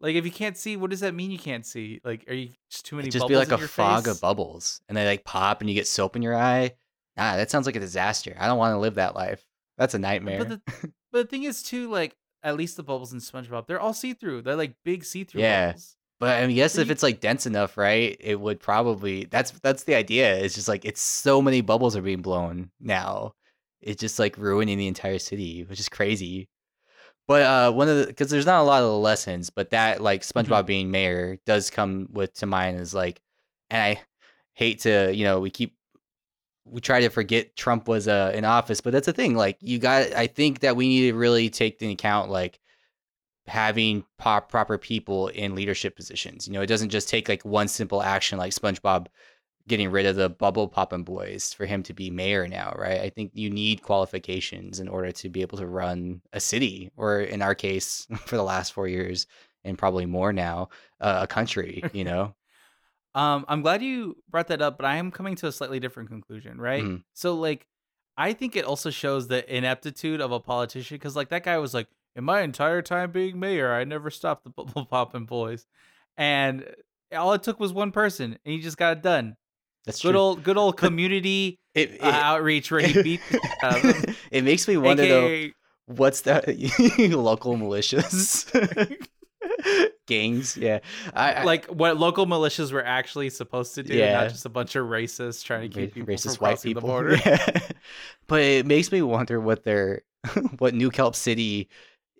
Like 0.00 0.16
if 0.16 0.24
you 0.26 0.30
can't 0.30 0.58
see, 0.58 0.76
what 0.76 0.90
does 0.90 1.00
that 1.00 1.14
mean? 1.14 1.30
You 1.30 1.38
can't 1.38 1.64
see. 1.64 2.00
Like, 2.04 2.24
are 2.28 2.34
you 2.34 2.50
just 2.68 2.84
too 2.84 2.96
many? 2.96 3.06
It'd 3.06 3.12
just 3.12 3.22
bubbles 3.22 3.46
be 3.46 3.52
like 3.52 3.62
a 3.62 3.66
fog 3.66 4.04
face? 4.04 4.14
of 4.14 4.20
bubbles, 4.20 4.80
and 4.88 4.96
they 4.98 5.06
like 5.06 5.24
pop, 5.24 5.60
and 5.60 5.70
you 5.70 5.74
get 5.74 5.86
soap 5.86 6.16
in 6.16 6.20
your 6.20 6.36
eye. 6.36 6.72
Nah, 7.16 7.36
that 7.36 7.50
sounds 7.50 7.64
like 7.66 7.76
a 7.76 7.80
disaster. 7.80 8.36
I 8.38 8.46
don't 8.46 8.58
want 8.58 8.74
to 8.74 8.78
live 8.78 8.96
that 8.96 9.14
life. 9.14 9.46
That's 9.78 9.94
a 9.94 9.98
nightmare. 9.98 10.44
But 10.44 10.48
the, 10.48 10.60
but 11.12 11.22
the 11.22 11.24
thing 11.24 11.44
is 11.44 11.62
too, 11.62 11.88
like 11.88 12.16
at 12.42 12.56
least 12.56 12.76
the 12.76 12.82
bubbles 12.82 13.12
in 13.12 13.20
SpongeBob, 13.20 13.66
they're 13.66 13.80
all 13.80 13.94
see 13.94 14.12
through. 14.12 14.42
They're 14.42 14.56
like 14.56 14.74
big 14.84 15.04
see 15.04 15.24
through 15.24 15.42
Yeah. 15.42 15.68
bubbles. 15.68 15.96
But 16.20 16.42
I 16.42 16.46
mean, 16.46 16.56
yes, 16.56 16.76
if 16.76 16.90
it's 16.90 17.02
like 17.02 17.20
dense 17.20 17.46
enough, 17.46 17.76
right? 17.78 18.16
It 18.20 18.38
would 18.38 18.60
probably. 18.60 19.24
That's 19.24 19.52
that's 19.62 19.84
the 19.84 19.94
idea. 19.94 20.36
It's 20.36 20.54
just 20.54 20.68
like 20.68 20.84
it's 20.84 21.00
so 21.00 21.40
many 21.40 21.60
bubbles 21.60 21.96
are 21.96 22.02
being 22.02 22.22
blown 22.22 22.70
now. 22.80 23.34
It's 23.84 24.00
just 24.00 24.18
like 24.18 24.36
ruining 24.38 24.78
the 24.78 24.88
entire 24.88 25.18
city, 25.18 25.64
which 25.64 25.80
is 25.80 25.88
crazy. 25.88 26.48
But 27.26 27.42
uh, 27.42 27.72
one 27.72 27.88
of 27.88 27.98
the 27.98 28.06
because 28.06 28.30
there's 28.30 28.46
not 28.46 28.60
a 28.60 28.64
lot 28.64 28.82
of 28.82 29.00
lessons, 29.00 29.50
but 29.50 29.70
that 29.70 30.02
like 30.02 30.22
SpongeBob 30.22 30.66
being 30.66 30.90
mayor 30.90 31.38
does 31.46 31.70
come 31.70 32.08
with 32.12 32.34
to 32.34 32.46
mind 32.46 32.80
is 32.80 32.94
like, 32.94 33.20
and 33.70 33.80
I 33.82 34.02
hate 34.54 34.80
to 34.80 35.14
you 35.14 35.24
know 35.24 35.40
we 35.40 35.50
keep 35.50 35.76
we 36.64 36.80
try 36.80 37.00
to 37.00 37.10
forget 37.10 37.56
Trump 37.56 37.88
was 37.88 38.08
uh, 38.08 38.32
in 38.34 38.44
office, 38.44 38.80
but 38.80 38.92
that's 38.92 39.06
the 39.06 39.12
thing. 39.12 39.36
Like 39.36 39.58
you 39.60 39.78
got, 39.78 40.12
I 40.14 40.26
think 40.26 40.60
that 40.60 40.76
we 40.76 40.88
need 40.88 41.10
to 41.10 41.16
really 41.16 41.50
take 41.50 41.80
into 41.80 41.92
account 41.92 42.30
like 42.30 42.58
having 43.46 44.04
pop, 44.18 44.50
proper 44.50 44.78
people 44.78 45.28
in 45.28 45.54
leadership 45.54 45.94
positions. 45.96 46.46
You 46.46 46.54
know, 46.54 46.62
it 46.62 46.66
doesn't 46.66 46.88
just 46.88 47.08
take 47.08 47.28
like 47.28 47.44
one 47.44 47.68
simple 47.68 48.02
action 48.02 48.38
like 48.38 48.52
SpongeBob 48.52 49.06
getting 49.66 49.90
rid 49.90 50.06
of 50.06 50.16
the 50.16 50.28
bubble 50.28 50.68
popping 50.68 51.04
boys 51.04 51.52
for 51.54 51.64
him 51.66 51.82
to 51.84 51.94
be 51.94 52.10
mayor 52.10 52.46
now, 52.48 52.74
right? 52.78 53.00
I 53.00 53.10
think 53.10 53.32
you 53.34 53.48
need 53.50 53.82
qualifications 53.82 54.80
in 54.80 54.88
order 54.88 55.10
to 55.12 55.28
be 55.30 55.40
able 55.42 55.58
to 55.58 55.66
run 55.66 56.20
a 56.32 56.40
city, 56.40 56.90
or 56.96 57.20
in 57.20 57.40
our 57.42 57.54
case, 57.54 58.06
for 58.26 58.36
the 58.36 58.42
last 58.42 58.72
four 58.72 58.88
years 58.88 59.26
and 59.64 59.78
probably 59.78 60.06
more 60.06 60.32
now, 60.32 60.68
uh, 61.00 61.20
a 61.22 61.26
country. 61.26 61.82
You 61.94 62.04
know, 62.04 62.34
Um, 63.14 63.44
I'm 63.48 63.62
glad 63.62 63.82
you 63.82 64.16
brought 64.28 64.48
that 64.48 64.60
up, 64.60 64.76
but 64.76 64.86
I 64.86 64.96
am 64.96 65.10
coming 65.10 65.36
to 65.36 65.46
a 65.46 65.52
slightly 65.52 65.78
different 65.80 66.08
conclusion, 66.08 66.60
right? 66.60 66.82
Mhm. 66.82 67.04
So, 67.14 67.34
like, 67.34 67.66
I 68.16 68.32
think 68.32 68.56
it 68.56 68.64
also 68.64 68.90
shows 68.90 69.28
the 69.28 69.42
ineptitude 69.54 70.20
of 70.20 70.32
a 70.32 70.40
politician 70.40 70.96
because, 70.96 71.14
like, 71.16 71.28
that 71.28 71.44
guy 71.44 71.58
was 71.58 71.74
like, 71.74 71.88
"In 72.16 72.24
my 72.24 72.40
entire 72.42 72.82
time 72.82 73.12
being 73.12 73.38
mayor, 73.38 73.72
I 73.72 73.84
never 73.84 74.10
stopped 74.10 74.44
the 74.44 74.50
bubble 74.50 74.84
popping 74.90 75.26
boys," 75.26 75.66
and 76.16 76.74
all 77.12 77.32
it 77.34 77.42
took 77.44 77.60
was 77.60 77.72
one 77.72 77.92
person, 77.92 78.32
and 78.44 78.54
he 78.54 78.60
just 78.60 78.76
got 78.78 78.96
it 78.98 79.02
done. 79.02 79.36
That's 79.84 80.00
Good 80.02 80.12
true. 80.12 80.20
old, 80.20 80.42
good 80.42 80.56
old 80.56 80.76
community 80.76 81.58
it, 81.74 81.92
it, 81.94 82.02
uh, 82.02 82.06
outreach 82.10 82.70
where 82.70 82.80
he 82.80 83.02
beat 83.02 83.20
the 83.30 83.38
shit 83.38 83.50
out 83.62 83.84
of 83.84 84.02
them. 84.02 84.16
it 84.30 84.44
makes 84.44 84.66
me 84.68 84.76
wonder 84.76 85.06
though. 85.06 85.48
What's 85.86 86.22
that? 86.22 86.46
local 87.10 87.56
militias, 87.56 88.46
gangs. 90.06 90.56
Yeah, 90.56 90.78
I, 91.14 91.32
I 91.34 91.44
like 91.44 91.66
what 91.66 91.98
local 91.98 92.26
militias 92.26 92.72
were 92.72 92.84
actually 92.84 93.30
supposed 93.30 93.74
to 93.74 93.82
do, 93.82 93.94
Yeah. 93.94 94.14
not 94.14 94.30
just 94.30 94.46
a 94.46 94.48
bunch 94.50 94.76
of 94.76 94.86
racists 94.86 95.44
trying 95.44 95.70
to 95.70 95.80
keep 95.80 95.94
people 95.94 96.14
racist 96.14 96.38
from 96.38 96.46
white 96.48 96.62
people. 96.62 96.80
the 96.82 96.86
border. 96.86 97.16
Yeah. 97.16 97.58
but 98.26 98.40
it 98.40 98.66
makes 98.66 98.90
me 98.92 99.02
wonder 99.02 99.40
what 99.40 99.64
their 99.64 100.02
what 100.58 100.74
New 100.74 100.90
Kelp 100.90 101.14
City 101.14 101.68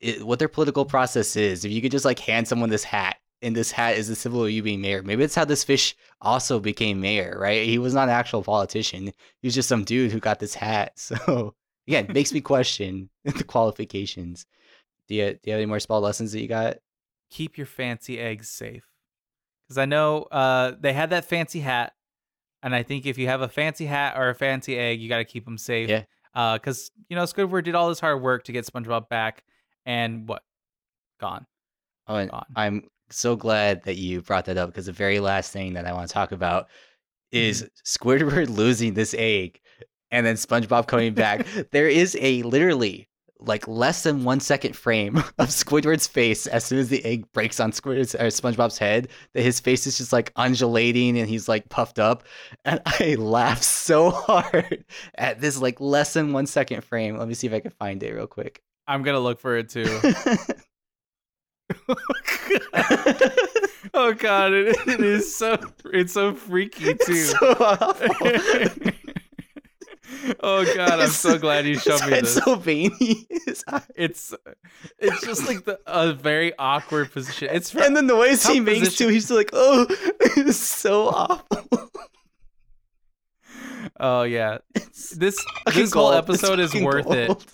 it, 0.03 0.27
what 0.27 0.39
their 0.39 0.49
political 0.49 0.85
process 0.85 1.37
is. 1.37 1.65
If 1.65 1.73
you 1.73 1.81
could 1.81 1.93
just 1.93 2.05
like 2.05 2.19
hand 2.19 2.47
someone 2.47 2.69
this 2.69 2.85
hat, 2.85 3.17
and 3.45 3.55
this 3.55 3.71
hat 3.71 3.97
is 3.97 4.09
the 4.09 4.17
symbol 4.17 4.45
of 4.45 4.51
you 4.51 4.63
being 4.63 4.81
mayor. 4.81 5.03
Maybe 5.03 5.23
it's 5.23 5.35
how 5.35 5.45
this 5.45 5.65
fish 5.65 5.95
also 6.21 6.59
became 6.59 7.01
mayor, 7.01 7.37
right? 7.39 7.67
He 7.67 7.79
was 7.79 7.95
not 7.95 8.09
an 8.09 8.15
actual 8.15 8.43
politician. 8.43 9.07
He 9.07 9.47
was 9.47 9.55
just 9.55 9.69
some 9.69 9.85
dude 9.85 10.11
who 10.11 10.19
got 10.19 10.41
this 10.41 10.55
hat. 10.55 10.93
So 11.05 11.55
again, 11.87 12.07
makes 12.13 12.33
me 12.33 12.41
question 12.55 13.11
the 13.25 13.45
qualifications. 13.45 14.47
Do 15.09 15.15
you 15.15 15.33
do 15.33 15.39
you 15.45 15.53
have 15.53 15.59
any 15.59 15.67
more 15.67 15.81
spell 15.81 16.01
lessons 16.01 16.33
that 16.33 16.41
you 16.41 16.49
got? 16.49 16.79
Keep 17.31 17.59
your 17.59 17.67
fancy 17.67 18.19
eggs 18.19 18.49
safe. 18.49 18.85
Because 19.67 19.79
I 19.79 19.85
know 19.85 20.23
uh, 20.25 20.73
they 20.81 20.93
had 20.93 21.11
that 21.11 21.27
fancy 21.27 21.61
hat, 21.61 21.93
and 22.63 22.75
I 22.75 22.83
think 22.83 23.07
if 23.07 23.19
you 23.19 23.27
have 23.29 23.43
a 23.43 23.49
fancy 23.49 23.87
hat 23.87 24.17
or 24.17 24.31
a 24.31 24.35
fancy 24.35 24.79
egg, 24.79 25.01
you 25.01 25.09
got 25.09 25.19
to 25.19 25.25
keep 25.25 25.45
them 25.45 25.59
safe. 25.59 25.89
Yeah. 25.89 26.05
Uh, 26.35 26.55
because 26.55 26.91
you 27.09 27.17
know 27.17 27.25
Squidward 27.25 27.65
did 27.65 27.75
all 27.75 27.89
this 27.89 28.01
hard 28.01 28.23
work 28.23 28.45
to 28.45 28.53
get 28.53 28.67
SpongeBob 28.67 29.09
back, 29.09 29.45
and 29.85 30.27
what? 30.27 30.43
Gone. 31.21 31.47
Oh, 32.07 32.17
and 32.17 32.31
Gone. 32.31 32.47
I'm 32.57 32.89
so 33.19 33.37
glad 33.37 33.85
that 33.85 33.97
you 33.97 34.23
brought 34.23 34.47
that 34.47 34.57
up 34.57 34.71
because 34.71 34.87
the 34.87 34.93
very 34.93 35.21
last 35.21 35.53
thing 35.53 35.75
that 35.75 35.87
I 35.87 35.93
want 35.93 36.09
to 36.09 36.15
talk 36.15 36.33
about 36.33 36.69
is 37.33 37.63
mm-hmm. 37.63 38.09
Squidward 38.09 38.49
losing 38.57 38.95
this 38.95 39.15
egg 39.17 39.61
and 40.11 40.25
then 40.25 40.37
SpongeBob 40.37 40.87
coming 40.87 41.15
back. 41.15 41.47
there 41.73 41.89
is 41.89 42.17
a 42.21 42.43
literally 42.43 43.09
like 43.41 43.67
less 43.69 44.05
than 44.05 44.25
one 44.25 44.41
second 44.41 44.75
frame 44.75 45.17
of 45.39 45.49
Squidward's 45.49 46.07
face 46.07 46.47
as 46.47 46.65
soon 46.65 46.79
as 46.79 46.89
the 46.89 47.05
egg 47.05 47.31
breaks 47.33 47.61
on 47.61 47.73
Squidward's 47.73 48.15
or 48.15 48.27
SpongeBob's 48.27 48.79
head 48.79 49.09
that 49.35 49.43
his 49.43 49.61
face 49.61 49.87
is 49.87 49.99
just 49.99 50.13
like 50.13 50.33
undulating 50.37 51.19
and 51.19 51.29
he's 51.29 51.49
like 51.49 51.69
puffed 51.69 51.99
up. 51.99 52.25
And 52.65 52.81
I 52.87 53.17
laughed 53.17 53.65
so 53.65 54.11
hard 54.11 54.85
at 55.17 55.41
this 55.41 55.61
like 55.61 55.81
less 55.81 56.15
than 56.15 56.33
one 56.33 56.47
second 56.47 56.85
frame. 56.85 57.19
Let 57.19 57.29
me 57.29 57.35
see 57.35 57.47
if 57.47 57.53
I 57.53 57.61
can 57.61 57.73
find 57.73 58.03
it 58.03 58.13
real 58.15 58.27
quick. 58.27 58.63
I'm 58.87 59.03
gonna 59.03 59.21
look 59.21 59.41
for 59.41 59.57
it 59.57 59.71
too. 59.71 60.01
oh 63.95 64.15
god, 64.15 64.53
it, 64.53 64.77
it 64.87 65.01
is 65.01 65.35
so 65.37 65.59
it's 65.93 66.13
so 66.13 66.35
freaky 66.35 66.95
too. 66.95 66.95
It's 67.09 67.31
so 67.31 67.57
awful. 67.61 68.09
oh 70.41 70.65
god, 70.75 71.01
I'm 71.01 71.09
so 71.09 71.39
glad 71.39 71.67
you 71.67 71.79
showed 71.79 72.03
me 72.07 72.21
this. 72.21 72.35
so 72.35 72.55
veiny. 72.57 73.27
It's 73.97 74.35
it's 74.99 75.21
just 75.25 75.47
like 75.47 75.65
the 75.65 75.79
a 75.87 76.13
very 76.13 76.57
awkward 76.59 77.13
position. 77.13 77.49
It's 77.53 77.71
fr- 77.71 77.81
and 77.81 77.97
the 77.97 78.03
noise 78.03 78.47
he 78.47 78.57
Tough 78.59 78.67
makes 78.67 78.97
too. 78.97 79.09
He's 79.09 79.31
like, 79.31 79.51
oh, 79.53 79.87
it's 80.37 80.57
so 80.57 81.09
awful. 81.09 81.91
oh 84.01 84.23
yeah. 84.23 84.59
It's 84.75 85.11
This 85.11 85.45
this 85.73 85.93
whole 85.93 86.13
gold. 86.13 86.31
It's 86.31 86.43
episode 86.43 86.59
is 86.61 86.73
fucking 86.73 86.85
worth 86.85 87.11
it. 87.11 87.45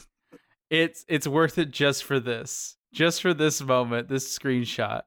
It's 0.70 1.04
it's 1.08 1.26
worth 1.26 1.58
it 1.58 1.70
just 1.70 2.04
for 2.04 2.20
this. 2.20 2.76
Just 2.92 3.22
for 3.22 3.32
this 3.34 3.62
moment, 3.62 4.08
this 4.08 4.36
screenshot. 4.38 5.02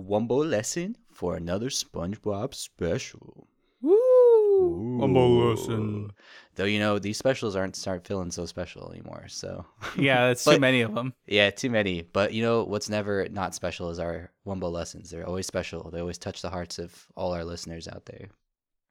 Wumbo 0.00 0.48
lesson 0.48 0.96
for 1.12 1.36
another 1.36 1.68
SpongeBob 1.68 2.54
special. 2.54 3.46
Woo! 3.80 5.50
lesson. 5.50 6.10
Though 6.56 6.64
you 6.64 6.78
know 6.78 6.98
these 6.98 7.16
specials 7.16 7.56
aren't 7.56 7.76
start 7.76 8.06
feeling 8.06 8.30
so 8.30 8.44
special 8.46 8.90
anymore. 8.90 9.26
So 9.28 9.64
Yeah, 9.96 10.28
that's 10.28 10.44
too 10.44 10.58
many 10.58 10.80
of 10.82 10.94
them. 10.94 11.14
yeah, 11.26 11.50
too 11.50 11.70
many. 11.70 12.02
But 12.02 12.32
you 12.34 12.42
know 12.42 12.64
what's 12.64 12.88
never 12.88 13.28
not 13.30 13.54
special 13.54 13.90
is 13.90 13.98
our 13.98 14.30
Wumbo 14.46 14.70
lessons. 14.70 15.10
They're 15.10 15.26
always 15.26 15.46
special. 15.46 15.90
They 15.90 16.00
always 16.00 16.18
touch 16.18 16.42
the 16.42 16.50
hearts 16.50 16.78
of 16.78 17.06
all 17.16 17.32
our 17.32 17.44
listeners 17.44 17.88
out 17.88 18.06
there. 18.06 18.28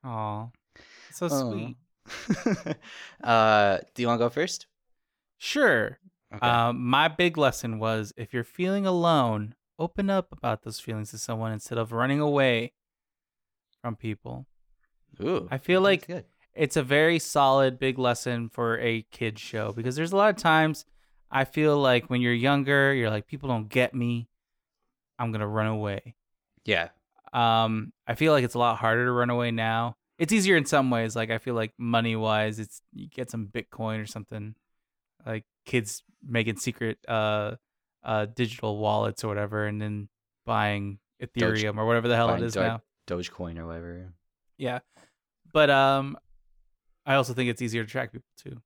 Aw. 0.03 0.47
So 1.11 1.25
Aw. 1.27 1.51
sweet. 1.51 1.75
uh, 3.23 3.77
do 3.93 4.01
you 4.01 4.07
want 4.07 4.19
to 4.19 4.25
go 4.25 4.29
first? 4.29 4.67
Sure. 5.37 5.99
Okay. 6.33 6.45
Um, 6.45 6.85
my 6.85 7.07
big 7.07 7.37
lesson 7.37 7.79
was 7.79 8.13
if 8.15 8.33
you're 8.33 8.43
feeling 8.43 8.85
alone, 8.85 9.55
open 9.79 10.09
up 10.09 10.31
about 10.31 10.63
those 10.63 10.79
feelings 10.79 11.11
to 11.11 11.17
someone 11.17 11.51
instead 11.51 11.77
of 11.77 11.91
running 11.91 12.19
away 12.19 12.73
from 13.81 13.95
people. 13.95 14.45
Ooh, 15.21 15.47
I 15.49 15.57
feel 15.57 15.81
like 15.81 16.05
good. 16.05 16.25
it's 16.53 16.77
a 16.77 16.83
very 16.83 17.17
solid 17.17 17.79
big 17.79 17.97
lesson 17.97 18.49
for 18.49 18.77
a 18.79 19.01
kids 19.11 19.41
show 19.41 19.71
because 19.71 19.95
there's 19.95 20.11
a 20.11 20.15
lot 20.17 20.29
of 20.29 20.37
times 20.37 20.85
I 21.31 21.45
feel 21.45 21.77
like 21.77 22.09
when 22.09 22.21
you're 22.21 22.33
younger, 22.33 22.93
you're 22.93 23.09
like 23.09 23.25
people 23.25 23.49
don't 23.49 23.69
get 23.69 23.95
me. 23.95 24.29
I'm 25.17 25.31
going 25.31 25.41
to 25.41 25.47
run 25.47 25.67
away. 25.67 26.15
Yeah. 26.63 26.89
Um 27.33 27.91
I 28.07 28.15
feel 28.15 28.33
like 28.33 28.43
it's 28.43 28.55
a 28.55 28.59
lot 28.59 28.77
harder 28.77 29.05
to 29.05 29.11
run 29.11 29.29
away 29.29 29.49
now. 29.51 29.95
It's 30.19 30.33
easier 30.33 30.57
in 30.57 30.65
some 30.65 30.91
ways 30.91 31.15
like 31.15 31.31
I 31.31 31.37
feel 31.37 31.55
like 31.55 31.73
money-wise 31.77 32.59
it's 32.59 32.81
you 32.93 33.07
get 33.07 33.31
some 33.31 33.47
bitcoin 33.47 34.01
or 34.01 34.05
something. 34.05 34.55
Like 35.25 35.45
kids 35.69 36.03
making 36.27 36.57
secret 36.57 36.97
uh 37.07 37.51
uh 38.03 38.25
digital 38.25 38.77
wallets 38.79 39.23
or 39.23 39.27
whatever 39.27 39.67
and 39.67 39.79
then 39.79 40.09
buying 40.45 40.97
Ethereum 41.21 41.77
or 41.77 41.85
whatever 41.85 42.07
the 42.07 42.15
hell 42.15 42.33
it 42.33 42.41
is 42.41 42.53
Doge- 42.55 42.63
now. 42.63 42.81
Dogecoin 43.07 43.59
or 43.59 43.67
whatever. 43.67 44.13
Yeah. 44.57 44.79
But 45.53 45.69
um 45.69 46.17
I 47.05 47.15
also 47.15 47.33
think 47.33 47.49
it's 47.51 47.61
easier 47.61 47.83
to 47.83 47.89
track 47.89 48.11
people 48.11 48.27
too. 48.37 48.61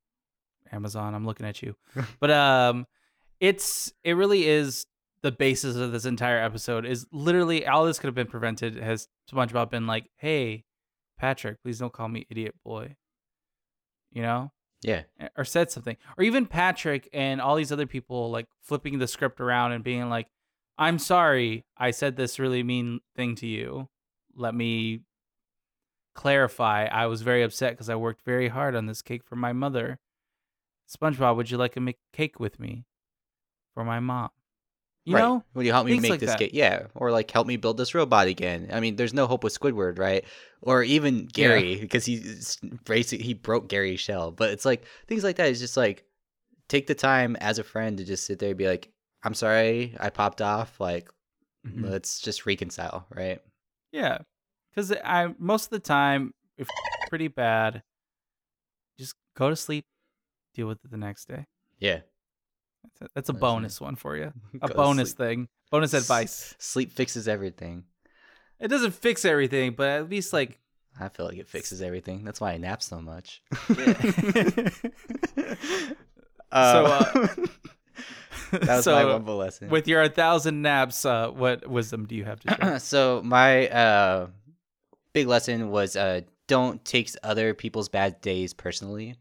Amazon, 0.71 1.13
I'm 1.13 1.25
looking 1.25 1.45
at 1.45 1.61
you. 1.61 1.75
but 2.21 2.31
um 2.31 2.87
it's 3.41 3.91
it 4.05 4.13
really 4.13 4.47
is 4.47 4.85
the 5.23 5.31
basis 5.31 5.75
of 5.75 5.91
this 5.91 6.05
entire 6.05 6.41
episode 6.41 6.85
is 6.85 7.05
literally 7.11 7.67
all 7.67 7.85
this 7.85 7.99
could 7.99 8.07
have 8.07 8.15
been 8.15 8.27
prevented 8.27 8.77
has 8.77 9.07
SpongeBob 9.31 9.69
been 9.69 9.87
like, 9.87 10.09
"Hey, 10.15 10.63
Patrick, 11.17 11.61
please 11.63 11.79
don't 11.79 11.91
call 11.91 12.07
me 12.07 12.25
idiot 12.29 12.55
boy." 12.63 12.95
You 14.11 14.21
know? 14.21 14.51
Yeah. 14.83 15.03
or 15.37 15.45
said 15.45 15.71
something. 15.71 15.97
Or 16.17 16.23
even 16.23 16.45
patrick 16.45 17.09
and 17.13 17.41
all 17.41 17.55
these 17.55 17.71
other 17.71 17.87
people 17.87 18.29
like 18.31 18.47
flipping 18.61 18.99
the 18.99 19.07
script 19.07 19.39
around 19.39 19.71
and 19.71 19.83
being 19.83 20.09
like 20.09 20.27
i'm 20.77 20.97
sorry 20.97 21.65
i 21.77 21.91
said 21.91 22.15
this 22.15 22.39
really 22.39 22.63
mean 22.63 22.99
thing 23.15 23.35
to 23.35 23.47
you. 23.47 23.89
Let 24.35 24.55
me 24.55 25.01
clarify. 26.15 26.85
I 26.85 27.05
was 27.07 27.21
very 27.21 27.43
upset 27.43 27.73
because 27.73 27.89
i 27.89 27.95
worked 27.95 28.23
very 28.25 28.49
hard 28.49 28.75
on 28.75 28.85
this 28.85 29.01
cake 29.01 29.23
for 29.23 29.35
my 29.35 29.53
mother. 29.53 29.99
Spongebob 30.89 31.35
would 31.35 31.49
you 31.49 31.57
like 31.57 31.73
to 31.73 31.79
make 31.79 31.97
cake 32.11 32.39
with 32.39 32.59
me 32.59 32.85
for 33.73 33.83
my 33.83 33.99
mom 33.99 34.29
you 35.05 35.15
right. 35.15 35.21
know 35.21 35.43
Will 35.53 35.63
you 35.63 35.71
help 35.71 35.85
me 35.85 35.91
things 35.93 36.01
make 36.03 36.11
like 36.11 36.19
this 36.19 36.29
that. 36.31 36.39
game? 36.39 36.49
Yeah, 36.53 36.87
or 36.95 37.11
like 37.11 37.29
help 37.29 37.45
me 37.47 37.57
build 37.57 37.77
this 37.77 37.93
robot 37.93 38.27
again. 38.27 38.69
I 38.71 38.79
mean, 38.79 38.95
there's 38.95 39.13
no 39.13 39.27
hope 39.27 39.43
with 39.43 39.57
Squidward, 39.57 39.99
right? 39.99 40.25
Or 40.61 40.81
even 40.83 41.25
Gary 41.25 41.77
because 41.79 42.05
he 42.05 42.23
basically 42.85 43.25
he 43.25 43.33
broke 43.33 43.67
Gary's 43.67 43.99
shell. 43.99 44.31
But 44.31 44.51
it's 44.51 44.65
like 44.65 44.85
things 45.07 45.23
like 45.23 45.35
that 45.37 45.49
is 45.49 45.59
just 45.59 45.77
like 45.77 46.05
take 46.69 46.87
the 46.87 46.95
time 46.95 47.35
as 47.37 47.59
a 47.59 47.63
friend 47.63 47.97
to 47.97 48.03
just 48.05 48.25
sit 48.25 48.39
there 48.39 48.49
and 48.49 48.57
be 48.57 48.67
like, 48.67 48.89
"I'm 49.23 49.33
sorry, 49.33 49.95
I 49.99 50.09
popped 50.09 50.41
off. 50.41 50.79
Like, 50.79 51.09
Mhm. 51.67 51.89
let's 51.89 52.19
just 52.19 52.45
reconcile, 52.45 53.05
right?" 53.13 53.39
yeah 53.91 54.17
because 54.71 54.91
i 55.03 55.27
most 55.37 55.65
of 55.65 55.69
the 55.69 55.79
time 55.79 56.33
if 56.57 56.67
it's 56.67 57.09
pretty 57.09 57.27
bad 57.27 57.83
just 58.97 59.13
go 59.35 59.49
to 59.49 59.55
sleep 59.55 59.85
deal 60.55 60.67
with 60.67 60.79
it 60.83 60.89
the 60.91 60.97
next 60.97 61.27
day 61.27 61.45
Yeah. 61.79 62.01
That's 62.83 63.01
a, 63.01 63.07
that's 63.15 63.29
a 63.29 63.33
bonus 63.33 63.81
one 63.81 63.95
for 63.95 64.17
you. 64.17 64.33
A 64.61 64.67
Go 64.67 64.73
bonus 64.73 65.11
sleep. 65.11 65.17
thing. 65.17 65.47
Bonus 65.71 65.93
advice. 65.93 66.55
Sleep 66.59 66.91
fixes 66.91 67.27
everything. 67.27 67.85
It 68.59 68.67
doesn't 68.67 68.91
fix 68.93 69.25
everything, 69.25 69.73
but 69.73 69.89
at 69.89 70.09
least 70.09 70.33
like 70.33 70.59
I 70.99 71.09
feel 71.09 71.25
like 71.25 71.37
it 71.37 71.47
fixes 71.47 71.81
everything. 71.81 72.23
That's 72.23 72.39
why 72.39 72.53
I 72.53 72.57
nap 72.57 72.83
so 72.83 73.01
much. 73.01 73.41
uh, 76.51 77.27
that 78.51 78.75
was 78.75 78.83
so 78.83 78.93
my 78.93 79.03
Wumbo 79.03 79.37
lesson. 79.37 79.69
with 79.69 79.87
your 79.87 80.01
1000 80.01 80.61
naps, 80.61 81.05
uh 81.05 81.29
what 81.29 81.67
wisdom 81.67 82.05
do 82.05 82.15
you 82.15 82.25
have 82.25 82.39
to 82.41 82.55
share? 82.55 82.79
so 82.91 83.21
my 83.23 83.67
uh 83.69 84.27
big 85.13 85.27
lesson 85.27 85.69
was 85.71 85.95
uh 85.95 86.21
don't 86.47 86.83
take 86.85 87.09
other 87.23 87.53
people's 87.53 87.89
bad 87.89 88.21
days 88.21 88.53
personally 88.53 89.15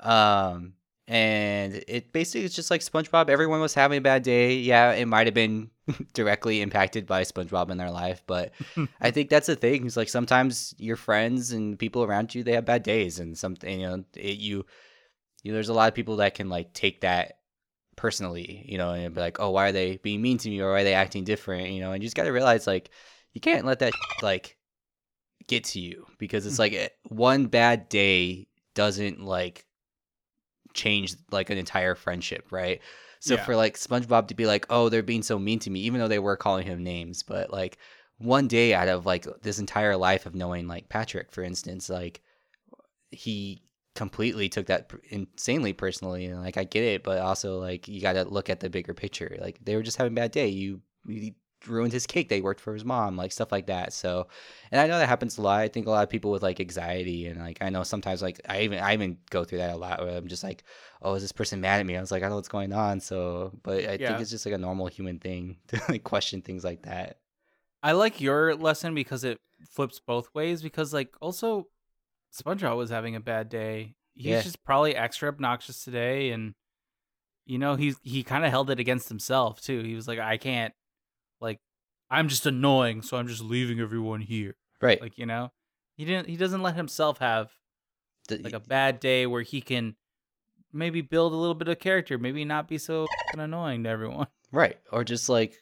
um 0.00 0.72
and 1.08 1.84
it 1.86 2.12
basically 2.12 2.44
is 2.44 2.54
just 2.54 2.70
like 2.70 2.80
spongebob. 2.80 3.28
Everyone 3.28 3.60
was 3.60 3.74
having 3.74 3.98
a 3.98 4.00
bad 4.00 4.22
day. 4.22 4.54
Yeah 4.54 4.92
it 4.92 5.06
might 5.06 5.26
have 5.26 5.34
been 5.34 5.70
directly 6.14 6.62
impacted 6.62 7.06
by 7.06 7.22
spongebob 7.22 7.70
in 7.70 7.78
their 7.78 7.92
life 7.92 8.22
but 8.26 8.52
i 9.00 9.10
think 9.10 9.30
that's 9.30 9.46
the 9.46 9.56
thing. 9.56 9.86
Is 9.86 9.96
like 9.96 10.08
sometimes 10.08 10.74
your 10.78 10.96
friends 10.96 11.52
and 11.52 11.78
people 11.78 12.02
around 12.02 12.34
you 12.34 12.42
they 12.42 12.52
have 12.52 12.64
bad 12.64 12.82
days 12.82 13.18
and 13.18 13.38
something 13.38 13.80
you 13.80 13.86
know 13.86 14.04
it, 14.14 14.38
you 14.38 14.64
you 15.46 15.52
know, 15.52 15.58
there's 15.58 15.68
a 15.68 15.74
lot 15.74 15.86
of 15.86 15.94
people 15.94 16.16
that 16.16 16.34
can 16.34 16.48
like 16.48 16.72
take 16.72 17.02
that 17.02 17.38
personally, 17.94 18.64
you 18.66 18.78
know, 18.78 18.90
and 18.90 19.14
be 19.14 19.20
like, 19.20 19.38
oh, 19.38 19.50
why 19.50 19.68
are 19.68 19.72
they 19.72 19.96
being 19.98 20.20
mean 20.20 20.38
to 20.38 20.50
me 20.50 20.60
or 20.60 20.72
why 20.72 20.80
are 20.80 20.84
they 20.84 20.94
acting 20.94 21.22
different, 21.22 21.70
you 21.70 21.80
know, 21.80 21.92
and 21.92 22.02
you 22.02 22.06
just 22.06 22.16
got 22.16 22.24
to 22.24 22.32
realize 22.32 22.66
like 22.66 22.90
you 23.32 23.40
can't 23.40 23.64
let 23.64 23.78
that 23.78 23.92
like 24.22 24.56
get 25.46 25.62
to 25.62 25.80
you 25.80 26.04
because 26.18 26.46
it's 26.46 26.58
like 26.58 26.72
eh, 26.72 26.88
one 27.04 27.46
bad 27.46 27.88
day 27.88 28.48
doesn't 28.74 29.20
like 29.20 29.64
change 30.76 31.16
like 31.30 31.50
an 31.50 31.58
entire 31.58 31.94
friendship, 31.94 32.52
right? 32.52 32.80
So 33.20 33.34
Yeah. 33.34 33.44
for 33.44 33.56
like 33.56 33.76
SpongeBob 33.76 34.28
to 34.28 34.34
be 34.34 34.46
like, 34.46 34.66
oh, 34.70 34.88
they're 34.88 35.02
being 35.02 35.22
so 35.22 35.38
mean 35.38 35.58
to 35.60 35.70
me, 35.70 35.80
even 35.80 36.00
though 36.00 36.08
they 36.08 36.18
were 36.18 36.36
calling 36.36 36.66
him 36.66 36.84
names, 36.84 37.22
but 37.22 37.50
like 37.50 37.78
one 38.18 38.46
day 38.48 38.74
out 38.74 38.88
of 38.88 39.04
like 39.06 39.26
this 39.42 39.58
entire 39.58 39.96
life 39.96 40.26
of 40.26 40.34
knowing 40.34 40.68
like 40.68 40.88
Patrick, 40.88 41.32
for 41.32 41.42
instance, 41.42 41.88
like 41.88 42.22
he 43.10 43.62
completely 43.94 44.48
took 44.48 44.66
that 44.66 44.92
insanely 45.10 45.72
personally 45.72 46.26
and 46.26 46.40
like 46.42 46.56
I 46.56 46.64
get 46.64 46.84
it, 46.84 47.02
but 47.02 47.18
also 47.18 47.58
like 47.58 47.88
you 47.88 48.00
got 48.00 48.12
to 48.12 48.24
look 48.24 48.50
at 48.50 48.60
the 48.60 48.70
bigger 48.70 48.94
picture. 48.94 49.36
Like 49.40 49.58
they 49.64 49.74
were 49.74 49.82
just 49.82 49.96
having 49.96 50.12
a 50.12 50.16
bad 50.16 50.30
day. 50.30 50.48
You, 50.48 50.80
you 51.06 51.32
ruined 51.68 51.92
his 51.92 52.06
cake. 52.06 52.28
They 52.28 52.40
worked 52.40 52.60
for 52.60 52.74
his 52.74 52.84
mom, 52.84 53.16
like 53.16 53.32
stuff 53.32 53.52
like 53.52 53.66
that. 53.66 53.92
So, 53.92 54.28
and 54.70 54.80
I 54.80 54.86
know 54.86 54.98
that 54.98 55.08
happens 55.08 55.38
a 55.38 55.42
lot. 55.42 55.60
I 55.60 55.68
think 55.68 55.86
a 55.86 55.90
lot 55.90 56.02
of 56.02 56.10
people 56.10 56.30
with 56.30 56.42
like 56.42 56.60
anxiety 56.60 57.26
and 57.26 57.40
like 57.40 57.58
I 57.60 57.70
know 57.70 57.82
sometimes 57.82 58.22
like 58.22 58.40
I 58.48 58.62
even 58.62 58.78
I 58.80 58.92
even 58.94 59.18
go 59.30 59.44
through 59.44 59.58
that 59.58 59.74
a 59.74 59.76
lot 59.76 60.00
where 60.00 60.16
I'm 60.16 60.28
just 60.28 60.44
like, 60.44 60.64
oh, 61.02 61.14
is 61.14 61.22
this 61.22 61.32
person 61.32 61.60
mad 61.60 61.80
at 61.80 61.86
me? 61.86 61.96
I 61.96 62.00
was 62.00 62.10
like, 62.10 62.22
I 62.22 62.26
don't 62.26 62.30
know 62.30 62.36
what's 62.36 62.48
going 62.48 62.72
on. 62.72 63.00
So, 63.00 63.52
but 63.62 63.84
I 63.86 63.96
Yeah. 63.96 64.08
think 64.08 64.20
it's 64.20 64.30
just 64.30 64.46
like 64.46 64.54
a 64.54 64.58
normal 64.58 64.86
human 64.86 65.18
thing 65.18 65.58
to 65.68 65.80
like 65.88 66.04
question 66.04 66.42
things 66.42 66.64
like 66.64 66.82
that. 66.82 67.18
I 67.82 67.92
like 67.92 68.20
your 68.20 68.54
lesson 68.54 68.94
because 68.94 69.22
it 69.24 69.38
flips 69.70 70.00
both 70.00 70.34
ways. 70.34 70.62
Because 70.62 70.92
like 70.92 71.14
also, 71.20 71.66
SpongeBob 72.34 72.76
was 72.76 72.90
having 72.90 73.14
a 73.16 73.20
bad 73.20 73.48
day. 73.48 73.94
He's 74.14 74.24
Yeah. 74.36 74.42
just 74.42 74.64
probably 74.64 74.96
extra 74.96 75.28
obnoxious 75.28 75.84
today, 75.84 76.30
and 76.30 76.54
you 77.44 77.58
know 77.58 77.76
he's 77.76 77.96
he 78.02 78.22
kind 78.22 78.44
of 78.44 78.50
held 78.50 78.70
it 78.70 78.80
against 78.80 79.08
himself 79.08 79.60
too. 79.60 79.82
He 79.82 79.94
was 79.94 80.08
like, 80.08 80.18
I 80.18 80.36
can't, 80.36 80.74
I'm 82.10 82.28
just 82.28 82.46
annoying, 82.46 83.02
so 83.02 83.16
I'm 83.16 83.26
just 83.28 83.42
leaving 83.42 83.80
everyone 83.80 84.20
here. 84.20 84.56
Right. 84.80 85.00
Like 85.00 85.18
you 85.18 85.26
know, 85.26 85.52
he 85.96 86.04
didn't. 86.04 86.28
He 86.28 86.36
doesn't 86.36 86.62
let 86.62 86.74
himself 86.76 87.18
have 87.18 87.50
like 88.30 88.52
a 88.52 88.60
bad 88.60 89.00
day 89.00 89.26
where 89.26 89.42
he 89.42 89.60
can 89.60 89.96
maybe 90.72 91.00
build 91.00 91.32
a 91.32 91.36
little 91.36 91.54
bit 91.54 91.68
of 91.68 91.78
character, 91.78 92.18
maybe 92.18 92.44
not 92.44 92.68
be 92.68 92.78
so 92.78 93.06
annoying 93.36 93.84
to 93.84 93.88
everyone. 93.90 94.26
Right. 94.52 94.78
Or 94.92 95.04
just 95.04 95.28
like 95.28 95.54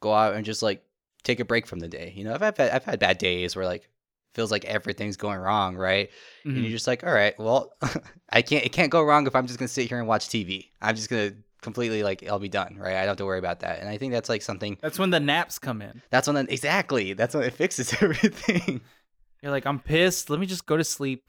go 0.00 0.12
out 0.12 0.34
and 0.34 0.44
just 0.44 0.62
like 0.62 0.82
take 1.22 1.40
a 1.40 1.44
break 1.44 1.66
from 1.66 1.78
the 1.78 1.88
day. 1.88 2.12
You 2.16 2.24
know, 2.24 2.34
I've 2.34 2.40
had 2.40 2.60
I've 2.60 2.84
had 2.84 2.98
bad 2.98 3.18
days 3.18 3.54
where 3.54 3.64
like 3.64 3.88
feels 4.34 4.50
like 4.50 4.64
everything's 4.64 5.16
going 5.16 5.38
wrong, 5.38 5.76
right? 5.76 6.10
And 6.44 6.56
Mhm. 6.56 6.62
you're 6.62 6.70
just 6.70 6.86
like, 6.86 7.04
all 7.04 7.12
right, 7.12 7.38
well, 7.38 7.72
I 8.30 8.42
can't 8.42 8.64
it 8.64 8.72
can't 8.72 8.90
go 8.90 9.02
wrong 9.02 9.26
if 9.26 9.36
I'm 9.36 9.46
just 9.46 9.58
gonna 9.58 9.68
sit 9.68 9.88
here 9.88 9.98
and 9.98 10.08
watch 10.08 10.28
TV. 10.28 10.70
I'm 10.80 10.96
just 10.96 11.08
gonna 11.10 11.32
completely 11.62 12.02
like 12.02 12.22
I'll 12.28 12.38
be 12.38 12.48
done, 12.50 12.76
right? 12.78 12.96
I 12.96 13.00
don't 13.00 13.08
have 13.08 13.16
to 13.18 13.24
worry 13.24 13.38
about 13.38 13.60
that. 13.60 13.80
And 13.80 13.88
I 13.88 13.96
think 13.96 14.12
that's 14.12 14.28
like 14.28 14.42
something 14.42 14.76
That's 14.82 14.98
when 14.98 15.10
the 15.10 15.20
naps 15.20 15.58
come 15.58 15.80
in. 15.80 16.02
that's 16.10 16.28
when 16.28 16.36
exactly 16.36 17.14
that's 17.14 17.34
when 17.34 17.44
it 17.44 17.54
fixes 17.54 17.92
everything. 18.02 18.80
You're 19.42 19.52
like, 19.52 19.66
I'm 19.66 19.80
pissed. 19.80 20.28
Let 20.30 20.38
me 20.38 20.46
just 20.46 20.66
go 20.66 20.76
to 20.76 20.84
sleep. 20.84 21.24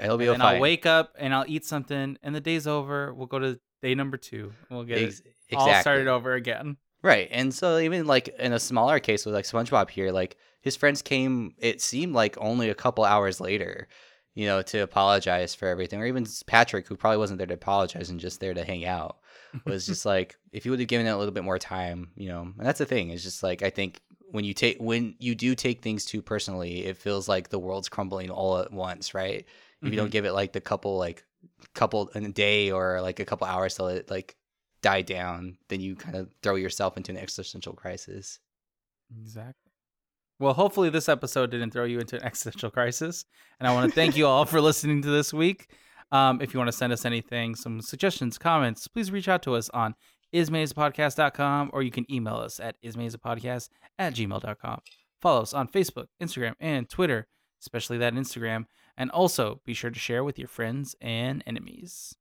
It'll 0.00 0.18
be 0.18 0.28
and 0.28 0.38
fine. 0.40 0.56
I'll 0.56 0.60
wake 0.60 0.86
up 0.86 1.16
and 1.18 1.34
I'll 1.34 1.46
eat 1.48 1.64
something, 1.64 2.18
and 2.22 2.34
the 2.34 2.40
day's 2.40 2.66
over. 2.66 3.12
We'll 3.14 3.26
go 3.26 3.38
to 3.38 3.58
day 3.82 3.94
number 3.94 4.16
two. 4.16 4.52
We'll 4.70 4.84
get 4.84 4.98
Ex- 4.98 5.22
it 5.48 5.56
all 5.56 5.72
started 5.80 6.06
over 6.08 6.34
again. 6.34 6.76
Right. 7.02 7.28
And 7.30 7.54
so 7.54 7.78
even 7.78 8.06
like 8.06 8.28
in 8.38 8.52
a 8.52 8.58
smaller 8.60 8.98
case 9.00 9.24
with 9.24 9.34
like 9.34 9.44
SpongeBob 9.44 9.90
here, 9.90 10.10
like 10.12 10.36
his 10.60 10.76
friends 10.76 11.00
came 11.02 11.54
it 11.58 11.80
seemed 11.80 12.12
like 12.12 12.36
only 12.40 12.70
a 12.70 12.74
couple 12.74 13.04
hours 13.04 13.40
later, 13.40 13.88
you 14.38 14.46
know, 14.46 14.62
to 14.62 14.78
apologize 14.78 15.52
for 15.52 15.66
everything. 15.66 16.00
Or 16.00 16.06
even 16.06 16.24
Patrick, 16.46 16.86
who 16.86 16.94
probably 16.94 17.18
wasn't 17.18 17.38
there 17.38 17.46
to 17.48 17.54
apologize 17.54 18.08
and 18.08 18.20
just 18.20 18.38
there 18.38 18.54
to 18.54 18.64
hang 18.64 18.84
out, 18.84 19.18
was 19.64 19.84
just 19.84 20.06
like 20.14 20.36
if 20.52 20.64
you 20.64 20.70
would 20.70 20.78
have 20.78 20.88
given 20.88 21.08
it 21.08 21.10
a 21.10 21.16
little 21.16 21.34
bit 21.34 21.42
more 21.42 21.58
time, 21.58 22.12
you 22.14 22.28
know. 22.28 22.42
And 22.42 22.64
that's 22.64 22.78
the 22.78 22.86
thing, 22.86 23.10
It's 23.10 23.24
just 23.24 23.42
like 23.42 23.64
I 23.64 23.70
think 23.70 24.00
when 24.30 24.44
you 24.44 24.54
take 24.54 24.76
when 24.78 25.16
you 25.18 25.34
do 25.34 25.56
take 25.56 25.82
things 25.82 26.04
too 26.04 26.22
personally, 26.22 26.84
it 26.84 26.96
feels 26.96 27.28
like 27.28 27.48
the 27.48 27.58
world's 27.58 27.88
crumbling 27.88 28.30
all 28.30 28.58
at 28.58 28.72
once, 28.72 29.12
right? 29.12 29.44
If 29.82 29.90
you 29.90 29.96
don't 29.96 30.06
mm-hmm. 30.06 30.12
give 30.12 30.24
it 30.24 30.32
like 30.32 30.52
the 30.52 30.60
couple 30.60 30.96
like 30.96 31.24
couple 31.74 32.06
in 32.14 32.24
a 32.24 32.30
day 32.30 32.70
or 32.70 33.00
like 33.00 33.18
a 33.18 33.24
couple 33.24 33.48
hours 33.48 33.74
till 33.74 33.88
it 33.88 34.08
like 34.08 34.36
die 34.82 35.02
down, 35.02 35.58
then 35.68 35.80
you 35.80 35.96
kind 35.96 36.14
of 36.14 36.30
throw 36.44 36.54
yourself 36.54 36.96
into 36.96 37.10
an 37.10 37.18
existential 37.18 37.72
crisis. 37.72 38.38
Exactly. 39.20 39.67
Well, 40.40 40.54
hopefully 40.54 40.90
this 40.90 41.08
episode 41.08 41.50
didn't 41.50 41.72
throw 41.72 41.84
you 41.84 41.98
into 41.98 42.16
an 42.16 42.22
existential 42.24 42.70
crisis. 42.70 43.24
And 43.58 43.66
I 43.66 43.74
want 43.74 43.90
to 43.90 43.94
thank 43.94 44.16
you 44.16 44.26
all 44.26 44.44
for 44.44 44.60
listening 44.60 45.02
to 45.02 45.08
this 45.10 45.32
week. 45.32 45.68
Um, 46.12 46.40
if 46.40 46.54
you 46.54 46.58
want 46.58 46.68
to 46.68 46.76
send 46.76 46.92
us 46.92 47.04
anything, 47.04 47.54
some 47.54 47.80
suggestions, 47.80 48.38
comments, 48.38 48.88
please 48.88 49.10
reach 49.10 49.28
out 49.28 49.42
to 49.42 49.54
us 49.54 49.68
on 49.70 49.94
ismazapodcast.com 50.34 51.70
or 51.72 51.82
you 51.82 51.90
can 51.90 52.10
email 52.12 52.36
us 52.36 52.60
at 52.60 52.80
ismazapodcast 52.82 53.68
at 53.98 54.14
gmail.com. 54.14 54.80
Follow 55.20 55.42
us 55.42 55.52
on 55.52 55.68
Facebook, 55.68 56.06
Instagram, 56.22 56.54
and 56.60 56.88
Twitter, 56.88 57.26
especially 57.60 57.98
that 57.98 58.14
Instagram. 58.14 58.66
And 58.96 59.10
also 59.10 59.60
be 59.64 59.74
sure 59.74 59.90
to 59.90 59.98
share 59.98 60.24
with 60.24 60.38
your 60.38 60.48
friends 60.48 60.94
and 61.00 61.42
enemies. 61.46 62.14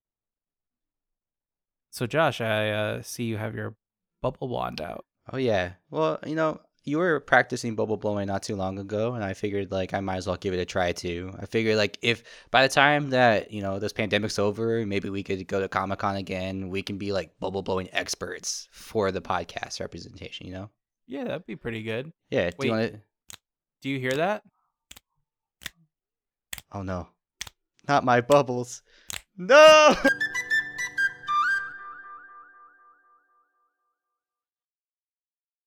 So, 1.92 2.06
Josh, 2.06 2.42
I 2.42 2.70
uh, 2.70 3.02
see 3.02 3.24
you 3.24 3.38
have 3.38 3.56
your 3.56 3.76
bubble 4.22 4.50
wand 4.50 4.82
out. 4.82 5.06
Oh 5.32 5.38
yeah. 5.38 5.74
Well, 5.90 6.20
you 6.26 6.36
know, 6.36 6.60
you 6.88 7.00
were 7.00 7.20
practicing 7.20 7.76
bubble 7.76 7.98
blowing 7.98 8.28
not 8.28 8.44
too 8.44 8.56
long 8.56 8.80
ago, 8.80 9.14
and 9.14 9.22
I 9.22 9.34
figured 9.34 9.74
like 9.74 9.94
I 9.94 10.00
might 10.00 10.16
as 10.16 10.26
well 10.26 10.38
give 10.38 10.54
it 10.54 10.60
a 10.60 10.66
try 10.66 10.94
too. 10.94 11.34
I 11.38 11.46
figured 11.46 11.76
like 11.76 12.00
if 12.02 12.24
by 12.50 12.66
the 12.66 12.74
time 12.74 13.10
that 13.10 13.52
you 13.52 13.62
know 13.62 13.78
this 13.78 13.92
pandemic's 13.92 14.40
over, 14.40 14.86
maybe 14.86 15.10
we 15.10 15.22
could 15.22 15.46
go 15.48 15.60
to 15.60 15.68
Comic 15.68 16.00
Con 16.00 16.16
again. 16.16 16.70
We 16.70 16.82
can 16.82 16.98
be 16.98 17.12
like 17.12 17.38
bubble 17.42 17.62
blowing 17.62 17.90
experts 17.92 18.70
for 18.72 19.12
the 19.12 19.20
podcast 19.20 19.82
representation. 19.82 20.48
You 20.48 20.54
know? 20.54 20.70
Yeah, 21.08 21.26
that'd 21.26 21.46
be 21.46 21.58
pretty 21.58 21.84
good. 21.84 22.14
Yeah. 22.30 22.52
Do 22.52 22.56
Wait. 22.60 22.66
you 22.68 22.72
want 22.72 22.94
to? 22.94 23.00
Do 23.82 23.90
you 23.90 24.00
hear 24.00 24.12
that? 24.12 24.44
Oh 26.72 26.84
no, 26.84 27.10
not 27.86 28.06
my 28.06 28.22
bubbles. 28.22 28.82
No. 29.38 29.94